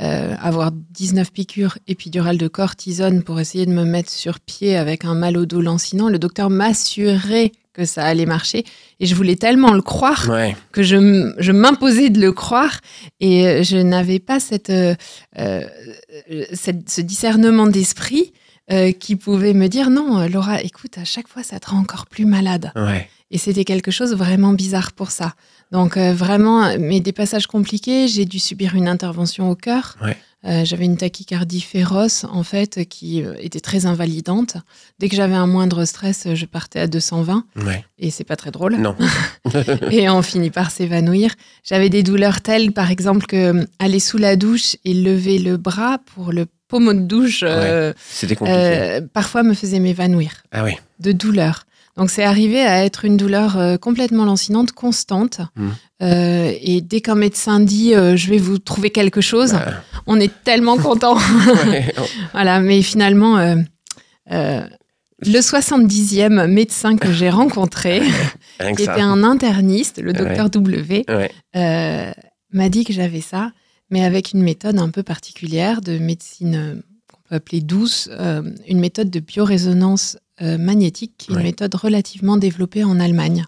euh, 0.00 0.34
avoir 0.40 0.70
19 0.72 1.32
piqûres 1.32 1.76
épidurales 1.88 2.38
de 2.38 2.46
cortisone 2.48 3.22
pour 3.22 3.40
essayer 3.40 3.66
de 3.66 3.72
me 3.72 3.84
mettre 3.84 4.10
sur 4.10 4.38
pied 4.40 4.76
avec 4.76 5.04
un 5.04 5.14
mal 5.14 5.36
au 5.36 5.44
dos 5.46 5.60
lancinant. 5.60 6.08
Le 6.08 6.18
docteur 6.20 6.50
m'assurait 6.50 7.50
que 7.72 7.84
ça 7.84 8.04
allait 8.04 8.26
marcher. 8.26 8.64
Et 9.00 9.06
je 9.06 9.14
voulais 9.14 9.34
tellement 9.36 9.72
le 9.72 9.82
croire 9.82 10.28
Ouais. 10.28 10.54
que 10.72 10.82
je, 10.82 11.50
m'imposais 11.50 12.10
de 12.10 12.20
le 12.20 12.30
croire 12.32 12.78
et 13.18 13.46
euh, 13.48 13.62
je 13.62 13.78
n'avais 13.78 14.18
pas 14.20 14.38
cette, 14.40 14.70
cette- 16.52 16.90
ce 16.90 17.00
discernement 17.00 17.66
d'esprit 17.66 18.32
euh, 18.70 18.92
qui 18.92 19.16
pouvait 19.16 19.54
me 19.54 19.68
dire 19.68 19.90
non, 19.90 20.26
Laura, 20.28 20.62
écoute, 20.62 20.96
à 20.98 21.04
chaque 21.04 21.28
fois, 21.28 21.42
ça 21.42 21.58
te 21.58 21.70
rend 21.70 21.78
encore 21.78 22.06
plus 22.06 22.24
malade. 22.26 22.70
Ouais. 22.76 23.08
Et 23.30 23.38
c'était 23.38 23.64
quelque 23.64 23.90
chose 23.90 24.14
vraiment 24.14 24.52
bizarre 24.52 24.92
pour 24.92 25.10
ça. 25.10 25.34
Donc 25.72 25.96
euh, 25.96 26.12
vraiment, 26.12 26.78
mais 26.78 27.00
des 27.00 27.12
passages 27.12 27.46
compliqués, 27.46 28.06
j'ai 28.06 28.24
dû 28.26 28.38
subir 28.38 28.74
une 28.76 28.86
intervention 28.88 29.50
au 29.50 29.56
cœur. 29.56 29.96
Ouais. 30.02 30.16
Euh, 30.44 30.64
j'avais 30.64 30.84
une 30.86 30.96
tachycardie 30.96 31.60
féroce, 31.60 32.24
en 32.24 32.42
fait, 32.42 32.84
qui 32.88 33.22
euh, 33.22 33.34
était 33.38 33.60
très 33.60 33.86
invalidante. 33.86 34.56
Dès 34.98 35.08
que 35.08 35.14
j'avais 35.14 35.36
un 35.36 35.46
moindre 35.46 35.84
stress, 35.84 36.26
je 36.34 36.46
partais 36.46 36.80
à 36.80 36.88
220, 36.88 37.44
Ouais. 37.64 37.84
et 38.00 38.10
c'est 38.10 38.24
pas 38.24 38.34
très 38.34 38.50
drôle 38.50 38.74
Non. 38.76 38.96
et 39.92 40.10
on 40.10 40.20
finit 40.20 40.50
par 40.50 40.72
s'évanouir. 40.72 41.30
J'avais 41.62 41.90
des 41.90 42.02
douleurs 42.02 42.40
telles, 42.40 42.72
par 42.72 42.90
exemple, 42.90 43.26
que 43.26 43.64
aller 43.78 44.00
sous 44.00 44.18
la 44.18 44.34
douche 44.34 44.74
et 44.84 44.94
lever 44.94 45.38
le 45.38 45.58
bras 45.58 45.98
pour 46.12 46.32
le 46.32 46.46
pommeau 46.66 46.92
de 46.92 47.00
douche, 47.02 47.44
euh, 47.46 47.92
C'était 48.10 48.34
compliqué. 48.34 48.58
euh, 48.58 49.00
parfois 49.12 49.44
me 49.44 49.54
faisait 49.54 49.78
m'évanouir 49.78 50.42
Ah 50.50 50.64
oui. 50.64 50.72
de 50.98 51.12
douleur. 51.12 51.66
Donc 51.96 52.10
c'est 52.10 52.24
arrivé 52.24 52.60
à 52.62 52.84
être 52.84 53.04
une 53.04 53.16
douleur 53.18 53.58
euh, 53.58 53.76
complètement 53.76 54.24
lancinante, 54.24 54.72
constante. 54.72 55.40
Mhm. 55.56 55.74
Euh, 56.02 56.52
et 56.60 56.80
dès 56.80 57.00
qu'un 57.00 57.14
médecin 57.14 57.60
dit 57.60 57.94
euh, 57.94 58.16
je 58.16 58.30
vais 58.30 58.38
vous 58.38 58.58
trouver 58.58 58.90
quelque 58.90 59.20
chose, 59.20 59.52
Bah, 59.52 59.74
on 60.06 60.18
est 60.18 60.32
tellement 60.42 60.78
content. 60.78 61.16
ouais. 61.66 61.94
voilà, 62.32 62.60
mais 62.60 62.80
finalement, 62.82 63.36
le 64.28 65.38
70e 65.38 66.46
médecin 66.46 66.96
que 66.96 67.12
j'ai 67.12 67.30
rencontré, 67.30 68.00
qui 68.76 68.82
était 68.82 68.90
un 69.00 69.22
interniste, 69.22 70.00
le 70.00 70.12
docteur 70.12 70.50
W, 70.50 71.04
Ouais. 71.08 72.14
m'a 72.52 72.68
dit 72.68 72.84
que 72.84 72.92
j'avais 72.92 73.20
ça, 73.20 73.52
mais 73.90 74.02
avec 74.04 74.32
une 74.32 74.42
méthode 74.42 74.78
un 74.78 74.88
peu 74.88 75.02
particulière 75.02 75.82
de 75.82 75.98
médecine 75.98 76.82
qu'on 77.12 77.20
peut 77.28 77.34
appeler 77.36 77.60
douce, 77.60 78.08
une 78.66 78.80
méthode 78.80 79.10
de 79.10 79.20
biorésonance 79.20 80.16
magnétique, 80.40 81.26
est 81.28 81.32
Ouais. 81.32 81.38
une 81.40 81.46
méthode 81.46 81.74
relativement 81.74 82.36
développée 82.36 82.84
en 82.84 82.98
Allemagne. 82.98 83.44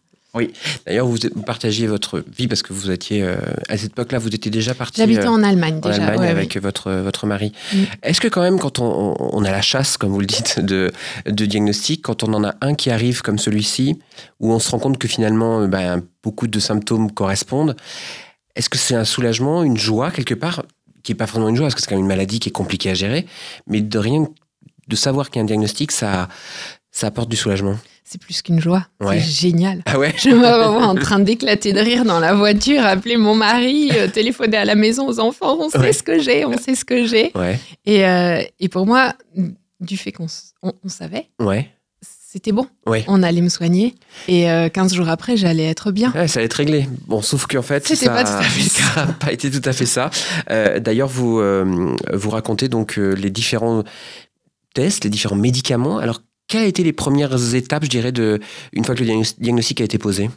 D'ailleurs, 0.86 1.06
vous, 1.06 1.18
partagiez 1.46 1.86
votre 1.86 2.22
vie 2.36 2.48
parce 2.48 2.62
que 2.62 2.72
vous 2.72 2.90
étiez 2.90 3.22
euh, 3.22 3.36
à 3.68 3.76
cette 3.78 3.92
époque-là, 3.92 4.18
vous 4.18 4.34
étiez 4.34 4.50
déjà 4.50 4.74
parti. 4.74 5.00
J'habitais 5.00 5.26
euh, 5.26 5.30
en 5.30 5.42
Allemagne 5.42 5.76
en 5.82 5.88
déjà. 5.88 6.02
Allemagne 6.06 6.20
ouais, 6.20 6.28
avec 6.28 6.56
votre, 6.56 6.92
votre 6.92 7.26
mari. 7.26 7.52
Mm. 7.72 7.76
Est-ce 8.02 8.20
que 8.20 8.28
quand 8.28 8.42
même, 8.42 8.58
quand 8.58 8.80
on, 8.80 9.14
on 9.18 9.44
a 9.44 9.50
la 9.50 9.62
chasse, 9.62 9.96
comme 9.96 10.10
vous 10.10 10.20
le 10.20 10.26
dites, 10.26 10.58
de, 10.60 10.90
de 11.26 11.46
diagnostic, 11.46 12.02
quand 12.02 12.24
on 12.24 12.34
en 12.34 12.44
a 12.44 12.54
un 12.62 12.74
qui 12.74 12.90
arrive 12.90 13.22
comme 13.22 13.38
celui-ci, 13.38 13.98
où 14.40 14.52
on 14.52 14.58
se 14.58 14.70
rend 14.70 14.78
compte 14.80 14.98
que 14.98 15.06
finalement, 15.06 15.60
euh, 15.60 15.66
ben, 15.68 16.02
beaucoup 16.22 16.48
de 16.48 16.58
symptômes 16.58 17.12
correspondent, 17.12 17.76
est-ce 18.56 18.68
que 18.68 18.78
c'est 18.78 18.94
un 18.96 19.04
soulagement, 19.04 19.62
une 19.62 19.76
joie 19.76 20.10
quelque 20.10 20.34
part, 20.34 20.64
qui 21.04 21.12
n'est 21.12 21.16
pas 21.16 21.26
forcément 21.26 21.48
une 21.48 21.56
joie, 21.56 21.66
parce 21.66 21.76
que 21.76 21.80
c'est 21.80 21.86
quand 21.88 21.96
même 21.96 22.04
une 22.04 22.08
maladie 22.08 22.40
qui 22.40 22.48
est 22.48 22.52
compliquée 22.52 22.90
à 22.90 22.94
gérer, 22.94 23.26
mais 23.68 23.82
de 23.82 23.98
rien, 23.98 24.26
de 24.88 24.96
savoir 24.96 25.30
qu'il 25.30 25.36
y 25.36 25.40
a 25.40 25.42
un 25.42 25.46
diagnostic, 25.46 25.92
ça, 25.92 26.28
ça 26.90 27.06
apporte 27.08 27.28
du 27.28 27.36
soulagement. 27.36 27.76
C'est 28.06 28.20
plus 28.20 28.42
qu'une 28.42 28.60
joie. 28.60 28.86
Ouais. 29.00 29.18
C'est 29.18 29.48
génial. 29.48 29.82
Ah 29.86 29.98
ouais 29.98 30.14
Je 30.18 30.28
me 30.28 30.36
vois 30.36 30.86
en 30.86 30.94
train 30.94 31.18
d'éclater 31.20 31.72
de 31.72 31.80
rire 31.80 32.04
dans 32.04 32.20
la 32.20 32.34
voiture, 32.34 32.84
appeler 32.84 33.16
mon 33.16 33.34
mari, 33.34 33.90
euh, 33.94 34.08
téléphoner 34.12 34.58
à 34.58 34.64
la 34.66 34.74
maison 34.74 35.08
aux 35.08 35.20
enfants. 35.20 35.56
On 35.58 35.70
sait 35.70 35.78
Ouais. 35.78 35.92
ce 35.94 36.02
que 36.02 36.18
j'ai, 36.20 36.44
on 36.44 36.56
sait 36.58 36.74
ce 36.74 36.84
que 36.84 37.06
j'ai. 37.06 37.32
Ouais, 37.34 37.58
Et, 37.86 38.06
euh, 38.06 38.42
et 38.60 38.68
pour 38.68 38.84
moi, 38.86 39.14
du 39.80 39.96
fait 39.96 40.12
qu'on 40.12 40.26
on- 40.62 40.72
on 40.84 40.88
savait, 40.88 41.28
ouais, 41.40 41.70
c'était 42.02 42.52
bon. 42.52 42.66
ouais. 42.86 43.04
On 43.08 43.22
allait 43.22 43.40
me 43.40 43.48
soigner. 43.48 43.94
Et 44.28 44.50
euh, 44.50 44.68
15 44.68 44.92
jours 44.94 45.08
après, 45.08 45.36
j'allais 45.38 45.64
être 45.64 45.90
bien. 45.90 46.12
Ça 46.12 46.38
allait 46.40 46.44
être 46.46 46.52
réglé. 46.54 46.86
Bon, 47.06 47.22
sauf 47.22 47.46
qu'en 47.46 47.62
fait, 47.62 47.86
ça 47.86 48.12
n'a 49.06 49.12
pas 49.14 49.32
été 49.32 49.50
tout 49.50 49.62
à 49.64 49.72
fait 49.72 49.86
ça. 49.86 50.10
Euh, 50.50 50.78
D'ailleurs, 50.78 51.08
vous, 51.08 51.40
vous 52.12 52.30
racontez 52.30 52.68
donc 52.68 52.96
les 52.96 53.30
différents 53.30 53.82
tests, 54.74 55.04
les 55.04 55.10
différents 55.10 55.36
médicaments. 55.36 55.98
Alors, 55.98 56.20
quelles 56.46 56.64
ont 56.64 56.68
été 56.68 56.84
les 56.84 56.92
premières 56.92 57.54
étapes, 57.54 57.84
je 57.84 57.90
dirais, 57.90 58.12
de, 58.12 58.38
une 58.72 58.84
fois 58.84 58.94
que 58.94 59.00
le 59.00 59.06
diagnos- 59.06 59.36
diagnostic 59.38 59.80
a 59.80 59.84
été 59.84 59.96
posé? 59.96 60.28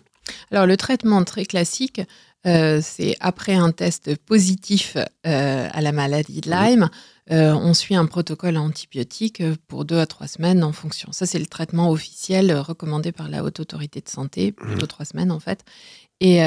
Alors, 0.51 0.65
le 0.65 0.77
traitement 0.77 1.23
très 1.25 1.45
classique, 1.45 2.01
euh, 2.45 2.79
c'est 2.81 3.15
après 3.19 3.55
un 3.55 3.71
test 3.71 4.15
positif 4.25 4.95
euh, 5.25 5.67
à 5.71 5.81
la 5.81 5.91
maladie 5.91 6.41
de 6.41 6.49
Lyme, 6.49 6.89
euh, 7.31 7.53
on 7.53 7.73
suit 7.73 7.95
un 7.95 8.05
protocole 8.05 8.55
antibiotique 8.57 9.43
pour 9.67 9.83
deux 9.83 9.97
à 9.97 10.05
trois 10.05 10.27
semaines 10.27 10.63
en 10.63 10.71
fonction. 10.71 11.11
Ça, 11.11 11.25
c'est 11.25 11.39
le 11.39 11.45
traitement 11.45 11.91
officiel 11.91 12.53
recommandé 12.53 13.11
par 13.11 13.27
la 13.27 13.43
Haute 13.43 13.59
Autorité 13.59 13.99
de 13.99 14.07
Santé, 14.07 14.53
plutôt 14.53 14.85
trois 14.85 15.05
semaines 15.05 15.31
en 15.31 15.41
fait. 15.41 15.65
Et 16.21 16.39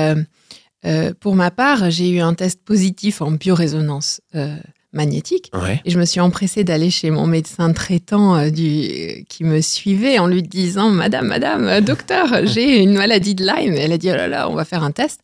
pour 1.20 1.34
ma 1.34 1.50
part, 1.50 1.90
j'ai 1.90 2.08
eu 2.08 2.20
un 2.20 2.32
test 2.32 2.64
positif 2.64 3.20
en 3.20 3.32
biorésonance 3.32 4.22
magnétique. 4.92 5.50
Ouais. 5.54 5.80
Et 5.84 5.90
je 5.90 5.98
me 5.98 6.04
suis 6.04 6.20
empressée 6.20 6.64
d'aller 6.64 6.90
chez 6.90 7.10
mon 7.10 7.26
médecin 7.26 7.72
traitant 7.72 8.36
euh, 8.36 8.50
du, 8.50 9.24
qui 9.28 9.44
me 9.44 9.60
suivait 9.60 10.18
en 10.18 10.26
lui 10.26 10.42
disant 10.42 10.90
Madame, 10.90 11.26
Madame, 11.26 11.68
euh, 11.68 11.80
docteur, 11.80 12.26
j'ai 12.46 12.82
une 12.82 12.94
maladie 12.94 13.34
de 13.34 13.44
Lyme. 13.44 13.74
Et 13.74 13.78
elle 13.78 13.92
a 13.92 13.98
dit 13.98 14.10
Oh 14.10 14.16
là 14.16 14.28
là, 14.28 14.48
on 14.50 14.54
va 14.54 14.64
faire 14.64 14.82
un 14.82 14.90
test. 14.90 15.20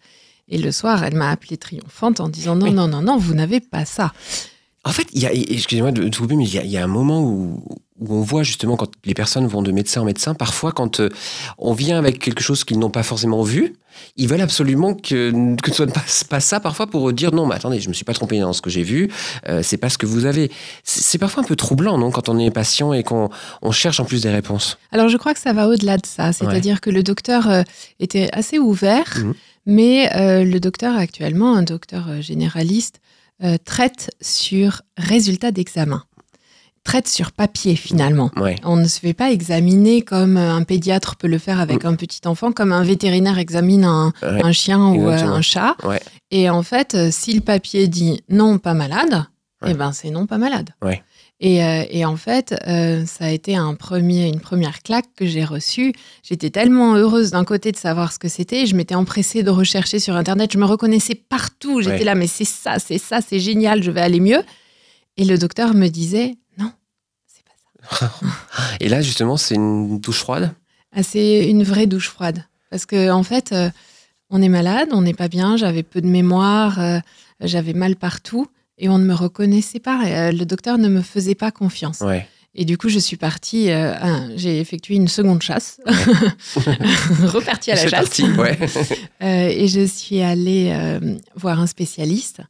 Et 0.48 0.58
le 0.58 0.70
soir, 0.70 1.02
elle 1.02 1.14
m'a 1.14 1.30
appelée 1.30 1.56
triomphante 1.56 2.20
en 2.20 2.28
disant 2.28 2.54
Non, 2.54 2.66
Oui. 2.66 2.72
non, 2.72 2.86
non, 2.86 3.02
non, 3.02 3.16
vous 3.16 3.34
n'avez 3.34 3.60
pas 3.60 3.84
ça. 3.84 4.12
En 4.84 4.90
fait, 4.92 5.08
il 5.12 5.20
y 5.20 5.26
a, 5.26 5.32
excusez-moi 5.32 5.90
de, 5.90 6.08
couper, 6.16 6.36
mais 6.36 6.44
il 6.44 6.54
y, 6.54 6.58
a, 6.58 6.64
il 6.64 6.70
y 6.70 6.76
a 6.76 6.84
un 6.84 6.88
moment 6.88 7.20
où, 7.24 7.60
où 8.00 8.14
on 8.14 8.20
voit 8.22 8.42
justement 8.42 8.76
quand 8.76 8.90
les 9.04 9.14
personnes 9.14 9.46
vont 9.46 9.62
de 9.62 9.72
médecin 9.72 10.02
en 10.02 10.04
médecin, 10.04 10.34
parfois 10.34 10.72
quand 10.72 11.00
euh, 11.00 11.08
on 11.58 11.72
vient 11.72 11.98
avec 11.98 12.18
quelque 12.18 12.42
chose 12.42 12.64
qu'ils 12.64 12.78
n'ont 12.78 12.90
pas 12.90 13.02
forcément 13.02 13.42
vu, 13.42 13.74
ils 14.16 14.28
veulent 14.28 14.42
absolument 14.42 14.92
que, 14.94 15.56
que 15.62 15.70
ce 15.70 15.76
soit 15.76 15.86
pas, 15.86 16.04
pas 16.28 16.40
ça 16.40 16.60
parfois 16.60 16.86
pour 16.86 17.10
dire 17.12 17.32
non, 17.32 17.46
mais 17.46 17.54
attendez, 17.54 17.80
je 17.80 17.88
me 17.88 17.94
suis 17.94 18.04
pas 18.04 18.12
trompé 18.12 18.38
dans 18.40 18.52
ce 18.52 18.60
que 18.60 18.68
j'ai 18.68 18.82
vu, 18.82 19.10
euh, 19.48 19.62
c'est 19.62 19.78
pas 19.78 19.88
ce 19.88 19.96
que 19.96 20.04
vous 20.04 20.26
avez. 20.26 20.50
C'est 20.84 21.16
parfois 21.18 21.42
un 21.42 21.46
peu 21.46 21.56
troublant, 21.56 21.96
non, 21.96 22.10
quand 22.10 22.28
on 22.28 22.38
est 22.38 22.50
patient 22.50 22.92
et 22.92 23.02
qu'on 23.02 23.30
on 23.62 23.70
cherche 23.72 23.98
en 23.98 24.04
plus 24.04 24.20
des 24.22 24.30
réponses. 24.30 24.76
Alors, 24.92 25.08
je 25.08 25.16
crois 25.16 25.32
que 25.32 25.40
ça 25.40 25.54
va 25.54 25.66
au-delà 25.68 25.96
de 25.96 26.04
ça. 26.06 26.32
C'est-à-dire 26.34 26.80
que 26.82 26.90
le 26.90 27.02
docteur 27.02 27.48
euh, 27.48 27.62
était 28.00 28.28
assez 28.32 28.58
ouvert, 28.58 29.16
Mhm. 29.16 29.34
mais 29.64 30.14
euh, 30.14 30.44
le 30.44 30.60
docteur 30.60 30.96
actuellement, 30.96 31.54
un 31.56 31.62
docteur 31.62 32.20
généraliste, 32.20 33.00
traite 33.66 34.10
sur 34.22 34.80
résultat 34.96 35.50
d'examen. 35.50 36.02
Traite 36.86 37.08
sur 37.08 37.32
papier, 37.32 37.74
finalement. 37.76 38.30
Ouais. 38.36 38.54
On 38.64 38.76
ne 38.76 38.86
se 38.86 39.00
fait 39.00 39.12
pas 39.12 39.30
examiner 39.32 40.02
comme 40.02 40.36
euh, 40.36 40.54
un 40.54 40.62
pédiatre 40.62 41.16
peut 41.16 41.26
le 41.26 41.38
faire 41.38 41.58
avec 41.60 41.84
un 41.84 41.94
petit 41.96 42.20
enfant, 42.26 42.52
comme 42.52 42.72
un 42.72 42.82
vétérinaire 42.84 43.38
examine 43.38 43.84
un, 43.84 44.12
Ouais. 44.22 44.40
un 44.44 44.52
chien 44.52 44.78
ou 44.92 45.08
euh, 45.08 45.12
un 45.18 45.42
chat. 45.42 45.74
Ouais. 45.84 46.00
Et 46.30 46.48
en 46.48 46.62
fait, 46.62 46.94
euh, 46.94 47.08
si 47.10 47.32
le 47.34 47.40
papier 47.40 47.88
dit 47.88 48.22
non, 48.28 48.58
pas 48.58 48.72
malade, 48.74 49.24
eh 49.66 49.74
ben 49.74 49.90
c'est 49.92 50.10
non, 50.10 50.26
pas 50.26 50.38
malade. 50.38 50.70
Et, 51.40 51.62
euh, 51.64 51.84
et 51.90 52.04
en 52.06 52.16
fait, 52.16 52.54
euh, 52.66 53.04
ça 53.04 53.26
a 53.26 53.30
été 53.30 53.56
un 53.56 53.74
premier, 53.74 54.28
une 54.28 54.40
première 54.40 54.82
claque 54.82 55.06
que 55.16 55.26
j'ai 55.26 55.44
reçue. 55.44 55.92
J'étais 56.22 56.48
tellement 56.50 56.94
heureuse 56.94 57.30
d'un 57.32 57.44
côté 57.44 57.72
de 57.72 57.76
savoir 57.76 58.12
ce 58.12 58.18
que 58.18 58.28
c'était. 58.28 58.64
Je 58.64 58.74
m'étais 58.76 58.94
empressée 58.94 59.42
de 59.42 59.50
rechercher 59.50 59.98
sur 59.98 60.14
Internet. 60.16 60.52
Je 60.52 60.58
me 60.58 60.64
reconnaissais 60.64 61.14
partout. 61.16 61.82
J'étais 61.82 62.04
là, 62.04 62.14
mais 62.14 62.26
c'est 62.28 62.44
ça, 62.46 62.78
c'est 62.78 62.96
ça, 62.98 63.18
c'est 63.26 63.40
génial, 63.40 63.82
je 63.82 63.90
vais 63.90 64.00
aller 64.00 64.20
mieux. 64.20 64.42
Et 65.18 65.24
le 65.24 65.36
docteur 65.36 65.74
me 65.74 65.88
disait, 65.88 66.36
non, 66.58 66.70
c'est 67.26 67.44
pas 67.44 67.52
ça. 67.62 67.75
Et 68.80 68.88
là, 68.88 69.00
justement, 69.00 69.36
c'est 69.36 69.54
une 69.54 69.98
douche 69.98 70.18
froide? 70.20 70.54
Ah, 70.94 71.02
c'est 71.02 71.48
une 71.48 71.62
vraie 71.62 71.86
douche 71.86 72.08
froide. 72.08 72.44
Parce 72.70 72.86
que 72.86 73.10
en 73.10 73.22
fait, 73.22 73.52
euh, 73.52 73.70
on 74.30 74.42
est 74.42 74.48
malade, 74.48 74.88
on 74.92 75.02
n'est 75.02 75.14
pas 75.14 75.28
bien, 75.28 75.56
j'avais 75.56 75.82
peu 75.82 76.00
de 76.00 76.06
mémoire, 76.08 76.80
euh, 76.80 76.98
j'avais 77.40 77.74
mal 77.74 77.96
partout 77.96 78.46
et 78.78 78.88
on 78.88 78.98
ne 78.98 79.04
me 79.04 79.14
reconnaissait 79.14 79.80
pas. 79.80 80.04
Euh, 80.06 80.32
le 80.32 80.44
docteur 80.44 80.78
ne 80.78 80.88
me 80.88 81.02
faisait 81.02 81.34
pas 81.34 81.50
confiance. 81.50 82.00
Ouais. 82.00 82.26
Et 82.58 82.64
du 82.64 82.78
coup, 82.78 82.88
je 82.88 82.98
suis 82.98 83.18
partie, 83.18 83.70
euh, 83.70 83.94
j'ai 84.36 84.58
effectué 84.60 84.94
une 84.94 85.08
seconde 85.08 85.42
chasse, 85.42 85.78
repartie 85.86 87.70
à 87.70 87.74
la 87.74 87.82
chasse. 87.82 87.90
parti. 87.90 88.24
Ouais. 88.32 88.58
Euh, 89.22 89.48
et 89.48 89.66
je 89.66 89.84
suis 89.84 90.20
allée 90.20 90.70
euh, 90.70 91.16
voir 91.34 91.58
un 91.58 91.66
spécialiste 91.66 92.42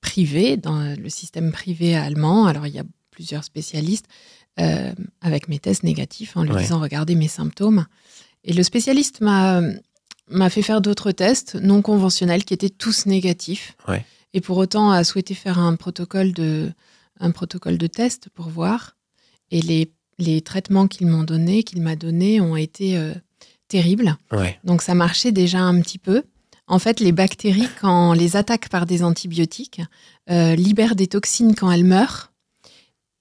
privé, 0.00 0.56
dans 0.56 0.94
le 0.96 1.08
système 1.08 1.52
privé 1.52 1.96
allemand. 1.96 2.46
Alors, 2.46 2.66
il 2.66 2.74
y 2.74 2.78
a 2.78 2.84
plusieurs 3.16 3.44
spécialistes 3.44 4.06
euh, 4.60 4.92
avec 5.22 5.48
mes 5.48 5.58
tests 5.58 5.82
négatifs 5.84 6.36
en 6.36 6.42
lui 6.42 6.52
Ouais. 6.52 6.62
disant 6.62 6.78
regardez 6.80 7.14
mes 7.14 7.28
symptômes. 7.28 7.86
Et 8.44 8.52
le 8.52 8.62
spécialiste 8.62 9.20
m'a 9.22 9.60
m'a 10.28 10.50
fait 10.50 10.62
faire 10.62 10.80
d'autres 10.80 11.12
tests 11.12 11.54
non 11.54 11.82
conventionnels 11.82 12.44
qui 12.44 12.52
étaient 12.54 12.68
tous 12.84 13.06
négatifs. 13.06 13.74
Ouais. 13.88 14.04
Et 14.34 14.40
pour 14.40 14.56
autant, 14.58 14.90
a 14.90 15.02
souhaité 15.04 15.34
faire 15.34 15.58
un 15.58 15.76
protocole 15.76 16.32
de, 16.32 16.72
un 17.20 17.30
protocole 17.30 17.78
de 17.78 17.86
test 17.86 18.28
pour 18.34 18.48
voir. 18.48 18.96
Et 19.52 19.62
les, 19.62 19.92
les 20.18 20.40
traitements 20.40 20.88
qu'ils 20.88 21.06
m'ont 21.06 21.22
donnés, 21.22 21.62
qu'il 21.62 21.80
m'a 21.80 21.94
donnés, 21.96 22.40
ont 22.40 22.56
été 22.56 22.98
euh, 22.98 23.14
terribles. 23.68 24.16
Ouais. 24.32 24.58
Donc 24.64 24.82
ça 24.82 24.94
marchait 24.94 25.30
déjà 25.32 25.60
un 25.60 25.80
petit 25.80 25.98
peu. 25.98 26.24
En 26.66 26.80
fait, 26.80 26.98
les 26.98 27.12
bactéries, 27.12 27.68
quand 27.80 28.10
on 28.10 28.12
les 28.12 28.34
attaque 28.34 28.68
par 28.68 28.84
des 28.84 29.04
antibiotiques, 29.04 29.80
euh, 30.28 30.56
libèrent 30.56 30.96
des 30.96 31.06
toxines 31.06 31.54
quand 31.54 31.70
elles 31.70 31.84
meurent 31.84 32.32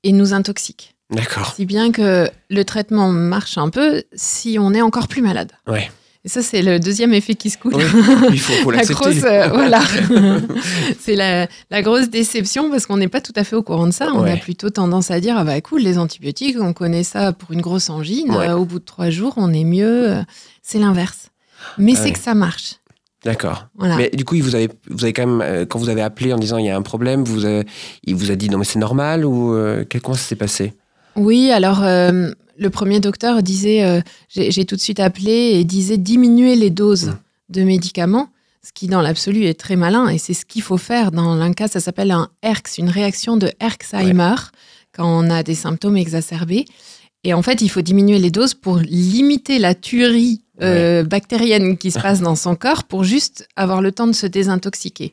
et 0.05 0.13
nous 0.13 0.33
intoxiquent. 0.33 0.95
D'accord. 1.11 1.53
Si 1.55 1.65
bien 1.65 1.91
que 1.91 2.29
le 2.49 2.63
traitement 2.63 3.09
marche 3.09 3.57
un 3.57 3.69
peu 3.69 4.03
si 4.13 4.57
on 4.59 4.73
est 4.73 4.81
encore 4.81 5.07
plus 5.07 5.21
malade. 5.21 5.51
Ouais. 5.67 5.91
Et 6.23 6.29
ça, 6.29 6.41
c'est 6.41 6.63
le 6.63 6.79
deuxième 6.79 7.13
effet 7.13 7.35
qui 7.35 7.51
se 7.51 7.57
coule. 7.59 7.75
Oui, 7.75 7.83
il 8.31 8.39
faut, 8.39 8.53
faut 8.63 8.71
la 8.71 8.83
grosse, 8.83 9.23
euh, 9.23 9.47
voilà. 9.53 9.79
c'est 10.99 11.15
la, 11.15 11.47
la 11.69 11.81
grosse 11.83 12.09
déception 12.09 12.71
parce 12.71 12.87
qu'on 12.87 12.97
n'est 12.97 13.07
pas 13.07 13.21
tout 13.21 13.33
à 13.35 13.43
fait 13.43 13.55
au 13.55 13.61
courant 13.61 13.85
de 13.85 13.91
ça. 13.91 14.11
On 14.13 14.23
a 14.23 14.37
plutôt 14.37 14.71
tendance 14.71 15.11
à 15.11 15.19
dire 15.19 15.35
ah 15.37 15.43
bah 15.43 15.61
cool 15.61 15.81
les 15.81 15.99
antibiotiques, 15.99 16.57
on 16.59 16.73
connaît 16.73 17.03
ça 17.03 17.31
pour 17.31 17.51
une 17.51 17.61
grosse 17.61 17.91
angine. 17.91 18.31
Ouais. 18.31 18.49
Euh, 18.49 18.55
au 18.57 18.65
bout 18.65 18.79
de 18.79 18.85
trois 18.85 19.11
jours, 19.11 19.33
on 19.37 19.53
est 19.53 19.63
mieux. 19.65 20.15
C'est 20.63 20.79
l'inverse. 20.79 21.29
Mais 21.77 21.93
Ah 21.95 21.99
c'est 22.01 22.11
que 22.11 22.19
ça 22.19 22.33
marche. 22.33 22.75
D'accord. 23.25 23.67
Voilà. 23.75 23.97
Mais 23.97 24.09
du 24.13 24.23
coup, 24.23 24.35
vous 24.39 24.55
avez, 24.55 24.69
vous 24.89 25.03
avez 25.03 25.11
quand 25.11 25.25
même, 25.25 25.41
euh, 25.41 25.65
quand 25.65 25.79
vous 25.79 25.89
avez 25.89 26.01
appelé 26.01 26.31
en 26.31 26.37
disant 26.37 26.57
il 26.57 26.65
y 26.65 26.69
a 26.69 26.77
un 26.77 26.81
problème, 26.83 27.23
vous 27.25 27.43
avez- 27.43 27.65
il 28.05 28.15
vous 28.15 28.31
a 28.31 28.35
dit 28.35 28.49
non 28.49 28.57
mais 28.59 28.65
c'est 28.65 28.79
normal 28.79 29.25
ou 29.25 29.53
euh, 29.53 29.83
quel- 29.89 30.01
comment 30.01 30.15
ça 30.15 30.23
s'est 30.27 30.35
passé? 30.35 30.73
Oui, 31.15 31.49
alors 31.51 31.83
euh, 31.83 32.31
le 32.57 32.69
premier 32.69 32.99
docteur 32.99 33.41
disait, 33.41 33.83
euh, 33.83 34.01
j'ai 34.29 34.65
tout 34.65 34.75
de 34.75 34.81
suite 34.81 34.99
appelé 34.99 35.31
et 35.55 35.63
disait 35.63 35.97
diminuer 35.97 36.55
les 36.55 36.69
doses 36.69 37.07
Mm. 37.07 37.17
de 37.49 37.63
médicaments, 37.63 38.29
ce 38.63 38.71
qui 38.73 38.87
dans 38.87 39.01
l'absolu 39.01 39.45
est 39.45 39.59
très 39.59 39.75
malin 39.75 40.07
et 40.09 40.17
c'est 40.19 40.33
ce 40.35 40.45
qu'il 40.45 40.61
faut 40.61 40.77
faire. 40.77 41.11
Dans 41.11 41.39
un 41.41 41.53
cas, 41.53 41.67
ça 41.67 41.79
s'appelle 41.79 42.11
un 42.11 42.29
ERX, 42.43 42.77
une 42.77 42.89
réaction 42.89 43.37
de 43.37 43.51
Herxheimer, 43.59 44.35
quand 44.95 45.05
on 45.07 45.29
a 45.29 45.41
des 45.43 45.55
symptômes 45.55 45.97
exacerbés. 45.97 46.65
Et 47.25 47.33
en 47.33 47.41
fait, 47.41 47.61
il 47.61 47.69
faut 47.69 47.81
diminuer 47.81 48.19
les 48.19 48.31
doses 48.31 48.53
pour 48.53 48.77
limiter 48.77 49.59
la 49.59 49.73
tuerie 49.75 50.41
euh, 50.61 51.03
bactérienne 51.03 51.77
qui 51.77 51.91
se 51.91 51.99
passe 51.99 52.21
dans 52.21 52.35
son 52.35 52.55
corps 52.55 52.83
pour 52.85 53.03
juste 53.03 53.47
avoir 53.57 53.81
le 53.81 53.91
temps 53.91 54.07
de 54.07 54.13
se 54.13 54.27
désintoxiquer. 54.27 55.11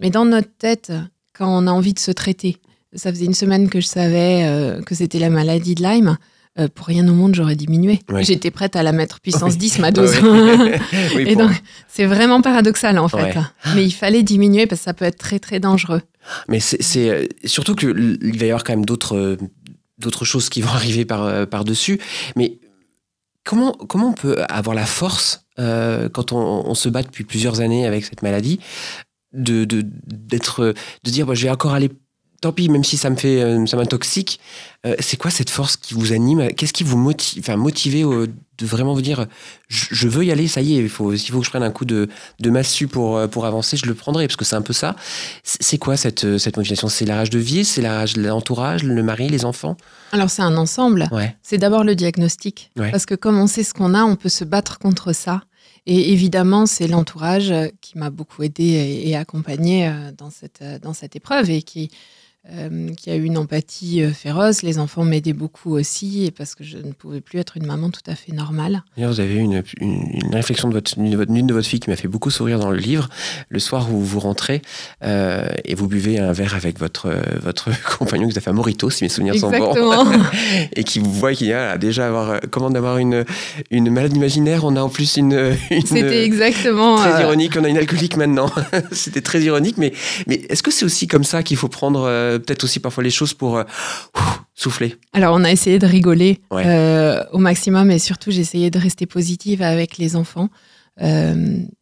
Mais 0.00 0.10
dans 0.10 0.24
notre 0.24 0.48
tête, 0.58 0.92
quand 1.34 1.46
on 1.48 1.66
a 1.66 1.70
envie 1.70 1.92
de 1.94 1.98
se 2.00 2.10
traiter, 2.10 2.56
ça 2.94 3.12
faisait 3.12 3.26
une 3.26 3.34
semaine 3.34 3.68
que 3.68 3.80
je 3.80 3.86
savais 3.86 4.42
euh, 4.44 4.80
que 4.82 4.94
c'était 4.94 5.18
la 5.18 5.30
maladie 5.30 5.74
de 5.74 5.82
Lyme. 5.82 6.16
euh, 6.58 6.68
pour 6.74 6.86
rien 6.86 7.06
au 7.08 7.12
monde, 7.12 7.34
j'aurais 7.34 7.54
diminué. 7.56 8.00
Ouais. 8.10 8.24
J'étais 8.24 8.50
prête 8.50 8.74
à 8.76 8.82
la 8.82 8.92
mettre 8.92 9.20
puissance 9.20 9.52
Oui. 9.52 9.58
10, 9.58 9.78
ma 9.78 9.90
dose. 9.90 10.14
Oui, 11.16 11.24
Et 11.26 11.36
donc, 11.36 11.50
c'est 11.88 12.04
vraiment 12.06 12.40
paradoxal, 12.42 12.98
en 12.98 13.08
fait. 13.08 13.16
Ouais. 13.22 13.34
Mais 13.74 13.84
il 13.84 13.90
fallait 13.92 14.22
diminuer 14.22 14.66
parce 14.66 14.80
que 14.80 14.84
ça 14.86 14.94
peut 14.94 15.04
être 15.04 15.18
très, 15.18 15.38
très 15.38 15.60
dangereux. 15.60 16.02
Mais 16.48 16.60
c'est 16.60 17.28
surtout 17.44 17.74
que 17.74 17.86
l- 17.88 18.18
il 18.22 18.38
va 18.38 18.46
y 18.46 18.48
avoir 18.50 18.64
quand 18.64 18.72
même 18.74 18.84
d'autres 18.84 19.36
d'autres 20.02 20.24
choses 20.24 20.48
qui 20.48 20.60
vont 20.60 20.70
arriver 20.80 21.04
par 21.04 21.24
euh, 21.24 21.46
par 21.46 21.64
dessus. 21.64 22.00
Mais 22.36 22.58
comment 23.44 23.72
comment 23.72 24.10
on 24.10 24.14
peut 24.14 24.42
avoir 24.48 24.74
la 24.74 24.86
force 24.86 25.46
euh, 25.58 26.08
quand 26.08 26.32
on, 26.32 26.74
se 26.74 26.88
bat 26.88 27.02
depuis 27.02 27.24
plusieurs 27.24 27.60
années 27.60 27.86
avec 27.86 28.04
cette 28.04 28.22
maladie 28.22 28.58
de 29.32 29.64
de 29.64 29.82
d'être 30.06 30.74
de 31.04 31.10
dire 31.10 31.26
bah, 31.26 31.34
je 31.34 31.44
vais 31.44 31.50
encore 31.50 31.74
aller 31.74 31.90
tant 32.40 32.52
pis 32.52 32.68
même 32.68 32.84
si 32.84 32.96
ça 32.96 33.10
me 33.10 33.16
fait 33.16 33.42
euh, 33.42 33.66
ça 33.66 33.76
m'intoxique 33.76 34.40
Euh, 34.84 34.96
c'est 34.98 35.16
quoi 35.16 35.30
cette 35.30 35.50
force 35.50 35.76
qui 35.76 35.94
vous 35.94 36.12
anime? 36.12 36.48
Qu'est-ce 36.56 36.72
qui 36.72 36.82
vous 36.82 36.98
motive 36.98 37.38
enfin 37.38 37.56
de 38.62 38.66
vraiment 38.66 38.94
vous 38.94 39.02
dire 39.02 39.26
je, 39.68 39.86
je 39.90 40.08
veux 40.08 40.24
y 40.24 40.30
aller 40.30 40.48
ça 40.48 40.62
y 40.62 40.76
est 40.76 40.78
il 40.78 40.88
faut 40.88 41.14
s'il 41.16 41.32
faut 41.32 41.40
que 41.40 41.44
je 41.44 41.50
prenne 41.50 41.62
un 41.62 41.70
coup 41.70 41.84
de 41.84 42.08
de 42.40 42.50
massue 42.50 42.88
pour 42.88 43.16
euh, 43.16 43.26
pour 43.26 43.44
avancer 43.44 43.76
je 43.76 43.86
le 43.86 43.94
prendrai 43.94 44.26
parce 44.26 44.36
que 44.36 44.44
c'est 44.44 44.56
un 44.56 44.62
peu 44.62 44.72
ça 44.72 44.96
c'est 45.44 45.78
quoi 45.78 45.96
cette, 45.96 46.24
euh, 46.24 46.38
cette 46.38 46.56
motivation? 46.56 46.88
C'est 46.88 47.04
la 47.04 47.16
rage 47.16 47.30
de 47.30 47.38
vie 47.38 47.64
C'est 47.64 47.82
la 47.82 47.98
rage 47.98 48.14
de 48.14 48.22
l'entourage, 48.22 48.84
le 48.84 49.02
mari, 49.02 49.28
les 49.28 49.44
enfants? 49.44 49.76
Alors, 50.12 50.30
c'est 50.30 50.42
un 50.42 50.56
ensemble. 50.56 51.08
Ouais. 51.10 51.36
C'est 51.42 51.58
d'abord 51.58 51.84
le 51.84 51.94
diagnostic. 51.94 52.70
Ouais. 52.76 52.90
Parce 52.90 53.06
que 53.06 53.14
comme 53.14 53.38
on 53.38 53.46
sait 53.46 53.64
ce 53.64 53.74
qu'on 53.74 53.94
a, 53.94 54.04
on 54.04 54.16
peut 54.16 54.28
se 54.28 54.44
battre 54.44 54.78
contre 54.78 55.12
ça. 55.12 55.42
Et 55.86 56.12
évidemment, 56.12 56.66
c'est 56.66 56.86
l'entourage 56.86 57.52
qui 57.80 57.98
m'a 57.98 58.10
beaucoup 58.10 58.44
aidé 58.44 59.02
et, 59.04 59.16
accompagné 59.16 59.88
euh, 59.88 60.12
dans 60.16 60.30
cette, 60.30 60.62
dans 60.82 60.92
cette 60.92 61.16
épreuve 61.16 61.50
et 61.50 61.62
qui, 61.62 61.90
euh, 62.50 62.92
qui 62.94 63.08
a 63.08 63.14
eu 63.14 63.22
une 63.22 63.38
empathie 63.38 64.02
euh, 64.02 64.10
féroce. 64.10 64.62
Les 64.62 64.80
enfants 64.80 65.04
m'aidaient 65.04 65.32
beaucoup 65.32 65.76
aussi 65.76 66.32
parce 66.36 66.56
que 66.56 66.64
je 66.64 66.76
ne 66.76 66.90
pouvais 66.90 67.20
plus 67.20 67.38
être 67.38 67.56
une 67.56 67.66
maman 67.66 67.90
tout 67.90 68.00
à 68.08 68.16
fait 68.16 68.32
normale. 68.32 68.82
D'ailleurs, 68.96 69.12
vous 69.12 69.20
avez 69.20 69.34
eu 69.34 69.38
une, 69.38 69.62
une, 69.80 70.08
une 70.24 70.34
réflexion 70.34 70.68
de 70.68 70.74
votre, 70.74 70.98
de 70.98 71.16
votre, 71.16 71.32
d'une 71.32 71.46
de 71.46 71.54
votre 71.54 71.68
fille 71.68 71.78
qui 71.78 71.88
m'a 71.88 71.94
fait 71.94 72.08
beaucoup 72.08 72.30
sourire 72.30 72.58
dans 72.58 72.72
le 72.72 72.78
livre. 72.78 73.08
Le 73.48 73.60
soir 73.60 73.94
où 73.94 74.00
vous 74.00 74.18
rentrez 74.18 74.60
euh, 75.04 75.46
et 75.64 75.76
vous 75.76 75.86
buvez 75.86 76.18
un 76.18 76.32
verre 76.32 76.56
avec 76.56 76.80
votre, 76.80 77.14
votre 77.40 77.70
compagnon 77.98 78.26
qui 78.26 78.32
vous 78.32 78.38
a 78.38 78.40
fait 78.40 78.50
un 78.50 78.54
morito, 78.54 78.90
si 78.90 79.04
mes 79.04 79.08
souvenirs 79.08 79.36
sont 79.36 79.50
bons. 79.50 79.74
Et 80.74 80.82
qui 80.82 80.98
vous 80.98 81.12
voit 81.12 81.34
qu'il 81.34 81.46
y 81.46 81.52
a 81.52 81.78
déjà 81.78 82.08
avoir, 82.08 82.40
comment 82.50 82.70
d'avoir 82.70 82.98
une, 82.98 83.24
une 83.70 83.88
maladie 83.88 84.16
imaginaire. 84.16 84.64
On 84.64 84.74
a 84.74 84.80
en 84.80 84.88
plus 84.88 85.16
une. 85.16 85.32
une 85.70 85.86
C'était 85.86 86.24
exactement. 86.24 86.96
Très 86.96 87.14
euh, 87.14 87.20
ironique, 87.22 87.56
on 87.56 87.62
a 87.62 87.68
une 87.68 87.78
alcoolique 87.78 88.16
maintenant. 88.16 88.50
C'était 88.90 89.20
très 89.20 89.42
ironique, 89.42 89.78
mais, 89.78 89.92
mais 90.26 90.42
est-ce 90.48 90.64
que 90.64 90.72
c'est 90.72 90.84
aussi 90.84 91.06
comme 91.06 91.22
ça 91.22 91.44
qu'il 91.44 91.56
faut 91.56 91.68
prendre 91.68 92.31
euh, 92.32 92.38
peut-être 92.38 92.64
aussi 92.64 92.80
parfois 92.80 93.02
les 93.04 93.10
choses 93.10 93.34
pour 93.34 93.56
euh, 93.58 93.64
ouf, 94.16 94.42
souffler 94.54 94.96
Alors, 95.12 95.34
on 95.34 95.44
a 95.44 95.50
essayé 95.50 95.78
de 95.78 95.86
rigoler 95.86 96.40
Ouais. 96.50 96.64
euh, 96.66 97.22
au 97.32 97.38
maximum 97.38 97.90
et 97.90 97.98
surtout, 97.98 98.30
j'ai 98.30 98.40
essayé 98.40 98.70
de 98.70 98.78
rester 98.78 99.06
positive 99.06 99.62
avec 99.62 99.98
les 99.98 100.16
enfants. 100.16 100.48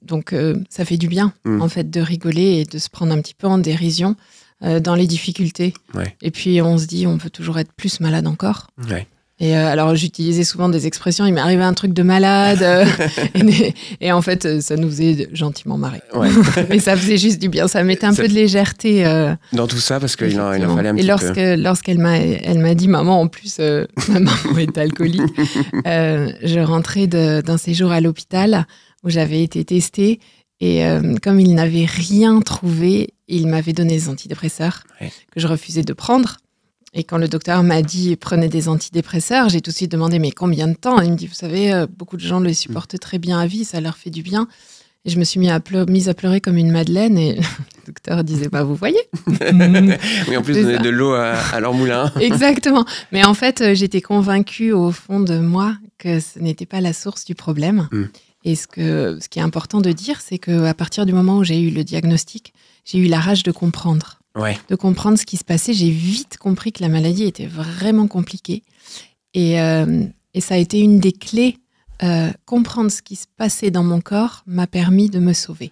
Donc, 0.03 0.35
ça 0.69 0.85
fait 0.85 0.97
du 0.97 1.09
bien, 1.09 1.33
Mm. 1.45 1.63
en 1.63 1.69
fait, 1.69 1.91
de 1.91 2.01
rigoler 2.01 2.61
et 2.61 2.65
de 2.65 2.79
se 2.79 2.89
prendre 2.89 3.13
un 3.13 3.21
petit 3.21 3.35
peu 3.35 3.47
en 3.49 3.59
dérision 3.59 4.15
dans 4.63 4.95
les 4.95 5.07
difficultés. 5.07 5.75
Ouais. 5.95 6.15
Et 6.23 6.31
puis, 6.31 6.61
on 6.63 6.79
se 6.79 6.87
dit, 6.87 7.07
on 7.07 7.19
peut 7.19 7.31
toujours 7.31 7.59
être 7.59 7.73
plus 7.73 8.01
malade 8.01 8.27
encore. 8.27 8.69
Ouais. 8.89 9.07
Et 9.43 9.57
euh, 9.57 9.67
alors, 9.69 9.97
j'utilisais 9.97 10.45
souvent 10.45 10.69
des 10.69 10.87
expressions, 10.87 11.25
il 11.25 11.33
m'est 11.33 11.41
arrivé 11.41 11.63
un 11.63 11.73
truc 11.73 11.95
de 11.95 12.03
malade. 12.03 12.63
euh, 12.63 12.85
et, 13.35 13.75
et 14.03 14.13
en 14.13 14.21
fait, 14.21 14.45
euh, 14.45 14.61
ça 14.61 14.77
nous 14.77 14.89
faisait 14.89 15.29
gentiment 15.33 15.79
marrer. 15.79 16.03
Ouais. 16.15 16.29
Mais 16.69 16.79
ça 16.79 16.95
faisait 16.95 17.17
juste 17.17 17.39
du 17.41 17.49
bien, 17.49 17.67
ça 17.67 17.83
mettait 17.83 18.05
un 18.07 18.13
Ça- 18.13 18.23
peu 18.23 18.29
de 18.29 18.35
légèreté. 18.35 19.07
euh, 19.07 19.35
Dans 19.55 19.67
tout 19.67 19.79
ça, 19.79 19.99
parce 19.99 20.15
qu'il 20.15 20.27
en, 20.27 20.31
il 20.33 20.39
en 20.39 20.49
Effectivement. 20.51 20.77
fallait 20.77 20.89
un 20.91 20.97
Et 20.97 21.01
petit 21.01 21.07
lorsque, 21.09 21.35
peu. 21.35 21.55
lorsqu'elle 21.57 21.99
m'a, 21.99 22.19
elle 22.19 22.59
m'a 22.59 22.75
dit, 22.75 22.87
maman, 22.89 23.21
en 23.23 23.29
plus, 23.29 23.59
ma 24.09 24.21
maman 24.21 24.59
est 24.59 24.77
alcoolique, 24.77 25.23
je 25.87 26.61
rentrais 26.65 27.07
d'un 27.07 27.57
séjour 27.57 27.93
à 27.93 28.01
l'hôpital 28.01 28.67
où 29.05 29.09
j'avais 29.11 29.43
été 29.43 29.65
testée 29.65 30.21
et 30.61 30.85
euh, 30.85 31.15
comme 31.23 31.41
il 31.41 31.55
n'avait 31.55 31.87
rien 31.87 32.39
trouvé, 32.41 33.15
il 33.29 33.47
m'avait 33.47 33.73
donné 33.73 33.95
des 33.95 34.09
antidépresseurs 34.11 34.83
Ouais. 35.01 35.11
que 35.33 35.41
je 35.41 35.47
refusais 35.47 35.83
de 35.83 35.93
prendre. 35.95 36.37
Et 36.93 37.05
quand 37.05 37.19
le 37.19 37.29
docteur 37.29 37.63
m'a 37.63 37.83
dit 37.83 38.17
prenez 38.17 38.49
des 38.49 38.69
antidépresseurs, 38.69 39.49
j'ai 39.49 39.61
tout 39.61 39.71
de 39.71 39.77
suite 39.77 39.93
demandé 39.93 40.19
mais 40.19 40.33
combien 40.33 40.67
de 40.67 40.75
temps? 40.75 41.01
Il 41.01 41.13
me 41.13 41.17
dit 41.17 41.27
vous 41.29 41.35
savez 41.35 41.73
euh, 41.73 41.87
beaucoup 41.89 42.17
de 42.17 42.23
gens 42.23 42.41
les 42.41 42.55
supportent 42.55 42.99
très 42.99 43.19
bien 43.19 43.39
à 43.39 43.47
vie, 43.47 43.65
ça 43.65 43.81
leur 43.81 43.97
fait 43.97 44.11
du 44.11 44.23
bien. 44.23 44.49
Et 45.07 45.11
je 45.11 45.19
me 45.19 45.25
suis 45.25 45.41
mis 45.41 45.49
à 45.49 45.61
pleu- 45.61 45.87
mise 45.87 46.09
à 46.11 46.15
pleurer 46.15 46.41
comme 46.43 46.57
une 46.59 46.71
madeleine 46.71 47.17
et 47.17 47.37
le 47.37 47.43
docteur 47.87 48.25
disait 48.25 48.49
bah 48.49 48.65
vous 48.65 48.75
voyez 48.75 49.01
oui, 49.29 50.37
en 50.37 50.43
plus, 50.43 50.55
donner 50.55 50.79
de 50.79 50.91
l'eau 50.91 51.13
à, 51.13 51.35
à 51.53 51.61
leur 51.61 51.75
moulin. 51.75 52.13
Exactement. 52.21 52.85
Mais 53.13 53.25
en 53.25 53.35
fait, 53.35 53.61
euh, 53.61 53.75
j'étais 53.75 54.01
convaincue 54.01 54.73
au 54.73 54.91
fond 54.91 55.21
de 55.21 55.39
moi 55.39 55.77
que 55.99 56.19
ce 56.21 56.39
n'était 56.39 56.67
pas 56.67 56.81
la 56.81 56.93
source 56.93 57.25
du 57.25 57.35
problème. 57.35 57.89
Mm. 57.93 58.05
Et 58.45 58.57
ce, 58.57 58.67
que, 58.67 59.19
ce 59.21 59.29
qui 59.29 59.39
est 59.39 59.43
important 59.43 59.81
de 59.81 59.93
dire, 59.93 60.21
c'est 60.21 60.39
qu'à 60.39 60.75
partir 60.75 61.05
du 61.07 61.13
moment 61.13 61.39
où 61.39 61.45
j'ai 61.45 61.61
eu 61.61 61.71
le 61.71 61.85
diagnostic, 61.85 62.53
j'ai 62.85 62.99
eu 62.99 63.07
la 63.07 63.21
rage 63.21 63.43
de 63.43 63.53
comprendre. 63.53 64.20
Ouais. 64.37 64.59
De 64.69 64.77
comprendre 64.77 65.19
ce 65.19 65.27
qui 65.27 65.37
se 65.37 65.45
passait. 65.45 65.73
J'ai 65.73 65.91
vite 65.91 66.39
compris 66.39 66.73
que 66.73 66.83
la 66.83 66.89
maladie 66.89 67.25
était 67.25 67.47
vraiment 67.47 68.07
compliquée. 68.07 68.63
Et, 69.35 69.61
euh, 69.61 70.05
et 70.35 70.41
ça 70.41 70.55
a 70.55 70.59
été 70.59 70.81
une 70.81 71.01
des 71.01 71.13
clés. 71.13 71.57
Euh, 72.03 72.31
comprendre 72.47 72.91
ce 72.91 73.03
qui 73.03 73.17
se 73.17 73.27
passait 73.37 73.71
dans 73.71 73.83
mon 73.83 74.01
corps 74.01 74.43
m'a 74.47 74.67
permis 74.67 75.11
de 75.11 75.19
me 75.19 75.33
sauver. 75.33 75.71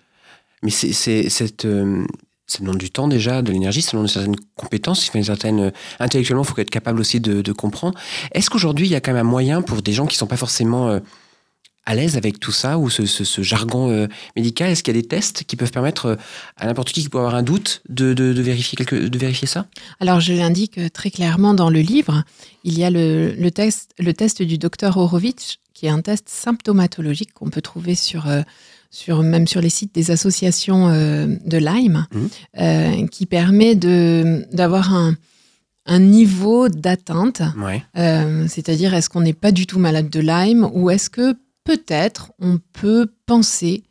Mais 0.63 0.71
c'est, 0.71 0.93
c'est, 0.93 1.31
cette, 1.31 1.65
euh, 1.65 2.05
ça 2.47 2.59
demande 2.59 2.79
du 2.79 2.91
temps 2.91 3.09
déjà, 3.09 3.41
de 3.41 3.51
l'énergie, 3.51 3.81
ça 3.81 3.93
demande 3.93 4.11
certaines 4.11 4.37
compétences, 4.55 5.07
il 5.07 5.11
faut 5.11 5.19
une 5.19 5.25
certaine, 5.25 5.73
intellectuellement, 6.01 6.43
il 6.43 6.47
faut 6.47 6.61
être 6.61 6.69
capable 6.69 7.01
aussi 7.01 7.21
de, 7.21 7.41
de 7.41 7.53
comprendre. 7.53 7.99
Est-ce 8.33 8.51
qu'aujourd'hui, 8.51 8.87
il 8.87 8.91
y 8.91 8.95
a 8.95 9.01
quand 9.01 9.13
même 9.13 9.27
un 9.27 9.31
moyen 9.31 9.63
pour 9.63 9.81
des 9.81 9.93
gens 9.93 10.07
qui 10.07 10.17
ne 10.17 10.19
sont 10.19 10.27
pas 10.27 10.37
forcément 10.37 11.01
à 11.89 11.95
l'aise 11.95 12.17
avec 12.17 12.39
tout 12.39 12.53
ça, 12.53 12.79
ou 12.79 12.91
ce, 12.91 13.07
ce- 13.07 13.25
ce 13.25 13.41
jargon 13.43 13.91
euh, 13.91 14.07
médical, 14.37 14.71
est-ce 14.71 14.83
qu'il 14.83 14.95
y 14.95 14.99
a 14.99 15.01
des 15.03 15.09
tests 15.09 15.45
qui 15.45 15.57
peuvent 15.57 15.71
permettre 15.73 16.07
euh, 16.07 16.17
à 16.57 16.67
n'importe 16.67 16.91
qui 16.93 17.03
qui 17.03 17.09
peut 17.09 17.19
avoir 17.19 17.35
un 17.35 17.43
doute 17.43 17.83
de, 17.89 18.13
de- 18.13 18.33
de 18.35 18.43
vérifier, 18.43 18.77
quelque, 18.77 18.97
de 18.97 19.19
vérifier 19.19 19.49
ça? 19.49 19.67
Alors, 19.99 20.21
je 20.21 20.35
l'indique 20.35 20.79
très 20.93 21.11
clairement 21.11 21.55
dans 21.55 21.71
le 21.71 21.81
livre. 21.81 22.25
Il 22.65 22.79
y 22.79 22.85
a 22.85 22.91
le, 22.91 23.33
le 23.33 23.51
test, 23.51 23.93
le 23.99 24.13
test 24.13 24.43
du 24.43 24.59
docteur 24.59 24.97
Horowitz, 24.99 25.57
qui 25.73 25.87
est 25.87 25.91
un 25.91 26.03
test 26.03 26.29
symptomatologique 26.29 27.33
qu'on 27.33 27.51
peut 27.51 27.63
trouver 27.63 27.95
sur, 27.95 28.29
euh, 28.29 28.43
sur, 28.91 29.23
même 29.23 29.47
sur 29.47 29.61
les 29.61 29.71
sites 29.71 29.95
des 29.95 30.11
associations 30.11 30.89
euh, 30.89 31.27
de 31.47 31.57
Lyme, 31.59 32.07
euh, 32.59 33.07
qui 33.07 33.25
permet 33.27 33.75
d'avoir 33.77 34.93
un, 34.95 35.15
un 35.87 36.01
niveau 36.01 36.69
d'atteinte. 36.69 37.43
Ouais. 37.57 37.83
Euh, 37.97 38.47
C'est-à-dire, 38.49 38.93
est-ce 38.93 39.09
qu'on 39.09 39.23
n'est 39.23 39.33
pas 39.33 39.53
du 39.53 39.67
tout 39.67 39.79
malade 39.79 40.11
de 40.11 40.21
Lyme 40.21 40.69
ou 40.75 40.91
est-ce 40.91 41.09
que 41.09 41.35
peut-être 41.69 42.33
on 42.39 42.59
peut 42.73 43.07
penser 43.27 43.83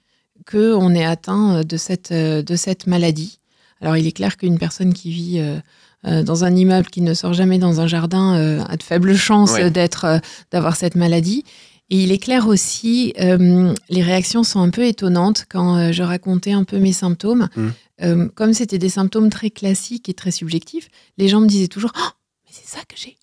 qu'on 0.50 0.96
est 0.96 1.06
atteint 1.06 1.62
de 1.64 1.78
cette, 1.78 2.12
euh, 2.12 2.42
de 2.42 2.56
cette 2.56 2.88
maladie 2.88 3.40
Alors, 3.82 3.98
il 3.98 4.08
est 4.08 4.12
clair 4.12 4.38
qu'une 4.38 4.58
personne 4.58 4.94
qui 4.96 5.12
vit 5.12 5.40
euh, 5.40 5.60
euh, 6.08 6.24
dans 6.24 6.44
un 6.44 6.56
immeuble, 6.56 6.88
qui 6.88 7.02
ne 7.02 7.14
sort 7.14 7.34
jamais 7.34 7.60
dans 7.60 7.80
un 7.80 7.86
jardin, 7.86 8.36
euh, 8.36 8.64
a 8.68 8.78
de 8.78 8.82
faibles 8.84 9.16
chances 9.16 9.54
Ouais. 9.54 9.70
d'être, 9.70 10.06
euh, 10.06 10.18
d'avoir 10.52 10.76
cette 10.76 10.96
maladie. 10.96 11.44
Et 11.92 12.02
il 12.04 12.12
est 12.12 12.18
clair 12.18 12.48
aussi, 12.48 13.14
euh, 13.20 13.74
les 13.90 14.02
réactions 14.02 14.44
sont 14.44 14.60
un 14.62 14.72
peu 14.72 14.86
étonnantes 14.86 15.46
quand 15.48 15.78
euh, 15.78 15.92
je 15.92 16.02
racontais 16.02 16.54
un 16.54 16.64
peu 16.64 16.80
mes 16.80 16.94
symptômes. 16.94 17.48
Mm. 17.56 17.68
Euh, 18.02 18.28
comme 18.34 18.54
c'était 18.54 18.80
des 18.80 18.90
symptômes 18.90 19.30
très 19.30 19.52
classiques 19.52 20.10
et 20.10 20.14
très 20.16 20.32
subjectifs, 20.32 20.90
les 21.20 21.28
gens 21.28 21.42
me 21.42 21.48
disaient 21.48 21.68
toujours 21.68 21.92
oh, 21.96 22.10
Mais 22.46 22.52
c'est 22.52 22.68
ça 22.68 22.80
que 22.88 22.96
j'ai 22.98 23.18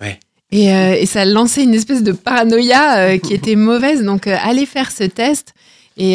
Ouais. 0.00 0.18
Et, 0.54 0.72
euh, 0.72 0.94
et 0.94 1.04
ça 1.06 1.24
lançait 1.24 1.64
une 1.64 1.74
espèce 1.74 2.04
de 2.04 2.12
paranoïa 2.12 2.98
euh, 2.98 3.18
qui 3.18 3.34
était 3.34 3.56
mauvaise. 3.56 4.04
Donc, 4.04 4.28
euh, 4.28 4.36
allez 4.40 4.66
faire 4.66 4.92
ce 4.92 5.02
test 5.02 5.52
et, 5.96 6.14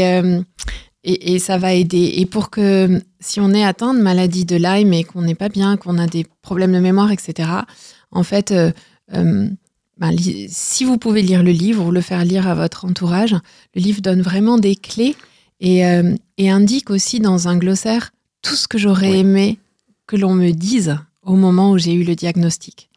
et, 1.04 1.34
et 1.34 1.40
ça 1.40 1.58
va 1.58 1.74
aider. 1.74 2.14
Et 2.18 2.26
pour 2.26 2.50
que, 2.50 3.02
si 3.20 3.40
on 3.42 3.54
est 3.54 3.64
atteint 3.66 3.94
de 3.94 4.02
maladie 4.02 4.46
de 4.46 4.56
Lyme 4.56 4.94
et 4.94 5.04
qu'on 5.04 5.22
n'est 5.24 5.36
pas 5.36 5.50
bien, 5.50 5.76
qu'on 5.78 5.98
a 5.98 6.08
des 6.08 6.26
problèmes 6.42 6.72
de 6.74 6.80
mémoire, 6.80 7.12
etc., 7.12 7.50
en 8.12 8.24
fait, 8.24 8.54
ben, 9.12 10.16
si 10.50 10.84
vous 10.86 10.98
pouvez 10.98 11.22
lire 11.22 11.44
le 11.44 11.52
livre 11.52 11.86
ou 11.86 11.92
le 11.92 12.02
faire 12.02 12.24
lire 12.26 12.48
à 12.48 12.56
votre 12.56 12.86
entourage, 12.86 13.36
le 13.76 13.82
livre 13.82 14.02
donne 14.02 14.22
vraiment 14.22 14.58
des 14.58 14.76
clés 14.76 15.16
et, 15.62 15.82
et 16.38 16.50
indique 16.50 16.90
aussi 16.90 17.20
dans 17.22 17.48
un 17.48 17.58
glossaire 17.58 18.12
tout 18.42 18.56
ce 18.56 18.68
que 18.68 18.78
j'aurais 18.78 19.12
Oui. 19.12 19.20
aimé 19.20 19.60
que 20.08 20.18
l'on 20.18 20.34
me 20.34 20.52
dise 20.52 20.98
au 21.24 21.36
moment 21.36 21.72
où 21.72 21.78
j'ai 21.78 21.94
eu 21.94 22.04
le 22.04 22.16
diagnostic. 22.16 22.90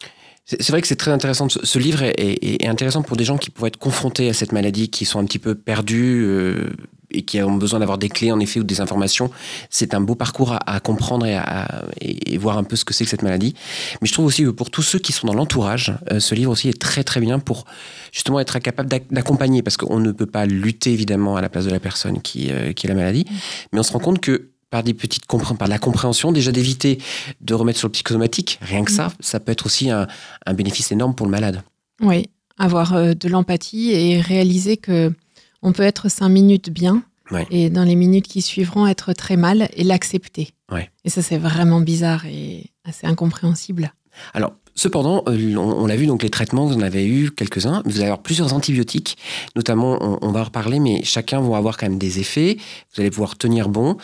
C'est 0.44 0.70
vrai 0.70 0.81
que 0.81 0.88
c'est 0.88 0.96
très 0.96 1.12
intéressant. 1.12 1.48
Ce, 1.48 1.78
livre 1.78 2.02
est, 2.02 2.14
est- 2.18 2.62
est 2.64 2.66
intéressant 2.66 3.02
pour 3.02 3.16
des 3.16 3.24
gens 3.24 3.38
qui 3.38 3.50
pourraient 3.50 3.68
être 3.68 3.76
confrontés 3.76 4.28
à 4.28 4.35
cette 4.35 4.52
maladie, 4.52 4.88
qui 4.90 5.05
sont 5.05 5.20
un 5.20 5.24
petit 5.24 5.38
peu 5.38 5.55
perdus 5.55 6.22
euh, 6.24 6.70
et 7.12 7.22
qui 7.22 7.40
ont 7.42 7.55
besoin 7.55 7.78
d'avoir 7.78 7.96
des 7.96 8.09
clés, 8.09 8.33
en 8.33 8.40
effet, 8.40 8.59
ou 8.59 8.64
des 8.64 8.81
informations. 8.81 9.31
C'est 9.70 9.94
un 9.94 10.00
beau 10.00 10.14
parcours 10.16 10.52
à, 10.52 10.57
à 10.74 10.81
comprendre 10.81 11.26
et, 11.26 11.37
à, 11.37 11.85
et, 12.00 12.37
voir 12.38 12.59
un 12.59 12.64
peu 12.64 12.74
ce 12.74 12.85
que 12.85 12.92
c'est 12.92 13.05
que 13.05 13.11
cette 13.11 13.22
maladie. 13.22 13.55
Mais 14.00 14.09
je 14.09 14.12
trouve 14.12 14.26
aussi 14.26 14.42
que 14.42 14.48
pour 14.50 14.70
tous 14.70 14.83
ceux 14.83 14.98
qui 14.98 15.12
sont 15.12 15.26
dans 15.28 15.35
l'entourage, 15.35 15.92
euh, 16.11 16.18
ce 16.18 16.35
livre 16.35 16.50
aussi 16.50 16.68
est 16.68 16.81
très 16.81 17.05
très 17.05 17.20
bien 17.20 17.38
pour 17.38 17.64
justement 18.12 18.40
être 18.40 18.59
capable 18.59 18.88
d'ac- 18.88 19.12
d'accompagner, 19.12 19.62
parce 19.62 19.76
qu'on 19.76 20.00
ne 20.00 20.11
peut 20.11 20.26
pas 20.26 20.44
lutter 20.46 20.90
évidemment 20.92 21.37
à 21.37 21.40
la 21.40 21.50
place 21.50 21.66
de 21.66 21.70
la 21.70 21.81
personne 21.81 22.20
qui, 22.20 22.50
euh, 22.50 22.72
qui 22.72 22.87
a 22.87 22.88
la 22.88 22.96
maladie, 22.96 23.26
mais 23.72 23.78
on 23.78 23.83
se 23.85 23.92
rend 23.92 24.00
compte 24.00 24.20
que 24.20 24.48
par 24.72 24.82
des 24.82 24.94
petites 24.94 25.26
par 25.58 25.68
de 25.68 25.72
la 25.72 25.78
compréhension, 25.78 26.32
déjà 26.32 26.50
d'éviter 26.50 26.98
de 27.42 27.52
remettre 27.54 27.78
sur 27.78 27.88
le 27.88 27.92
psychosomatique, 27.92 28.58
rien 28.62 28.82
que 28.85 28.90
ça, 28.90 29.12
ça 29.20 29.38
peut 29.38 29.52
être 29.52 29.66
aussi 29.66 29.90
un, 29.90 30.06
un 30.46 30.54
bénéfice 30.54 30.90
énorme 30.90 31.14
pour 31.14 31.26
le 31.26 31.30
malade. 31.30 31.62
Oui, 32.00 32.30
avoir 32.58 32.94
euh, 32.94 33.12
de 33.12 33.28
l'empathie 33.28 33.90
et 33.92 34.18
réaliser 34.20 34.78
que 34.78 35.12
on 35.61 35.72
peut 35.72 35.82
être 35.82 36.08
cinq 36.11 36.30
minutes 36.30 36.70
bien 36.70 37.04
Ouais. 37.30 37.46
et 37.50 37.70
dans 37.70 37.85
les 37.85 37.94
minutes 37.94 38.26
qui 38.28 38.42
suivront 38.42 38.87
être 38.87 39.12
très 39.14 39.37
mal 39.37 39.68
et 39.74 39.85
l'accepter. 39.85 40.50
Ouais. 40.70 40.90
Et 41.04 41.08
ça, 41.11 41.22
c'est 41.22 41.38
vraiment 41.38 41.80
bizarre 41.80 42.26
et 42.26 42.70
assez 42.85 43.06
incompréhensible. 43.06 43.92
Alors, 44.35 44.52
cependant, 44.74 45.22
euh, 45.28 45.56
on, 45.56 45.87
l'a 45.87 45.96
vu, 45.96 46.06
donc 46.06 46.22
les 46.22 46.30
traitements, 46.30 46.66
vous 46.66 46.76
en 46.76 46.80
avez 46.80 47.06
eu 47.06 47.30
quelques-uns. 47.30 47.82
Vous 47.85 47.96
allez 47.96 48.04
avoir 48.04 48.22
plusieurs 48.22 48.52
antibiotiques, 48.52 49.16
notamment, 49.56 50.18
on, 50.22 50.32
va 50.32 50.40
en 50.40 50.44
reparler, 50.44 50.80
mais 50.80 51.02
chacun 51.04 51.40
va 51.40 51.56
avoir 51.56 51.76
quand 51.76 51.87
même 51.87 51.98
des 51.98 52.18
effets. 52.18 52.56
Vous 52.94 53.00
allez 53.00 53.11
pouvoir 53.11 53.37
tenir 53.37 53.68
bon. 53.68 53.96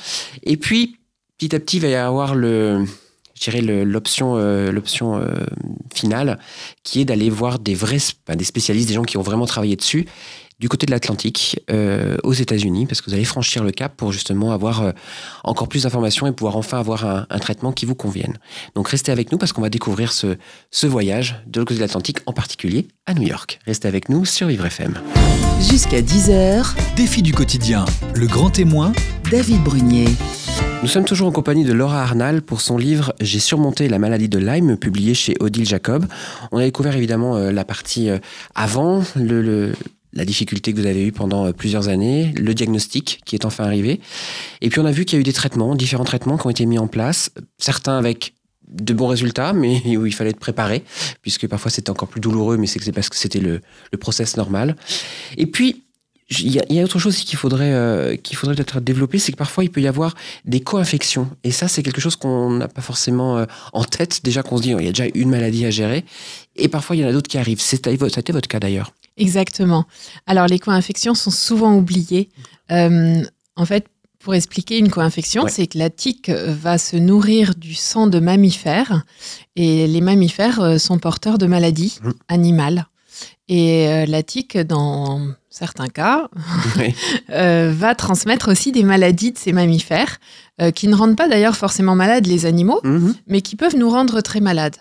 Et 0.43 0.57
puis, 0.57 0.97
petit 1.39 1.55
à 1.55 1.61
petit, 1.61 1.77
il 1.77 1.83
va 1.83 1.89
y 1.89 1.95
avoir 1.95 2.35
le, 2.35 2.85
l'option, 3.85 4.37
euh, 4.37 4.71
l'option 4.71 5.17
euh, 5.17 5.27
finale, 5.95 6.39
qui 6.83 7.01
est 7.01 7.05
d'aller 7.05 7.31
voir 7.31 7.59
des 7.59 7.75
vrais, 7.75 7.99
des 8.35 8.45
spécialistes, 8.45 8.89
des 8.89 8.95
gens 8.95 9.05
qui 9.05 9.17
ont 9.17 9.23
vraiment 9.23 9.47
travaillé 9.47 9.77
dessus, 9.77 10.07
du 10.59 10.69
côté 10.69 10.87
de 10.87 10.91
l'Atlantique, 10.91 11.61
euh, 11.71 12.17
aux 12.25 12.33
États-Unis, 12.33 12.87
parce 12.87 13.01
que 13.01 13.09
vous 13.11 13.15
allez 13.15 13.25
franchir 13.25 13.63
le 13.63 13.71
cap 13.71 13.97
pour 13.97 14.11
justement 14.13 14.51
avoir 14.53 14.83
euh, 14.83 14.91
encore 15.45 15.69
plus 15.69 15.85
d'informations 15.85 16.27
et 16.27 16.33
pouvoir 16.33 16.57
enfin 16.57 16.79
avoir 16.81 17.05
un, 17.05 17.27
un 17.31 17.39
traitement 17.39 17.71
qui 17.73 17.87
vous 17.87 17.95
convienne. 17.95 18.39
Donc 18.75 18.89
restez 18.89 19.13
avec 19.13 19.31
nous 19.31 19.39
parce 19.39 19.53
qu'on 19.53 19.63
va 19.63 19.71
découvrir 19.71 20.13
ce, 20.13 20.37
ce 20.71 20.87
voyage 20.89 21.37
de 21.47 21.61
l'autre 21.61 21.69
côté 21.69 21.79
de 21.81 21.85
l'Atlantique, 21.85 22.19
en 22.27 22.33
particulier 22.33 22.89
à 23.07 23.15
New 23.15 23.23
York. 23.27 23.61
Restez 23.67 23.87
avec 23.87 24.09
nous 24.09 24.25
sur 24.25 24.49
Vivre 24.49 24.67
FM. 24.67 24.95
Jusqu'à 25.61 26.01
10h, 26.01 26.75
Défi 26.97 27.23
du 27.23 27.33
quotidien, 27.33 27.85
le 28.15 28.27
grand 28.27 28.51
témoin, 28.51 28.93
David 29.31 29.63
Brunier. 29.63 30.09
Nous 30.83 30.89
sommes 30.89 31.05
toujours 31.05 31.27
en 31.27 31.33
compagnie 31.33 31.65
de 31.65 31.73
Laura 31.73 32.03
Arnal 32.03 32.41
pour 32.43 32.61
son 32.61 32.79
livre 32.79 33.13
J'ai 33.21 33.41
surmonté 33.41 33.89
la 33.89 33.99
maladie 33.99 34.29
de 34.29 34.39
Lyme, 34.39 34.77
publié 34.77 35.13
chez 35.15 35.35
Odile 35.41 35.67
Jacob. 35.67 36.07
On 36.53 36.59
a 36.59 36.63
découvert 36.63 36.95
évidemment 36.97 37.37
euh, 37.37 37.51
la 37.51 37.65
partie 37.65 38.09
euh, 38.11 38.19
avant, 38.55 39.03
le, 39.17 39.43
le- 39.43 39.73
la 40.13 40.25
difficulté 40.25 40.73
que 40.73 40.81
vous 40.81 40.87
avez 40.87 41.07
eue 41.07 41.13
pendant 41.13 41.47
euh, 41.47 41.53
plusieurs 41.53 41.89
années, 41.89 42.33
le 42.37 42.55
diagnostic 42.55 43.21
qui 43.25 43.37
est 43.37 43.45
enfin 43.45 43.65
arrivé. 43.65 44.01
Et 44.61 44.71
puis 44.71 44.81
on 44.81 44.87
a 44.87 44.93
vu 44.93 45.05
qu'il 45.05 45.17
y 45.17 45.19
a 45.19 45.21
eu 45.21 45.25
des 45.25 45.33
traitements, 45.33 45.75
différents 45.75 46.05
traitements 46.05 46.39
qui 46.39 46.47
ont 46.47 46.51
été 46.51 46.67
mis 46.67 46.79
en 46.79 46.89
place, 46.89 47.31
certains 47.59 47.99
avec 47.99 48.35
de 48.69 48.93
bons 48.93 49.09
résultats, 49.09 49.53
mais 49.53 49.81
où 49.97 50.07
il 50.07 50.15
fallait 50.15 50.31
être 50.31 50.39
préparé, 50.39 50.85
puisque 51.23 51.47
parfois 51.47 51.71
c'était 51.71 51.91
encore 51.91 52.09
plus 52.09 52.21
douloureux, 52.21 52.57
mais 52.57 52.67
c'est 52.67 52.93
parce 52.93 53.09
que 53.09 53.17
c'était 53.17 53.41
le, 53.41 53.61
le 53.93 53.99
process 53.99 54.37
normal. 54.37 54.77
Et 55.37 55.47
puis, 55.47 55.85
il 56.31 56.55
y, 56.55 56.75
y 56.75 56.81
a 56.81 56.85
autre 56.85 56.99
chose 56.99 57.17
qu'il 57.17 57.39
faudrait, 57.39 57.73
euh, 57.73 58.17
qu'il 58.17 58.37
faudrait 58.37 58.55
peut-être 58.55 58.81
développer, 58.81 59.19
c'est 59.19 59.33
que 59.33 59.39
parfois 59.39 59.65
il 59.65 59.71
peut 59.71 59.81
y 59.81 59.87
avoir 59.87 60.15
des 60.45 60.61
co-infections. 60.61 61.31
Et 61.43 61.51
ça, 61.53 61.69
c'est 61.69 61.83
quelque 61.83 62.03
chose 62.03 62.17
qu'on 62.17 62.51
n'a 62.51 62.69
pas 62.69 62.83
forcément 62.83 63.39
euh, 63.39 63.47
en 63.73 63.85
tête. 63.85 64.21
Déjà 64.25 64.43
qu'on 64.43 64.59
se 64.59 64.63
dit, 64.63 64.71
il 64.71 64.85
y 64.85 64.89
a 64.89 64.93
déjà 64.93 65.07
une 65.15 65.31
maladie 65.31 65.65
à 65.65 65.71
gérer. 65.71 66.05
Et 66.57 66.69
parfois, 66.69 66.97
il 66.97 66.99
y 67.01 67.05
en 67.05 67.09
a 67.09 67.13
d'autres 67.13 67.29
qui 67.29 67.39
arrivent. 67.39 67.63
C'était 67.63 67.97
votre 67.97 68.49
cas 68.49 68.61
d'ailleurs. 68.61 68.93
Exactement. 69.19 69.85
Alors, 70.27 70.47
les 70.47 70.59
co-infections 70.59 71.15
sont 71.15 71.31
souvent 71.31 71.75
oubliées. 71.75 72.29
Euh, 72.73 73.23
en 73.57 73.65
fait, 73.67 73.87
pour 74.21 74.35
expliquer 74.35 74.79
une 74.79 74.91
co-infection, 74.91 75.45
Ouais. 75.45 75.51
c'est 75.51 75.67
que 75.67 75.79
la 75.79 75.91
tique 75.91 76.29
va 76.31 76.79
se 76.79 76.97
nourrir 76.97 77.55
du 77.55 77.75
sang 77.75 78.07
de 78.07 78.19
mammifères 78.19 79.05
et 79.57 79.87
les 79.87 80.01
mammifères 80.01 80.61
euh, 80.61 80.79
sont 80.79 80.99
porteurs 80.99 81.39
de 81.39 81.47
maladies 81.47 81.99
Mhm. 82.03 82.13
animales. 82.29 82.87
Et 83.49 83.89
euh, 83.89 84.07
la 84.07 84.23
tique, 84.23 84.57
dans 84.59 85.21
certains 85.51 85.89
cas, 85.89 86.29
Oui. 86.77 86.95
euh, 87.31 87.73
va 87.75 87.95
transmettre 87.95 88.51
aussi 88.51 88.71
des 88.73 88.83
maladies 88.85 89.33
de 89.33 89.39
ces 89.39 89.53
mammifères, 89.53 90.19
euh, 90.61 90.71
qui 90.71 90.87
ne 90.89 90.95
rendent 90.95 91.17
pas 91.17 91.29
d'ailleurs 91.29 91.57
forcément 91.57 91.95
malades 91.95 92.27
les 92.27 92.45
animaux, 92.47 92.81
Mhm. 92.85 93.15
mais 93.27 93.41
qui 93.41 93.57
peuvent 93.57 93.77
nous 93.77 93.89
rendre 93.91 94.21
très 94.21 94.41
malades. 94.41 94.77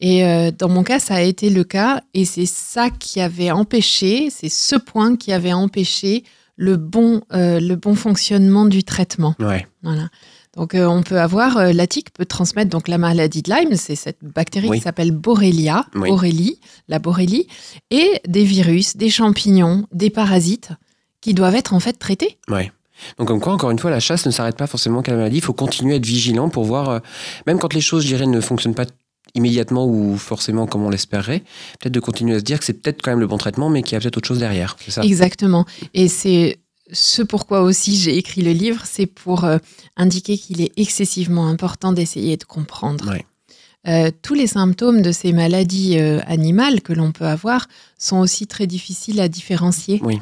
Et 0.00 0.24
euh, 0.24 0.50
dans 0.50 0.68
mon 0.68 0.82
cas, 0.82 0.98
ça 0.98 1.14
a 1.14 1.20
été 1.22 1.48
le 1.50 1.64
cas, 1.64 2.02
et 2.12 2.24
c'est 2.24 2.46
ça 2.46 2.90
qui 2.90 3.20
avait 3.20 3.50
empêché, 3.50 4.28
c'est 4.30 4.50
ce 4.50 4.76
point 4.76 5.16
qui 5.16 5.32
avait 5.32 5.52
empêché 5.54 6.24
le 6.56 6.76
bon, 6.76 7.22
euh, 7.32 7.60
le 7.60 7.76
bon 7.76 7.94
fonctionnement 7.94 8.66
du 8.66 8.84
traitement. 8.84 9.34
Ouais. 9.38 9.66
Voilà. 9.82 10.08
Donc 10.56 10.74
euh, 10.74 10.86
on 10.86 11.02
peut 11.02 11.20
avoir, 11.20 11.58
euh, 11.58 11.72
la 11.72 11.86
tique 11.86 12.12
peut 12.14 12.24
transmettre 12.24 12.70
donc 12.70 12.88
la 12.88 12.96
maladie 12.96 13.42
de 13.42 13.52
Lyme, 13.52 13.76
c'est 13.76 13.94
cette 13.96 14.18
bactérie 14.22 14.68
Oui. 14.68 14.78
qui 14.78 14.84
s'appelle 14.84 15.10
Borrelia, 15.12 15.84
Oui. 15.94 16.58
La 16.88 16.98
Borrelie, 16.98 17.46
et 17.90 18.20
des 18.26 18.44
virus, 18.44 18.96
des 18.96 19.10
champignons, 19.10 19.86
des 19.92 20.08
parasites 20.10 20.70
qui 21.20 21.34
doivent 21.34 21.54
être 21.56 21.74
en 21.74 21.80
fait 21.80 21.94
traités. 21.94 22.38
Ouais. 22.48 22.72
Donc, 23.18 23.28
comme 23.28 23.40
quoi, 23.40 23.52
encore 23.52 23.70
une 23.70 23.78
fois, 23.78 23.90
la 23.90 24.00
chasse 24.00 24.24
ne 24.24 24.30
s'arrête 24.30 24.56
pas 24.56 24.66
forcément 24.66 25.02
qu'à 25.02 25.12
la 25.12 25.18
maladie. 25.18 25.36
Il 25.36 25.42
faut 25.42 25.52
continuer 25.52 25.92
à 25.92 25.96
être 25.96 26.06
vigilant 26.06 26.48
pour 26.48 26.64
voir, 26.64 26.88
euh, 26.88 26.98
même 27.46 27.58
quand 27.58 27.74
les 27.74 27.82
choses, 27.82 28.04
je 28.04 28.08
dirais, 28.08 28.26
ne 28.26 28.40
fonctionnent 28.40 28.74
pas 28.74 28.86
immédiatement 29.34 29.86
ou 29.86 30.16
forcément 30.16 30.66
comme 30.66 30.82
on 30.82 30.90
l'espérait, 30.90 31.40
peut-être 31.80 31.92
de 31.92 32.00
continuer 32.00 32.36
à 32.36 32.38
se 32.38 32.44
dire 32.44 32.58
que 32.58 32.64
c'est 32.64 32.72
peut-être 32.72 33.02
quand 33.02 33.10
même 33.10 33.20
le 33.20 33.26
bon 33.26 33.38
traitement, 33.38 33.68
mais 33.68 33.82
qu'il 33.82 33.92
y 33.92 33.96
a 33.96 34.00
peut-être 34.00 34.16
autre 34.16 34.28
chose 34.28 34.38
derrière. 34.38 34.76
Ça? 34.88 35.02
Exactement. 35.02 35.66
Et 35.94 36.08
c'est 36.08 36.58
ce 36.92 37.22
pourquoi 37.22 37.62
aussi 37.62 37.96
j'ai 37.96 38.16
écrit 38.16 38.42
le 38.42 38.52
livre, 38.52 38.82
c'est 38.84 39.06
pour 39.06 39.44
euh, 39.44 39.58
indiquer 39.96 40.38
qu'il 40.38 40.60
est 40.60 40.72
excessivement 40.76 41.48
important 41.48 41.92
d'essayer 41.92 42.36
de 42.36 42.44
comprendre. 42.44 43.10
Ouais. 43.10 43.24
Euh, 43.88 44.10
tous 44.22 44.34
les 44.34 44.46
symptômes 44.46 45.02
de 45.02 45.12
ces 45.12 45.32
maladies 45.32 45.98
euh, 45.98 46.20
animales 46.26 46.80
que 46.80 46.92
l'on 46.92 47.12
peut 47.12 47.26
avoir 47.26 47.68
sont 47.98 48.18
aussi 48.18 48.46
très 48.46 48.66
difficiles 48.66 49.20
à 49.20 49.28
différencier. 49.28 50.00
Oui. 50.02 50.20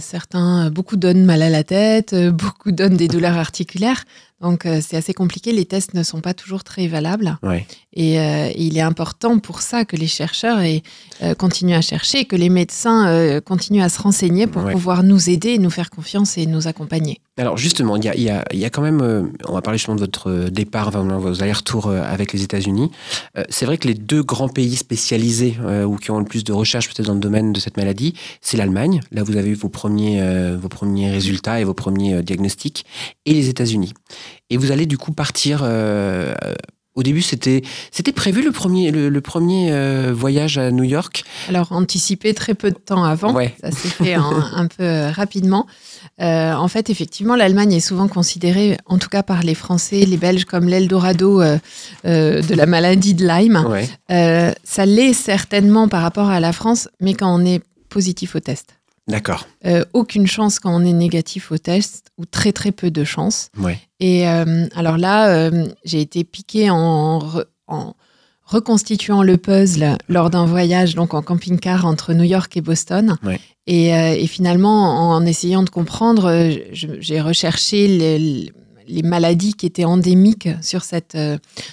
Certains, 0.00 0.68
beaucoup 0.68 0.96
donnent 0.96 1.24
mal 1.24 1.42
à 1.42 1.48
la 1.48 1.62
tête, 1.62 2.12
beaucoup 2.32 2.72
donnent 2.72 2.96
des 2.96 3.06
douleurs 3.06 3.36
articulaires. 3.36 4.02
Donc 4.40 4.64
euh, 4.66 4.80
c'est 4.80 4.96
assez 4.96 5.12
compliqué, 5.14 5.52
les 5.52 5.64
tests 5.66 5.94
ne 5.94 6.02
sont 6.02 6.20
pas 6.20 6.32
toujours 6.34 6.64
très 6.64 6.86
valables. 6.88 7.36
Ouais. 7.42 7.66
Et 7.92 8.18
euh, 8.20 8.50
il 8.56 8.78
est 8.78 8.80
important 8.82 9.38
pour 9.38 9.60
ça 9.62 9.84
que 9.84 9.96
les 9.96 10.06
chercheurs 10.06 10.60
et, 10.60 10.82
euh, 11.22 11.34
continuent 11.34 11.74
à 11.74 11.80
chercher, 11.82 12.24
que 12.24 12.36
les 12.36 12.48
médecins 12.48 13.08
euh, 13.08 13.40
continuent 13.40 13.82
à 13.82 13.88
se 13.88 14.00
renseigner 14.00 14.46
pour 14.46 14.64
Ouais. 14.64 14.72
pouvoir 14.72 15.02
nous 15.02 15.28
aider, 15.30 15.58
nous 15.58 15.70
faire 15.70 15.90
confiance 15.90 16.36
et 16.38 16.46
nous 16.46 16.68
accompagner. 16.68 17.20
Alors 17.38 17.56
justement, 17.56 17.96
il 17.96 18.04
y 18.04 18.08
a, 18.08 18.14
il 18.14 18.22
y 18.22 18.28
a- 18.30 18.44
il 18.52 18.58
y 18.58 18.64
a 18.64 18.70
quand 18.70 18.82
même, 18.82 19.32
on 19.48 19.52
va 19.54 19.62
parler 19.62 19.78
justement 19.78 19.94
de 19.96 20.00
votre 20.00 20.48
départ, 20.50 20.90
vos 20.90 21.42
allers-retours 21.42 21.90
avec 21.90 22.32
les 22.34 22.42
États-Unis. 22.42 22.90
C'est 23.48 23.64
vrai 23.64 23.78
que 23.78 23.88
les 23.88 23.94
deux 23.94 24.22
grands 24.22 24.48
pays 24.50 24.76
spécialisés 24.76 25.56
ou 25.86 25.96
qui 25.96 26.10
ont 26.10 26.18
le 26.18 26.24
plus 26.26 26.44
de 26.44 26.52
recherches 26.52 26.88
peut-être 26.88 27.06
dans 27.06 27.14
le 27.14 27.20
domaine 27.20 27.52
de 27.54 27.60
cette 27.60 27.76
maladie, 27.78 28.14
c'est 28.42 28.56
l'Allemagne. 28.58 29.00
Là, 29.10 29.22
vous 29.22 29.36
avez 29.36 29.48
eu 29.50 29.54
vos 29.54 29.70
premiers, 29.70 30.20
vos 30.56 30.68
premiers 30.68 31.10
résultats 31.10 31.60
et 31.60 31.64
vos 31.64 31.72
premiers 31.74 32.22
diagnostics, 32.22 32.84
et 33.24 33.32
les 33.32 33.48
États-Unis. 33.48 33.94
Et 34.50 34.56
vous 34.56 34.70
allez 34.72 34.86
du 34.86 34.98
coup 34.98 35.12
partir. 35.12 35.60
euh, 35.62 36.34
au 36.96 37.04
début, 37.04 37.22
c'était 37.22 37.62
c'était 37.92 38.10
prévu 38.12 38.42
le 38.42 38.50
premier 38.50 38.90
le, 38.90 39.08
le 39.08 39.20
premier 39.20 39.70
euh, 39.70 40.12
voyage 40.12 40.58
à 40.58 40.72
New 40.72 40.82
York? 40.82 41.22
Alors, 41.48 41.70
anticiper 41.70 42.34
très 42.34 42.52
peu 42.54 42.70
de 42.72 42.76
temps 42.78 43.04
avant, 43.04 43.32
Ouais. 43.32 43.54
ça 43.62 43.70
s'est 43.70 43.88
fait 43.88 44.14
un 44.14 44.66
peu 44.66 44.82
euh, 44.82 45.10
rapidement. 45.12 45.66
Euh, 46.20 46.52
en 46.52 46.66
fait, 46.66 46.90
effectivement, 46.90 47.36
l'Allemagne 47.36 47.72
est 47.74 47.80
souvent 47.80 48.08
considérée, 48.08 48.76
en 48.86 48.98
tout 48.98 49.08
cas 49.08 49.22
par 49.22 49.44
les 49.44 49.54
Français, 49.54 50.04
les 50.04 50.16
Belges, 50.16 50.44
comme 50.46 50.66
l'Eldorado 50.66 51.40
euh, 51.40 51.58
de 52.04 52.54
la 52.54 52.66
maladie 52.66 53.14
de 53.14 53.24
Lyme. 53.24 53.64
Ouais. 53.68 54.54
Ça 54.64 54.84
l'est 54.84 55.12
certainement 55.14 55.86
par 55.88 56.02
rapport 56.02 56.28
à 56.28 56.40
la 56.40 56.52
France, 56.52 56.88
mais 57.00 57.14
quand 57.14 57.32
on 57.32 57.44
est 57.46 57.62
positif 57.88 58.34
au 58.34 58.40
test. 58.40 58.79
D'accord. 59.10 59.46
Euh, 59.66 59.84
aucune 59.92 60.26
chance 60.26 60.58
quand 60.58 60.74
on 60.74 60.84
est 60.84 60.92
négatif 60.92 61.52
au 61.52 61.58
test, 61.58 62.10
ou 62.16 62.24
très 62.26 62.52
très 62.52 62.72
peu 62.72 62.90
de 62.90 63.04
chance. 63.04 63.50
Ouais. 63.58 63.78
Et 63.98 64.28
euh, 64.28 64.66
alors 64.74 64.98
là, 64.98 65.28
euh, 65.28 65.66
j'ai 65.84 66.00
été 66.00 66.24
piquée 66.24 66.70
en, 66.70 67.18
re- 67.18 67.44
en 67.66 67.94
reconstituant 68.44 69.22
le 69.22 69.36
puzzle 69.36 69.98
lors 70.08 70.30
d'un 70.30 70.46
voyage 70.46 70.94
donc 70.94 71.14
en 71.14 71.22
camping-car 71.22 71.84
entre 71.84 72.14
New 72.14 72.24
York 72.24 72.56
et 72.56 72.60
Boston. 72.60 73.16
Ouais. 73.22 73.38
Et, 73.66 73.90
et 73.90 74.26
finalement, 74.26 75.14
en 75.14 75.24
essayant 75.24 75.62
de 75.62 75.70
comprendre, 75.70 76.50
j'ai 76.72 77.20
recherché 77.20 77.86
les, 77.86 78.52
les 78.88 79.02
maladies 79.02 79.54
qui 79.54 79.66
étaient 79.66 79.84
endémiques 79.84 80.48
sur 80.62 80.82
cette, 80.82 81.16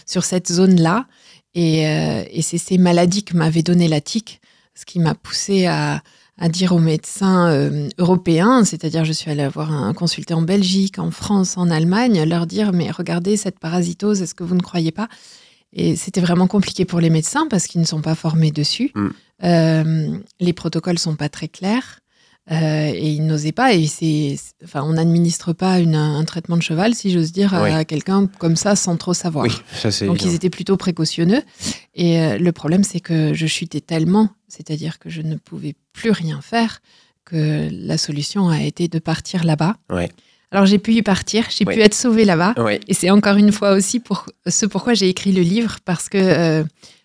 sur 0.06 0.23
cette 0.23 0.52
zone-là. 0.52 1.08
Et, 1.56 1.82
et 1.82 2.41
c'est 2.43 2.60
ces 2.60 2.78
maladies 2.78 3.23
que 3.23 3.36
m'avait 3.36 3.63
donné 3.63 3.88
la 3.88 4.00
tique, 4.00 4.41
ce 4.76 4.86
qui 4.86 5.00
m'a 5.00 5.15
poussé 5.15 5.65
à, 5.65 6.04
à 6.38 6.50
dire 6.50 6.71
aux 6.71 6.80
médecins 6.80 7.50
euh, 7.50 7.89
européens, 7.97 8.63
c'est-à-dire 8.63 9.06
je 9.06 9.12
suis 9.12 9.32
allée 9.32 9.47
voir 9.47 9.71
un 9.71 9.93
consulté 9.93 10.34
en 10.34 10.41
Belgique, 10.41 11.00
en 11.00 11.12
France, 11.12 11.58
en 11.58 11.69
Allemagne, 11.69 12.23
leur 12.23 12.45
dire 12.45 12.73
mais 12.73 12.91
regardez 12.91 13.38
cette 13.38 13.60
parasitose, 13.60 14.21
est-ce 14.21 14.36
que 14.36 14.43
vous 14.43 14.56
ne 14.56 14.62
croyez 14.62 14.91
pas? 14.91 15.08
Et 15.73 15.95
c'était 15.95 16.21
vraiment 16.21 16.47
compliqué 16.47 16.86
pour 16.86 17.00
les 17.00 17.10
médecins 17.10 17.47
parce 17.50 17.67
qu'ils 17.67 17.82
ne 17.82 17.86
sont 17.86 18.02
pas 18.02 18.15
formés 18.15 18.52
dessus. 18.52 18.91
Mm. 18.95 19.08
Euh, 19.43 20.17
les 20.39 20.54
protocoles 20.54 21.00
sont 21.00 21.15
pas 21.15 21.30
très 21.30 21.47
clairs. 21.47 22.00
Euh, 22.51 22.91
et 22.93 23.10
ils 23.12 23.25
n'osaient 23.25 23.51
pas, 23.51 23.73
et 23.73 23.88
c'est, 23.88 24.38
enfin, 24.63 24.81
on 24.83 24.93
n'administre 24.93 25.51
pas 25.53 25.79
une- 25.79 25.95
un 25.95 26.23
traitement 26.23 26.55
de 26.57 26.62
cheval, 26.62 26.95
si 26.95 27.12
j'ose 27.12 27.31
dire, 27.31 27.53
à 27.53 27.83
quelqu'un 27.86 28.27
comme 28.39 28.55
ça 28.55 28.75
sans 28.75 28.95
trop 28.97 29.13
savoir. 29.13 29.45
Oui, 29.45 29.51
ça 29.73 29.91
c'est. 29.91 30.05
Donc 30.05 30.15
évident. 30.17 30.31
ils 30.31 30.36
étaient 30.36 30.49
plutôt 30.49 30.77
précautionneux. 30.77 31.41
Et 31.95 32.19
euh, 32.21 32.38
le 32.38 32.51
problème, 32.51 32.83
c'est 32.83 32.99
que 33.01 33.33
je 33.33 33.47
chutais 33.47 33.81
tellement, 33.81 34.29
c'est-à-dire 34.47 34.97
que 34.99 35.10
je 35.10 35.21
ne 35.21 35.36
pouvais 35.36 35.75
plus 35.93 36.12
rien 36.12 36.39
faire, 36.41 36.81
que 37.25 37.67
la 37.71 37.97
solution 37.97 38.47
a 38.49 38.62
été 38.62 38.88
de 38.88 38.99
partir 38.99 39.43
là-bas. 39.43 39.75
Ouais. 39.91 40.10
Alors 40.51 40.65
j'ai 40.65 40.79
pu 40.79 40.93
y 40.93 41.01
partir, 41.01 41.45
j'ai 41.49 41.65
Ouais. 41.65 41.73
pu 41.75 41.81
être 41.81 41.93
sauvée 41.93 42.23
là-bas. 42.23 42.53
Ouais. 42.57 42.79
Et 42.88 42.93
c'est 42.93 43.10
encore 43.10 43.36
une 43.36 43.51
fois 43.51 43.73
aussi 43.73 43.99
pour 43.99 44.27
ce 44.47 44.65
pourquoi 44.65 44.93
j'ai 44.93 45.10
écrit 45.10 45.33
le 45.33 45.41
livre, 45.41 45.79
parce 45.83 46.07
que 46.07 46.17
euh, 46.17 46.63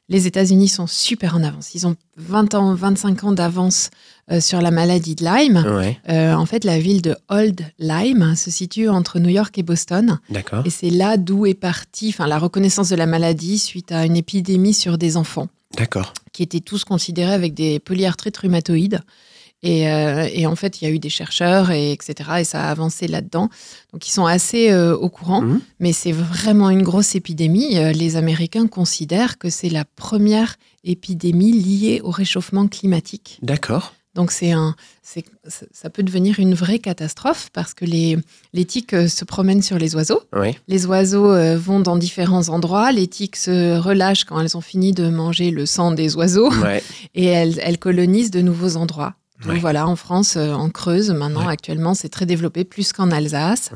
les 0.08 0.28
États-Unis 0.28 0.68
sont 0.68 0.86
super 0.86 1.34
en 1.34 1.42
avance. 1.42 1.74
Ils 1.74 1.86
ont 1.88 1.96
20 2.18 2.54
ans, 2.54 2.72
25 2.74 3.24
ans 3.24 3.32
d'avance 3.32 3.90
euh, 4.30 4.40
sur 4.40 4.60
la 4.60 4.70
maladie 4.70 5.16
de 5.16 5.24
Lyme. 5.24 5.64
Ouais. 5.66 5.98
Euh, 6.08 6.34
en 6.34 6.46
fait, 6.46 6.62
la 6.64 6.78
ville 6.78 7.02
de 7.02 7.16
Old 7.28 7.60
Lyme 7.80 8.36
se 8.36 8.52
situe 8.52 8.88
entre 8.88 9.18
New 9.18 9.28
York 9.30 9.58
et 9.58 9.64
Boston. 9.64 10.20
D'accord. 10.30 10.64
Et 10.64 10.70
c'est 10.70 10.90
là 10.90 11.16
d'où 11.16 11.44
est 11.44 11.54
partie 11.54 12.10
enfin, 12.10 12.28
la 12.28 12.38
reconnaissance 12.38 12.88
de 12.88 12.94
la 12.94 13.06
maladie 13.06 13.58
suite 13.58 13.90
à 13.90 14.06
une 14.06 14.16
épidémie 14.16 14.74
sur 14.74 14.96
des 14.96 15.16
enfants 15.16 15.48
D'accord. 15.76 16.12
qui 16.32 16.44
étaient 16.44 16.60
tous 16.60 16.84
considérés 16.84 17.32
avec 17.32 17.52
des 17.52 17.80
polyarthrites 17.80 18.36
rhumatoïdes. 18.36 19.00
Et, 19.64 19.90
euh, 19.90 20.28
et 20.32 20.46
en 20.46 20.56
fait, 20.56 20.80
il 20.80 20.84
y 20.84 20.88
a 20.88 20.90
eu 20.90 20.98
des 20.98 21.08
chercheurs, 21.08 21.70
et 21.70 21.92
etc. 21.92 22.30
Et 22.40 22.44
ça 22.44 22.64
a 22.64 22.70
avancé 22.70 23.06
là-dedans. 23.06 23.48
Donc, 23.92 24.08
ils 24.08 24.12
sont 24.12 24.26
assez 24.26 24.70
euh, 24.70 24.96
au 24.96 25.08
courant. 25.08 25.42
Mhm. 25.42 25.60
Mais 25.80 25.92
c'est 25.92 26.12
vraiment 26.12 26.70
une 26.70 26.82
grosse 26.82 27.14
épidémie. 27.14 27.74
Les 27.92 28.16
Américains 28.16 28.66
considèrent 28.66 29.38
que 29.38 29.50
c'est 29.50 29.68
la 29.68 29.84
première 29.84 30.56
épidémie 30.84 31.52
liée 31.52 32.00
au 32.02 32.10
réchauffement 32.10 32.66
climatique. 32.66 33.38
D'accord. 33.42 33.94
Donc 34.14 34.30
c'est 34.30 34.52
un, 34.52 34.74
c'est, 35.02 35.24
ça 35.72 35.88
peut 35.88 36.02
devenir 36.02 36.38
une 36.38 36.52
vraie 36.54 36.78
catastrophe 36.78 37.48
parce 37.52 37.72
que 37.72 37.84
les, 37.86 38.18
les 38.52 38.64
tiques 38.66 38.92
euh, 38.92 39.08
se 39.08 39.24
promènent 39.24 39.62
sur 39.62 39.78
les 39.78 39.94
oiseaux. 39.94 40.22
Les 40.68 40.84
oiseaux 40.86 41.32
euh, 41.32 41.56
vont 41.56 41.80
dans 41.80 41.96
différents 41.96 42.48
endroits. 42.50 42.92
Les 42.92 43.06
tiques 43.06 43.36
se 43.36 43.78
relâchent 43.78 44.24
quand 44.24 44.38
elles 44.40 44.54
ont 44.56 44.60
fini 44.60 44.92
de 44.92 45.08
manger 45.08 45.50
le 45.50 45.64
sang 45.64 45.92
des 45.92 46.14
oiseaux 46.16 46.52
Ouais. 46.62 46.82
et 47.14 47.24
elles, 47.24 47.58
elles 47.62 47.78
colonisent 47.78 48.30
de 48.30 48.42
nouveaux 48.42 48.76
endroits. 48.76 49.14
Donc 49.44 49.54
Ouais. 49.54 49.58
voilà, 49.58 49.88
en 49.88 49.96
France, 49.96 50.36
euh, 50.36 50.52
en 50.52 50.68
Creuse, 50.68 51.10
maintenant, 51.10 51.46
Ouais. 51.46 51.52
actuellement, 51.52 51.94
c'est 51.94 52.08
très 52.10 52.26
développé, 52.26 52.64
plus 52.64 52.92
qu'en 52.92 53.10
Alsace. 53.10 53.70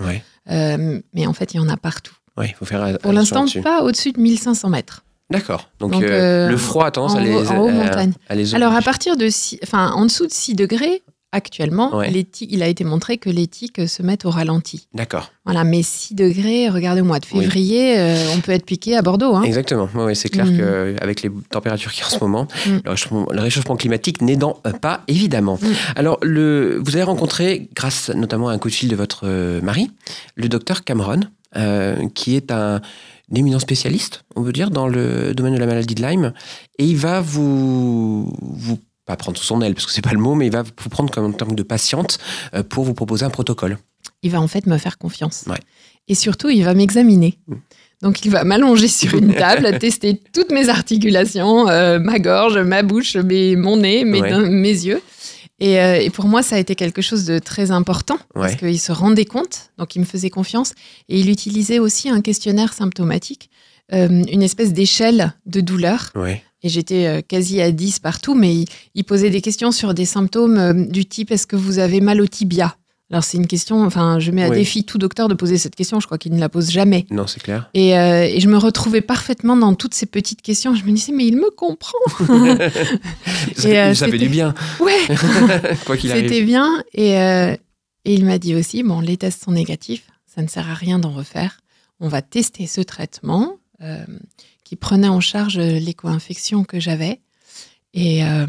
Euh, 0.50 1.00
mais 1.12 1.26
en 1.26 1.32
fait, 1.32 1.54
il 1.54 1.56
y 1.56 1.60
en 1.60 1.68
a 1.68 1.76
partout. 1.76 2.14
Il 2.42 2.54
faut 2.54 2.66
faire. 2.66 2.98
Pour 2.98 3.12
l'instant, 3.14 3.46
pas 3.62 3.82
au-dessus 3.82 4.12
de 4.12 4.20
1500 4.20 4.68
mètres. 4.68 5.02
D'accord. 5.30 5.68
Donc, 5.80 5.92
Donc, 5.92 6.02
euh, 6.04 6.46
euh, 6.46 6.48
le 6.50 6.56
froid 6.56 6.86
a 6.86 6.90
tendance 6.90 7.14
en 7.14 7.18
à 7.18 7.20
les. 7.20 7.34
en 7.48 7.58
haut 7.60 7.68
à- 7.68 7.72
montagne. 7.72 8.12
à 8.28 8.34
les 8.34 8.54
Alors, 8.54 8.72
à 8.74 8.82
partir 8.82 9.16
de, 9.16 9.28
six- 9.28 9.58
enfin, 9.62 9.90
en 9.92 10.04
dessous 10.04 10.26
de 10.26 10.32
6 10.32 10.54
degrés, 10.54 11.02
actuellement, 11.32 11.96
Ouais. 11.96 12.08
les 12.10 12.22
tiques- 12.24 12.48
il 12.52 12.62
a 12.62 12.68
été 12.68 12.84
montré 12.84 13.18
que 13.18 13.28
les 13.28 13.46
tiques 13.48 13.86
se 13.88 14.02
mettent 14.02 14.24
au 14.24 14.30
ralenti. 14.30 14.86
D'accord. 14.94 15.32
Voilà, 15.44 15.64
mais 15.64 15.82
6 15.82 16.14
degrés, 16.14 16.68
regardez 16.70 17.00
au 17.00 17.04
mois 17.04 17.18
de 17.18 17.26
Oui. 17.34 17.40
février, 17.40 17.98
euh, 17.98 18.14
on 18.36 18.40
peut 18.40 18.52
être 18.52 18.64
piqué 18.64 18.96
à 18.96 19.02
Bordeaux. 19.02 19.34
Hein. 19.34 19.42
Exactement. 19.42 19.88
Ouais, 19.96 20.14
c'est 20.14 20.28
clair 20.28 20.46
Mhm. 20.46 20.96
qu'avec 20.96 21.22
les 21.22 21.30
températures 21.50 21.90
qu'il 21.92 22.02
y 22.02 22.04
a 22.04 22.06
en 22.06 22.10
ce 22.10 22.20
moment, 22.20 22.46
Mm. 22.66 22.70
le, 22.84 22.90
réchauffement, 22.90 23.26
le 23.30 23.40
réchauffement 23.40 23.76
climatique 23.76 24.22
n'aidant 24.22 24.62
pas, 24.80 25.02
évidemment. 25.08 25.58
Mm. 25.60 25.66
Alors, 25.96 26.18
le, 26.22 26.80
vous 26.82 26.94
avez 26.94 27.04
rencontré, 27.04 27.68
grâce 27.74 28.10
notamment 28.10 28.48
à 28.48 28.52
un 28.52 28.58
coup 28.58 28.68
de 28.70 28.74
fil 28.74 28.88
de 28.88 28.96
votre 28.96 29.26
mari, 29.60 29.90
le 30.36 30.48
docteur 30.48 30.84
Cameron, 30.84 31.20
euh, 31.56 31.96
qui 32.14 32.36
est 32.36 32.50
un, 32.50 32.80
une 33.30 33.36
éminent 33.38 33.58
spécialiste, 33.58 34.24
on 34.36 34.42
veut 34.42 34.52
dire, 34.52 34.70
dans 34.70 34.88
le 34.88 35.34
domaine 35.34 35.54
de 35.54 35.58
la 35.58 35.66
maladie 35.66 35.94
de 35.94 36.02
Lyme. 36.02 36.32
Et 36.78 36.84
il 36.84 36.96
va 36.96 37.20
vous, 37.20 38.32
vous 38.40 38.78
pas 39.04 39.16
prendre 39.16 39.38
sous 39.38 39.44
son 39.44 39.62
aile, 39.62 39.74
parce 39.74 39.86
que 39.86 39.92
c'est 39.92 40.02
pas 40.02 40.12
le 40.12 40.18
mot, 40.18 40.34
mais 40.34 40.46
il 40.46 40.52
va 40.52 40.62
vous 40.62 40.88
prendre 40.90 41.10
comme 41.10 41.26
en 41.26 41.32
tant 41.32 41.46
que 41.46 41.62
patiente 41.62 42.18
euh, 42.54 42.62
pour 42.62 42.84
vous 42.84 42.94
proposer 42.94 43.24
un 43.24 43.30
protocole. 43.30 43.78
Il 44.22 44.32
va 44.32 44.40
en 44.40 44.48
fait 44.48 44.66
me 44.66 44.78
faire 44.78 44.98
confiance. 44.98 45.44
Ouais. 45.46 45.58
Et 46.08 46.14
surtout, 46.14 46.50
il 46.50 46.64
va 46.64 46.74
m'examiner. 46.74 47.38
Mm. 47.46 47.54
Donc, 48.02 48.24
il 48.24 48.30
va 48.30 48.44
m'allonger 48.44 48.88
sur 48.88 49.14
une 49.14 49.32
table, 49.38 49.78
tester 49.78 50.20
toutes 50.32 50.50
mes 50.50 50.68
articulations, 50.68 51.68
euh, 51.68 51.98
ma 51.98 52.18
gorge, 52.18 52.58
ma 52.58 52.82
bouche, 52.82 53.16
mes, 53.16 53.56
mon 53.56 53.76
nez, 53.76 54.04
mes, 54.04 54.20
Ouais. 54.20 54.48
mes 54.50 54.68
yeux. 54.70 55.00
Et, 55.58 55.80
euh, 55.80 56.00
et 56.00 56.10
pour 56.10 56.26
moi, 56.26 56.42
ça 56.42 56.56
a 56.56 56.58
été 56.58 56.74
quelque 56.74 57.00
chose 57.00 57.24
de 57.24 57.38
très 57.38 57.70
important 57.70 58.18
parce 58.34 58.52
Ouais. 58.52 58.58
qu'il 58.58 58.78
se 58.80 58.92
rendait 58.92 59.24
compte, 59.24 59.70
donc 59.78 59.96
il 59.96 60.00
me 60.00 60.04
faisait 60.04 60.28
confiance. 60.30 60.74
Et 61.08 61.18
il 61.20 61.30
utilisait 61.30 61.78
aussi 61.78 62.10
un 62.10 62.20
questionnaire 62.20 62.74
symptomatique, 62.74 63.48
euh, 63.92 64.22
une 64.30 64.42
espèce 64.42 64.72
d'échelle 64.72 65.32
de 65.46 65.60
douleur. 65.62 66.10
Ouais. 66.14 66.42
Et 66.62 66.68
j'étais 66.68 67.06
euh, 67.06 67.20
quasi 67.26 67.60
à 67.60 67.70
10 67.70 68.00
partout, 68.00 68.34
mais 68.34 68.54
il, 68.54 68.64
il 68.94 69.04
posait 69.04 69.30
des 69.30 69.40
questions 69.40 69.72
sur 69.72 69.94
des 69.94 70.04
symptômes 70.04 70.58
euh, 70.58 70.72
du 70.86 71.06
type 71.06 71.30
est-ce 71.30 71.46
que 71.46 71.56
vous 71.56 71.78
avez 71.78 72.00
mal 72.00 72.20
au 72.20 72.26
tibia? 72.26 72.76
Alors 73.10 73.22
c'est 73.22 73.36
une 73.36 73.46
question, 73.46 73.84
enfin 73.84 74.18
je 74.18 74.32
mets 74.32 74.42
à 74.42 74.48
Oui. 74.48 74.56
défi 74.58 74.82
tout 74.84 74.98
docteur 74.98 75.28
de 75.28 75.34
poser 75.34 75.58
cette 75.58 75.76
question, 75.76 76.00
je 76.00 76.06
crois 76.06 76.18
qu'il 76.18 76.32
ne 76.34 76.40
la 76.40 76.48
pose 76.48 76.70
jamais. 76.72 77.06
Non, 77.10 77.28
c'est 77.28 77.40
clair. 77.40 77.70
Et, 77.72 77.96
euh, 77.96 78.24
et 78.24 78.40
je 78.40 78.48
me 78.48 78.56
retrouvais 78.58 79.00
parfaitement 79.00 79.56
dans 79.56 79.74
toutes 79.74 79.94
ces 79.94 80.06
petites 80.06 80.42
questions. 80.42 80.74
Je 80.74 80.84
me 80.84 80.90
disais 80.90 81.12
mais 81.12 81.24
il 81.26 81.36
me 81.36 81.50
comprend. 81.50 81.98
Ça, 83.56 83.68
Et, 83.68 83.78
euh, 83.78 83.94
ça 83.94 84.06
fait 84.06 84.12
c'était- 84.12 84.18
du 84.18 84.28
bien, 84.28 84.54
Ouais, 84.80 84.92
quoi 85.86 85.96
qu'il 85.96 86.10
arrive. 86.10 86.24
c'était 86.28 86.42
bien. 86.42 86.82
Et, 86.94 87.16
euh, 87.18 87.54
et 88.04 88.14
il 88.14 88.24
m'a 88.24 88.38
dit 88.38 88.56
aussi 88.56 88.82
bon 88.82 88.98
les 89.00 89.16
tests 89.16 89.44
sont 89.44 89.52
négatifs, 89.52 90.08
ça 90.26 90.42
ne 90.42 90.48
sert 90.48 90.68
à 90.68 90.74
rien 90.74 90.98
d'en 90.98 91.12
refaire. 91.12 91.60
On 92.00 92.08
va 92.08 92.22
tester 92.22 92.66
ce 92.66 92.80
traitement 92.80 93.52
euh, 93.82 94.04
qui 94.64 94.74
prenait 94.74 95.08
en 95.08 95.20
charge 95.20 95.58
l'éco-infection 95.58 96.64
que 96.64 96.80
j'avais. 96.80 97.20
Et 97.94 98.24
euh, 98.24 98.46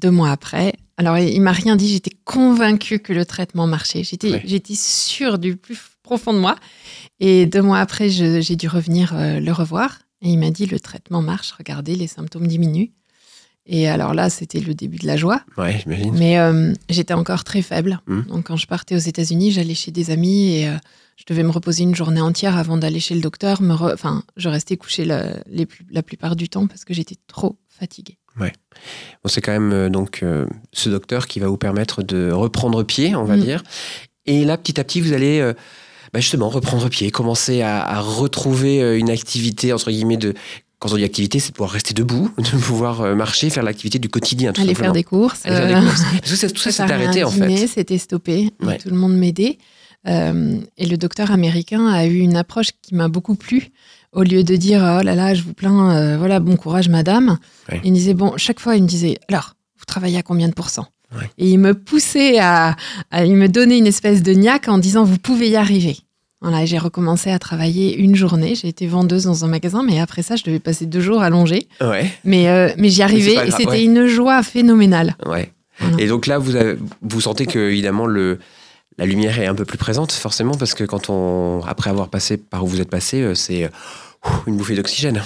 deux 0.00 0.10
mois 0.12 0.30
après, 0.30 0.72
alors 0.96 1.18
il, 1.18 1.40
m'a 1.40 1.52
rien 1.52 1.76
dit, 1.76 1.88
j'étais 1.88 2.16
convaincue 2.24 2.98
que 3.00 3.12
le 3.12 3.24
traitement 3.24 3.66
marchait. 3.66 4.04
J'étais, 4.04 4.30
Ouais. 4.32 4.42
j'étais 4.44 4.74
sûre 4.74 5.38
du 5.38 5.56
plus 5.56 5.78
profond 6.02 6.32
de 6.34 6.38
moi. 6.38 6.56
Et 7.20 7.46
deux 7.46 7.62
mois 7.62 7.78
après, 7.80 8.08
je- 8.10 8.40
j'ai 8.40 8.56
dû 8.56 8.68
revenir 8.68 9.12
euh, 9.14 9.40
le 9.40 9.52
revoir. 9.52 9.98
Et 10.20 10.30
il 10.30 10.38
m'a 10.38 10.50
dit 10.50 10.66
le 10.66 10.78
traitement 10.78 11.22
marche, 11.22 11.52
regardez, 11.52 11.94
les 11.96 12.06
symptômes 12.06 12.46
diminuent. 12.46 12.90
Et 13.66 13.88
alors 13.88 14.12
là, 14.12 14.28
c'était 14.28 14.58
le 14.60 14.74
début 14.74 14.98
de 14.98 15.06
la 15.06 15.16
joie. 15.16 15.42
Ouais, 15.56 15.78
j'imagine. 15.82 16.12
Mais 16.18 16.38
euh, 16.38 16.72
j'étais 16.90 17.14
encore 17.14 17.44
très 17.44 17.62
faible. 17.62 18.00
Mhm. 18.06 18.24
Donc 18.26 18.46
quand 18.46 18.56
je 18.56 18.66
partais 18.66 18.94
aux 18.96 18.98
États-Unis, 18.98 19.52
j'allais 19.52 19.74
chez 19.74 19.92
des 19.92 20.10
amis 20.10 20.56
et 20.56 20.68
euh, 20.68 20.76
je 21.16 21.24
devais 21.28 21.42
me 21.44 21.50
reposer 21.50 21.84
une 21.84 21.94
journée 21.94 22.20
entière 22.20 22.56
avant 22.56 22.76
d'aller 22.76 22.98
chez 23.00 23.14
le 23.14 23.20
docteur. 23.20 23.62
Me 23.62 23.74
re- 23.74 23.94
Enfin, 23.94 24.24
je 24.36 24.48
restais 24.48 24.76
couchée 24.76 25.04
la, 25.04 25.36
les 25.46 25.66
la 25.90 26.02
plupart 26.02 26.34
du 26.34 26.48
temps 26.48 26.66
parce 26.66 26.84
que 26.84 26.92
j'étais 26.92 27.16
trop 27.28 27.56
fatiguée. 27.68 28.18
Bon, 28.38 29.28
c'est 29.28 29.40
quand 29.40 29.52
même 29.52 29.72
euh, 29.72 29.88
donc 29.88 30.22
euh, 30.22 30.46
ce 30.72 30.88
docteur 30.88 31.26
qui 31.26 31.38
va 31.40 31.46
vous 31.48 31.56
permettre 31.56 32.02
de 32.02 32.30
reprendre 32.32 32.82
pied, 32.82 33.14
on 33.14 33.24
va 33.24 33.36
Mm. 33.36 33.40
dire. 33.40 33.62
Et 34.26 34.44
là, 34.44 34.56
petit 34.56 34.80
à 34.80 34.84
petit, 34.84 35.00
vous 35.00 35.12
allez 35.12 35.40
euh, 35.40 35.52
bah, 36.12 36.20
justement 36.20 36.48
reprendre 36.48 36.88
pied, 36.88 37.10
commencer 37.10 37.62
à, 37.62 37.82
à 37.84 38.00
retrouver 38.00 38.98
une 38.98 39.10
activité, 39.10 39.72
entre 39.72 39.90
guillemets, 39.90 40.16
de. 40.16 40.34
Quand 40.78 40.92
on 40.92 40.96
dit 40.96 41.04
activité, 41.04 41.38
c'est 41.38 41.50
de 41.50 41.54
pouvoir 41.54 41.70
rester 41.70 41.94
debout, 41.94 42.30
de 42.38 42.58
pouvoir 42.58 43.14
marcher, 43.14 43.50
faire 43.50 43.62
l'activité 43.62 44.00
du 44.00 44.08
quotidien. 44.08 44.52
Tout 44.52 44.62
Aller 44.62 44.70
simplement. 44.74 44.86
faire 44.86 44.92
des 44.94 45.04
courses. 45.04 45.46
Aller 45.46 45.56
faire 45.56 45.80
des 45.80 45.86
courses. 45.86 46.02
Parce 46.02 46.30
que 46.30 46.36
ça- 46.36 46.50
tout 46.50 46.60
ça 46.60 46.72
s'est 46.72 46.82
arrêté, 46.82 47.22
en 47.24 47.30
fait. 47.30 47.66
C'était 47.68 47.98
stoppé. 47.98 48.50
Ouais. 48.60 48.78
Tout 48.78 48.88
le 48.90 48.96
monde 48.96 49.16
m'aidait. 49.16 49.58
Euh, 50.08 50.58
et 50.78 50.86
le 50.86 50.96
docteur 50.96 51.30
américain 51.30 51.86
a 51.86 52.06
eu 52.06 52.18
une 52.18 52.34
approche 52.36 52.70
qui 52.82 52.96
m'a 52.96 53.06
beaucoup 53.06 53.36
plu. 53.36 53.68
Au 54.12 54.22
lieu 54.22 54.44
de 54.44 54.56
dire 54.56 54.80
oh 54.82 55.02
là 55.02 55.14
là, 55.14 55.34
je 55.34 55.42
vous 55.42 55.54
plains, 55.54 55.96
euh, 55.96 56.16
voilà, 56.18 56.38
bon 56.40 56.56
courage, 56.56 56.88
madame. 56.88 57.38
Ouais. 57.70 57.80
Il 57.84 57.92
me 57.92 57.96
disait 57.96 58.14
bon, 58.14 58.34
chaque 58.36 58.60
fois, 58.60 58.76
il 58.76 58.82
me 58.82 58.88
disait 58.88 59.18
alors, 59.28 59.54
vous 59.78 59.84
travaillez 59.86 60.18
à 60.18 60.22
combien 60.22 60.48
de 60.48 60.54
pourcents 60.54 60.86
Ouais. 61.18 61.28
Et 61.36 61.50
il 61.50 61.58
me 61.58 61.74
poussait 61.74 62.38
à, 62.38 62.74
à- 63.10 63.24
il 63.26 63.36
me 63.36 63.46
donnait 63.48 63.76
une 63.76 63.86
espèce 63.86 64.22
de 64.22 64.32
niaque 64.32 64.68
en 64.68 64.78
disant 64.78 65.04
vous 65.04 65.18
pouvez 65.18 65.48
y 65.50 65.56
arriver. 65.56 65.98
Voilà, 66.40 66.64
j'ai 66.64 66.78
recommencé 66.78 67.30
à 67.30 67.38
travailler 67.38 67.96
une 67.98 68.16
journée. 68.16 68.54
J'ai 68.54 68.68
été 68.68 68.86
vendeuse 68.86 69.24
dans 69.24 69.44
un 69.44 69.48
magasin, 69.48 69.82
mais 69.86 70.00
après 70.00 70.22
ça, 70.22 70.36
je 70.36 70.42
devais 70.42 70.58
passer 70.58 70.86
deux 70.86 71.00
jours 71.00 71.22
allongée. 71.22 71.68
Ouais, 71.80 72.10
Mais, 72.24 72.48
euh, 72.48 72.70
mais 72.78 72.88
j'y 72.88 73.02
arrivais 73.02 73.46
et 73.46 73.50
c'était 73.50 73.84
une 73.84 74.06
joie 74.06 74.42
phénoménale. 74.42 75.16
ouais. 75.26 75.52
Voilà. 75.78 75.96
Et 76.02 76.06
donc 76.06 76.26
là, 76.26 76.38
vous, 76.38 76.54
avez- 76.56 76.76
vous 77.02 77.20
sentez 77.20 77.46
que, 77.46 77.58
évidemment, 77.58 78.06
le, 78.06 78.38
la 79.02 79.06
lumière 79.08 79.36
est 79.40 79.46
un 79.46 79.54
peu 79.56 79.64
plus 79.64 79.78
présente, 79.78 80.12
forcément, 80.12 80.54
parce 80.54 80.74
que 80.74 80.84
quand 80.84 81.10
on, 81.10 81.60
après 81.66 81.90
avoir 81.90 82.08
passé 82.08 82.36
par 82.36 82.62
où 82.62 82.68
vous 82.68 82.80
êtes 82.80 82.88
passé, 82.90 83.20
euh, 83.20 83.34
c'est 83.34 83.68
une 84.46 84.56
bouffée 84.56 84.76
d'oxygène. 84.76 85.22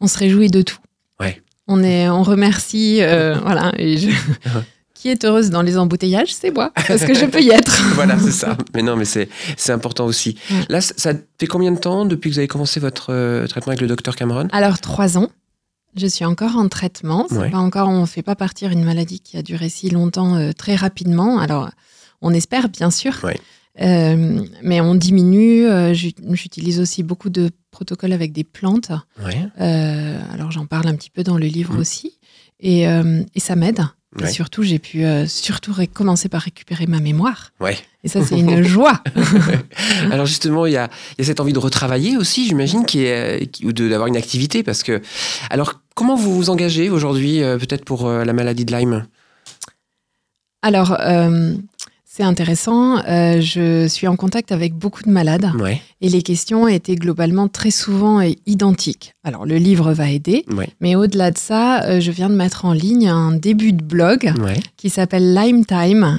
On 0.00 0.06
se 0.06 0.16
réjouit 0.18 0.50
de 0.50 0.62
tout. 0.62 0.78
Ouais. 1.20 1.42
On, 1.66 1.82
est, 1.82 2.08
on 2.08 2.22
remercie. 2.22 3.02
euh, 3.02 3.36
voilà. 3.42 3.72
Et 3.76 3.98
je- 3.98 4.08
Qui 4.94 5.10
est 5.10 5.24
heureuse 5.26 5.50
dans 5.50 5.60
les 5.60 5.76
embouteillages 5.76 6.32
C'est 6.34 6.50
moi, 6.50 6.72
parce 6.74 7.04
que 7.04 7.12
je 7.12 7.26
peux 7.26 7.42
y 7.42 7.50
être. 7.50 7.82
voilà, 7.94 8.18
c'est 8.18 8.30
ça. 8.32 8.56
Mais 8.74 8.82
non, 8.82 8.96
mais 8.96 9.04
c'est 9.04 9.28
c'est 9.58 9.72
important 9.72 10.06
aussi. 10.06 10.38
Ouais. 10.50 10.56
Là, 10.70 10.80
ça 10.80 10.94
ça 10.96 11.12
fait 11.38 11.46
combien 11.46 11.70
de 11.72 11.78
temps 11.78 12.06
depuis 12.06 12.30
que 12.30 12.34
vous 12.34 12.38
avez 12.40 12.48
commencé 12.48 12.80
votre 12.80 13.12
euh, 13.12 13.46
traitement 13.46 13.72
avec 13.72 13.80
le 13.82 13.86
docteur 13.88 14.16
Cameron? 14.16 14.48
Alors, 14.52 14.80
trois 14.80 15.18
ans. 15.18 15.28
Je 15.96 16.06
suis 16.06 16.24
encore 16.24 16.56
en 16.56 16.68
traitement. 16.68 17.26
C'est 17.28 17.36
Ouais. 17.38 17.50
Pas 17.50 17.58
encore, 17.58 17.88
on 17.88 18.00
ne 18.02 18.06
fait 18.06 18.22
pas 18.22 18.34
partir 18.36 18.70
une 18.70 18.84
maladie 18.84 19.20
qui 19.20 19.36
a 19.36 19.42
duré 19.42 19.68
si 19.68 19.90
longtemps 19.90 20.36
euh, 20.36 20.52
très 20.52 20.74
rapidement. 20.76 21.38
Alors, 21.38 21.70
on 22.22 22.32
espère, 22.32 22.68
bien 22.68 22.90
sûr. 22.90 23.14
Euh, 23.80 24.40
mais 24.62 24.80
on 24.80 24.94
diminue. 24.96 25.66
euh, 25.66 25.94
j'ut- 25.94 26.14
J'utilise 26.32 26.80
aussi 26.80 27.02
beaucoup 27.04 27.30
de 27.30 27.50
protocoles 27.70 28.12
avec 28.12 28.32
des 28.32 28.42
plantes. 28.44 28.90
Euh, 29.60 30.18
alors, 30.34 30.50
j'en 30.50 30.66
parle 30.66 30.88
un 30.88 30.96
petit 30.96 31.10
peu 31.10 31.22
dans 31.22 31.38
le 31.38 31.46
livre 31.46 31.74
Mhm. 31.74 31.80
aussi. 31.80 32.18
Et, 32.60 32.82
et 32.86 33.40
ça 33.40 33.54
m'aide. 33.54 33.80
Et 34.18 34.22
Ouais. 34.24 34.30
surtout, 34.32 34.62
j'ai 34.64 34.78
pu 34.80 35.04
euh, 35.04 35.26
surtout 35.26 35.72
commencer 35.92 36.28
par 36.30 36.40
récupérer 36.42 36.86
ma 36.86 36.98
mémoire. 36.98 37.50
Ouais. 37.60 37.76
Et 38.02 38.08
ça, 38.08 38.24
c'est 38.24 38.38
une 38.40 38.62
joie. 38.64 39.00
Alors 40.10 40.24
justement, 40.26 40.64
il 40.66 40.72
y 40.72 40.76
a, 40.78 40.88
il 41.12 41.20
y 41.20 41.22
a 41.22 41.24
cette 41.26 41.38
envie 41.40 41.52
de 41.52 41.58
retravailler 41.58 42.16
aussi, 42.16 42.46
j'imagine, 42.46 42.84
qui 42.86 43.04
est, 43.04 43.48
qui- 43.52 43.64
ou 43.66 43.72
de- 43.72 43.86
d'avoir 43.88 44.08
une 44.08 44.16
activité, 44.16 44.62
parce 44.64 44.82
que... 44.82 45.02
Alors, 45.50 45.74
comment 45.94 46.16
vous 46.16 46.34
vous 46.34 46.50
engagez 46.50 46.88
aujourd'hui, 46.90 47.42
euh, 47.44 47.58
peut-être 47.58 47.84
pour 47.84 48.06
euh, 48.08 48.24
la 48.24 48.32
maladie 48.32 48.64
de 48.64 48.74
Lyme? 48.74 49.06
Alors, 50.62 50.96
c'est 52.10 52.22
intéressant. 52.22 52.98
Euh, 53.06 53.40
je 53.40 53.86
suis 53.86 54.08
en 54.08 54.16
contact 54.16 54.50
avec 54.50 54.74
beaucoup 54.74 55.02
de 55.02 55.10
malades. 55.10 55.52
Ouais, 55.60 55.82
Et 56.00 56.08
les 56.08 56.22
questions 56.22 56.66
étaient 56.66 56.96
globalement 56.96 57.48
très 57.48 57.70
souvent 57.70 58.20
identiques. 58.46 59.12
Alors, 59.24 59.44
le 59.44 59.56
livre 59.56 59.92
va 59.92 60.10
aider, 60.10 60.44
ouais, 60.50 60.70
mais 60.80 60.96
au-delà 60.96 61.30
de 61.30 61.38
ça, 61.38 61.84
euh, 61.84 62.00
je 62.00 62.10
viens 62.10 62.30
de 62.30 62.34
mettre 62.34 62.64
en 62.64 62.72
ligne 62.72 63.08
un 63.08 63.32
début 63.32 63.72
de 63.74 63.82
blog 63.84 64.32
ouais, 64.42 64.58
qui 64.78 64.88
s'appelle 64.88 65.34
Lyme 65.34 65.66
Time, 65.66 66.18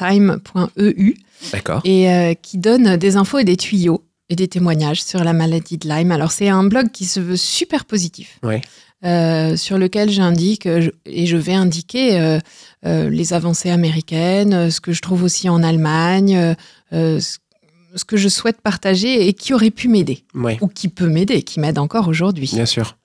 limetime.eu, 0.00 1.14
d'accord. 1.50 1.80
et 1.84 2.08
euh, 2.10 2.34
qui 2.34 2.58
donne 2.58 2.96
des 2.96 3.16
infos 3.16 3.38
et 3.38 3.44
des 3.44 3.56
tuyaux 3.56 4.04
et 4.28 4.36
des 4.36 4.48
témoignages 4.48 5.02
sur 5.02 5.24
la 5.24 5.32
maladie 5.32 5.78
de 5.78 5.88
Lyme. 5.88 6.12
Alors, 6.12 6.30
c'est 6.30 6.48
un 6.48 6.64
blog 6.64 6.90
qui 6.92 7.04
se 7.06 7.20
veut 7.20 7.36
super 7.36 7.84
positif. 7.84 8.38
Ouais. 8.42 8.62
Euh, 9.04 9.56
sur 9.56 9.78
lequel 9.78 10.10
j'indique 10.10 10.66
euh, 10.66 10.90
et 11.06 11.26
je 11.26 11.36
vais 11.36 11.54
indiquer 11.54 12.20
euh, 12.20 12.38
euh, 12.86 13.10
les 13.10 13.32
avancées 13.32 13.70
américaines, 13.70 14.70
ce 14.70 14.80
que 14.80 14.92
je 14.92 15.00
trouve 15.02 15.22
aussi 15.24 15.48
en 15.48 15.62
Allemagne, 15.62 16.54
ce 17.94 18.04
que 18.06 18.16
je 18.16 18.28
souhaite 18.28 18.60
partager 18.60 19.26
et 19.28 19.32
qui 19.34 19.52
aurait 19.54 19.70
pu 19.70 19.88
m'aider 19.88 20.24
Ouais, 20.34 20.58
ou 20.60 20.68
qui 20.68 20.88
peut 20.88 21.08
m'aider, 21.08 21.42
qui 21.42 21.60
m'aide 21.60 21.78
encore 21.78 22.08
aujourd'hui. 22.08 22.50
bien 22.52 22.66
sûr. 22.66 22.96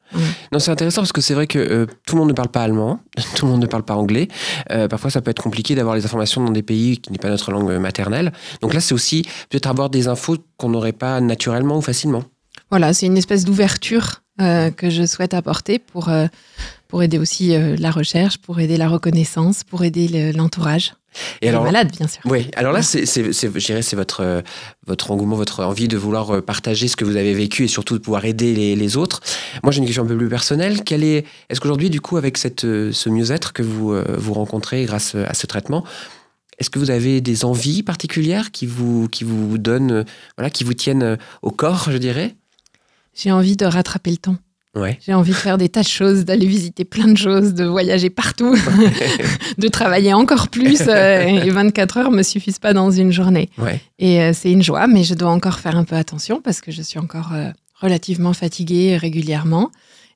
Non, 0.54 0.60
c'est 0.60 0.72
intéressant 0.72 1.02
parce 1.02 1.12
que 1.12 1.20
c'est 1.20 1.34
vrai 1.34 1.48
que 1.48 1.60
euh, 1.60 1.86
tout 2.06 2.16
le 2.16 2.20
monde 2.22 2.30
ne 2.30 2.34
parle 2.34 2.48
pas 2.48 2.64
allemand, 2.64 3.02
tout 3.36 3.46
le 3.46 3.52
monde 3.52 3.62
ne 3.62 3.68
parle 3.68 3.84
pas 3.84 3.96
anglais. 3.96 4.30
Euh, 4.72 4.88
parfois, 4.88 5.10
ça 5.12 5.20
peut 5.22 5.32
être 5.32 5.42
compliqué 5.44 5.76
d'avoir 5.76 5.96
les 5.98 6.06
informations 6.06 6.42
dans 6.42 6.52
des 6.52 6.64
pays 6.64 6.98
qui 7.00 7.12
n'est 7.12 7.18
pas 7.18 7.30
notre 7.30 7.52
langue 7.52 7.70
maternelle. 7.78 8.32
Donc 8.62 8.74
là, 8.74 8.80
c'est 8.80 8.94
aussi 8.94 9.24
peut-être 9.50 9.68
avoir 9.68 9.90
des 9.90 10.08
infos 10.08 10.38
qu'on 10.56 10.70
n'aurait 10.70 10.94
pas 10.94 11.20
naturellement 11.20 11.78
ou 11.78 11.82
facilement. 11.82 12.24
Voilà, 12.70 12.94
c'est 12.94 13.06
une 13.06 13.18
espèce 13.18 13.44
d'ouverture 13.44 14.22
euh, 14.42 14.72
que 14.72 14.90
je 14.90 15.06
souhaite 15.06 15.34
apporter 15.34 15.80
pour, 15.80 16.10
euh, 16.10 16.28
pour 16.88 17.04
aider 17.04 17.18
aussi 17.18 17.56
euh, 17.56 17.76
la 17.80 17.92
recherche, 17.92 18.38
pour 18.38 18.60
aider 18.60 18.78
la 18.78 18.88
reconnaissance, 18.88 19.64
pour 19.64 19.84
aider 19.84 20.08
le- 20.08 20.32
l'entourage. 20.32 20.94
Et 21.42 21.50
alors, 21.50 21.64
les 21.66 21.72
malades, 21.72 21.92
bien 21.98 22.08
sûr. 22.08 22.22
Oui, 22.26 22.48
alors 22.56 22.72
là, 22.72 22.84
c'est, 22.84 23.08
c'est, 23.08 23.34
c'est- 23.34 23.52
je 23.60 23.66
dirais, 23.66 23.82
c'est 23.82 23.96
votre, 23.96 24.44
votre 24.86 25.10
engouement, 25.10 25.36
votre 25.36 25.64
envie 25.64 25.88
de 25.88 25.98
vouloir 25.98 26.44
partager 26.44 26.88
ce 26.88 26.96
que 26.96 27.06
vous 27.06 27.16
avez 27.16 27.34
vécu 27.34 27.64
et 27.64 27.68
surtout 27.68 27.96
de 27.96 28.04
pouvoir 28.04 28.26
aider 28.26 28.54
les, 28.54 28.76
les 28.76 28.98
autres. 28.98 29.22
Moi, 29.64 29.72
j'ai 29.72 29.80
une 29.80 29.86
question 29.86 30.04
un 30.04 30.08
peu 30.08 30.16
plus 30.18 30.30
personnelle. 30.30 30.84
Quelle 30.84 31.04
est, 31.04 31.26
est-ce 31.50 31.60
qu'aujourd'hui, 31.60 31.90
du 31.90 32.02
coup, 32.02 32.18
avec 32.18 32.38
cette, 32.38 32.62
ce 32.62 33.10
mieux-être 33.10 33.52
que 33.54 33.64
vous, 33.64 33.96
vous 34.18 34.34
rencontrez 34.34 34.86
grâce 34.86 35.16
à 35.16 35.34
ce 35.34 35.48
traitement, 35.48 35.84
est-ce 36.60 36.70
que 36.72 36.80
vous 36.80 36.90
avez 36.92 37.22
des 37.22 37.46
envies 37.46 37.84
particulières 37.84 38.52
qui 38.52 38.66
vous, 38.66 39.08
qui 39.10 39.24
vous 39.24 39.58
donnent, 39.58 40.06
voilà, 40.38 40.50
qui 40.52 40.64
vous 40.64 40.74
tiennent 40.74 41.18
au 41.42 41.50
corps, 41.52 41.90
je 41.92 41.98
dirais? 41.98 42.36
J'ai 43.18 43.32
envie 43.32 43.56
de 43.58 43.66
rattraper 43.66 44.12
le 44.12 44.18
temps. 44.18 44.38
Ouais. 44.76 45.00
J'ai 45.04 45.14
envie 45.16 45.32
de 45.32 45.36
faire 45.38 45.58
des 45.58 45.70
tas 45.70 45.82
de 45.82 45.88
choses, 45.88 46.24
d'aller 46.24 46.46
visiter 46.46 46.86
plein 46.86 47.08
de 47.08 47.18
choses, 47.18 47.56
de 47.56 47.66
voyager 47.66 48.12
partout, 48.12 48.56
de 49.58 49.68
travailler 49.70 50.14
encore 50.14 50.50
plus. 50.50 50.82
euh, 50.88 51.22
et 51.46 51.50
24 51.50 51.98
heures 51.98 52.12
me 52.12 52.22
suffisent 52.22 52.60
pas 52.60 52.74
dans 52.74 52.92
une 52.92 53.12
journée. 53.12 53.50
Ouais. 53.58 53.82
Et 53.98 54.22
euh, 54.22 54.34
c'est 54.34 54.52
une 54.52 54.62
joie, 54.62 54.86
mais 54.86 55.04
je 55.04 55.16
dois 55.16 55.32
encore 55.32 55.60
faire 55.60 55.76
un 55.78 55.84
peu 55.84 55.96
attention 55.96 56.42
parce 56.42 56.62
que 56.62 56.72
je 56.72 56.82
suis 56.84 57.00
encore 57.00 57.32
euh, 57.34 57.50
relativement 57.82 58.34
fatiguée 58.34 58.98
régulièrement. 58.98 59.72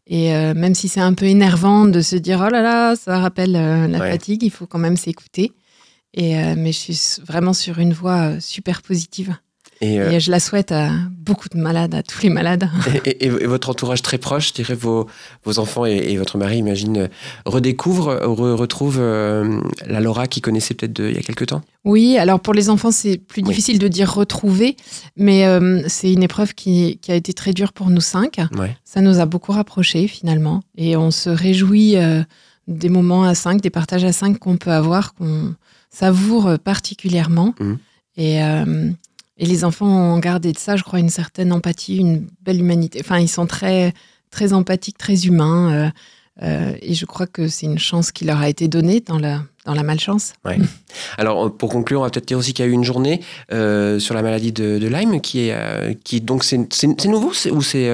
Et 0.05 0.35
euh, 0.35 0.53
même 0.53 0.75
si 0.75 0.87
c'est 0.87 0.99
un 0.99 1.13
peu 1.13 1.25
énervant 1.25 1.85
de 1.85 2.01
se 2.01 2.15
dire 2.15 2.43
oh 2.45 2.51
là 2.51 2.61
là, 2.61 2.95
ça 2.95 3.17
rappelle 3.19 3.53
la 3.53 3.99
Ouais. 3.99 4.11
fatigue, 4.11 4.43
il 4.43 4.51
faut 4.51 4.67
quand 4.67 4.79
même 4.79 4.97
s'écouter. 4.97 5.53
Et 6.13 6.35
mais 6.55 6.71
je 6.73 6.77
suis 6.77 6.99
vraiment 7.25 7.53
sur 7.53 7.79
une 7.79 7.93
voie 7.93 8.39
super 8.41 8.81
positive. 8.81 9.33
Et, 9.81 9.99
euh, 9.99 10.11
Et 10.11 10.19
je 10.19 10.29
la 10.29 10.39
souhaite 10.39 10.71
à 10.71 10.91
beaucoup 11.17 11.49
de 11.49 11.57
malades, 11.57 11.95
à 11.95 12.03
tous 12.03 12.21
les 12.21 12.29
malades. 12.29 12.69
et, 13.05 13.09
et- 13.09 13.25
et 13.25 13.47
votre 13.47 13.69
entourage 13.69 14.03
très 14.03 14.19
proche, 14.19 14.49
je 14.49 14.53
dirais 14.53 14.75
vos, 14.75 15.07
vos 15.43 15.57
enfants 15.57 15.85
et, 15.85 16.15
votre 16.17 16.37
mari, 16.37 16.57
imagine, 16.59 16.97
euh, 16.97 17.07
redécouvrent, 17.47 18.13
re- 18.21 18.53
retrouvent 18.53 18.99
euh, 18.99 19.59
la 19.87 19.99
Laura 19.99 20.27
qu'ils 20.27 20.43
connaissaient 20.43 20.75
peut-être 20.75 20.99
il 20.99 21.15
y 21.15 21.17
a 21.17 21.21
quelques 21.21 21.47
temps 21.47 21.63
Oui, 21.83 22.17
alors 22.19 22.39
pour 22.39 22.53
les 22.53 22.69
enfants, 22.69 22.91
c'est 22.91 23.17
plus 23.17 23.41
Oui. 23.41 23.49
difficile 23.49 23.79
de 23.79 23.87
dire 23.87 24.13
retrouver, 24.13 24.77
mais 25.17 25.45
euh, 25.47 25.81
c'est 25.87 26.13
une 26.13 26.21
épreuve 26.23 26.53
qui, 26.53 26.99
qui 27.01 27.11
a 27.11 27.15
été 27.15 27.33
très 27.33 27.53
dure 27.53 27.73
pour 27.73 27.89
nous 27.89 28.01
cinq. 28.01 28.37
Ouais. 28.57 28.77
Ça 28.85 29.01
nous 29.01 29.19
a 29.19 29.25
beaucoup 29.25 29.51
rapprochés 29.51 30.07
finalement, 30.07 30.61
et 30.77 30.95
on 30.95 31.09
se 31.09 31.29
réjouit 31.31 31.97
euh, 31.97 32.21
des 32.67 32.89
moments 32.89 33.23
à 33.23 33.33
cinq, 33.33 33.61
des 33.61 33.71
partages 33.71 34.03
à 34.03 34.11
cinq 34.13 34.37
qu'on 34.37 34.57
peut 34.57 34.71
avoir, 34.71 35.15
qu'on 35.15 35.55
savoure 35.89 36.59
particulièrement. 36.63 37.55
Mhm. 37.59 37.77
Et, 38.17 38.41
et 39.41 39.45
les 39.47 39.65
enfants 39.65 39.87
ont 39.87 40.19
gardé 40.19 40.53
de 40.53 40.57
ça, 40.59 40.75
je 40.77 40.83
crois, 40.83 40.99
une 40.99 41.09
certaine 41.09 41.51
empathie, 41.51 41.97
une 41.97 42.27
belle 42.43 42.59
humanité. 42.59 42.99
Enfin, 43.03 43.17
ils 43.17 43.27
sont 43.27 43.47
très, 43.47 43.91
très 44.29 44.53
empathiques, 44.53 44.99
très 44.99 45.25
humains. 45.25 45.73
euh, 45.73 45.89
euh, 46.43 46.73
et 46.81 46.93
je 46.93 47.05
crois 47.05 47.25
que 47.25 47.47
c'est 47.47 47.65
une 47.65 47.79
chance 47.79 48.11
qui 48.11 48.23
leur 48.23 48.37
a 48.37 48.47
été 48.49 48.67
donnée 48.67 49.01
dans 49.01 49.17
la, 49.17 49.41
dans 49.65 49.73
la 49.73 49.81
malchance. 49.81 50.33
Alors, 51.17 51.47
euh, 51.47 51.49
pour 51.49 51.69
conclure, 51.69 52.01
on 52.01 52.03
va 52.03 52.11
peut-être 52.11 52.27
dire 52.27 52.37
aussi 52.37 52.53
qu'il 52.53 52.63
y 52.63 52.67
a 52.67 52.71
eu 52.71 52.73
une 52.73 52.83
journée 52.83 53.19
euh, 53.51 53.97
sur 53.97 54.13
la 54.13 54.21
maladie 54.21 54.51
de, 54.51 54.77
de 54.77 54.87
Lyme 54.87 55.21
qui 55.21 55.49
est, 55.49 56.03
qui 56.03 56.21
donc 56.21 56.43
c'est 56.43 56.57
nouveau 57.05 57.33
ou 57.51 57.61
c'est 57.63 57.91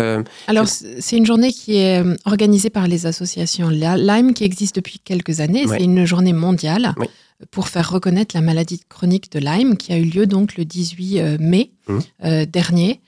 Alors, 0.48 0.68
c'est 0.68 1.16
une 1.18 1.26
journée 1.26 1.54
qui 1.54 1.78
est 1.78 2.04
organisée 2.26 2.70
par 2.70 2.88
les 2.90 3.06
associations 3.06 3.70
Lyme, 3.70 4.34
qui 4.34 4.44
existe 4.44 4.76
depuis 4.76 5.00
quelques 5.00 5.40
années. 5.40 5.66
Ouais. 5.66 5.78
C'est 5.78 5.86
une 5.86 6.06
journée 6.06 6.34
mondiale 6.34 6.94
Oui. 6.98 7.08
Pour 7.52 7.68
faire 7.68 7.92
reconnaître 7.92 8.36
la 8.36 8.42
maladie 8.42 8.82
chronique 8.90 9.32
de 9.32 9.38
Lyme, 9.40 9.78
qui 9.78 9.94
a 9.94 9.98
eu 9.98 10.06
lieu 10.06 10.26
donc 10.26 10.58
le 10.58 10.66
18 10.66 11.20
euh, 11.20 11.38
mai 11.40 11.72
Mhm. 11.88 12.02
euh, 12.26 12.46
dernier. 12.46 13.00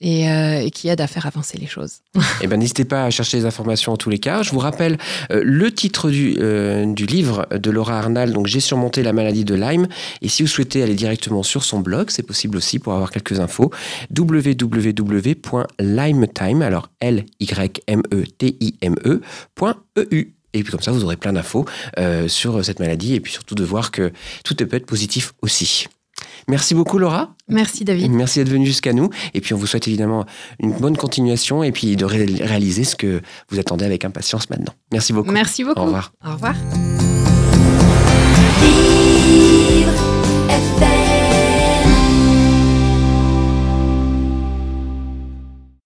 Et, 0.00 0.30
euh, 0.30 0.60
et 0.60 0.70
qui 0.70 0.86
aide 0.86 1.00
à 1.00 1.08
faire 1.08 1.26
avancer 1.26 1.58
les 1.58 1.66
choses. 1.66 2.02
Eh 2.40 2.46
ben, 2.46 2.56
n'hésitez 2.56 2.84
pas 2.84 3.02
à 3.06 3.10
chercher 3.10 3.38
les 3.38 3.46
informations 3.46 3.92
en 3.92 3.96
tous 3.96 4.10
les 4.10 4.20
cas. 4.20 4.44
Je 4.44 4.52
vous 4.52 4.60
rappelle 4.60 4.96
euh, 5.32 5.42
le 5.44 5.74
titre 5.74 6.08
du, 6.08 6.36
euh, 6.38 6.86
du 6.86 7.04
livre 7.04 7.48
de 7.50 7.68
Laura 7.68 7.98
Arnal, 7.98 8.32
donc 8.32 8.46
J'ai 8.46 8.60
surmonté 8.60 9.02
la 9.02 9.12
maladie 9.12 9.44
de 9.44 9.56
Lyme. 9.56 9.88
Et 10.22 10.28
si 10.28 10.42
vous 10.44 10.48
souhaitez 10.48 10.84
aller 10.84 10.94
directement 10.94 11.42
sur 11.42 11.64
son 11.64 11.80
blog, 11.80 12.10
c'est 12.10 12.22
possible 12.22 12.56
aussi 12.58 12.78
pour 12.78 12.92
avoir 12.92 13.10
quelques 13.10 13.40
infos. 13.40 13.72
www.limetime, 14.16 15.42
alors 16.62 16.90
L-Y-M-E-T-I-M-E, 17.00 19.20
point 19.56 19.74
E-U. 19.98 20.32
Et 20.58 20.62
puis 20.62 20.70
comme 20.70 20.82
ça, 20.82 20.92
vous 20.92 21.04
aurez 21.04 21.16
plein 21.16 21.32
d'infos 21.32 21.64
euh, 21.98 22.28
sur 22.28 22.64
cette 22.64 22.80
maladie 22.80 23.14
et 23.14 23.20
puis 23.20 23.32
surtout 23.32 23.54
de 23.54 23.64
voir 23.64 23.90
que 23.90 24.12
tout 24.44 24.54
peut 24.54 24.76
être 24.76 24.86
positif 24.86 25.32
aussi. 25.42 25.86
Merci 26.48 26.74
beaucoup 26.74 26.98
Laura. 26.98 27.34
Merci 27.48 27.84
David. 27.84 28.10
Merci 28.10 28.38
d'être 28.38 28.48
venu 28.48 28.66
jusqu'à 28.66 28.92
nous. 28.92 29.10
Et 29.34 29.40
puis 29.40 29.54
on 29.54 29.56
vous 29.56 29.66
souhaite 29.66 29.86
évidemment 29.86 30.24
une 30.60 30.72
bonne 30.72 30.96
continuation 30.96 31.62
et 31.62 31.72
puis 31.72 31.96
de 31.96 32.04
réaliser 32.04 32.84
ce 32.84 32.96
que 32.96 33.20
vous 33.50 33.58
attendez 33.58 33.84
avec 33.84 34.04
impatience 34.04 34.48
maintenant. 34.50 34.72
Merci 34.92 35.12
beaucoup. 35.12 35.30
Merci 35.30 35.64
beaucoup. 35.64 35.80
Au 35.80 35.84
revoir. 35.84 36.12
Au 36.24 36.32
revoir. 36.32 36.54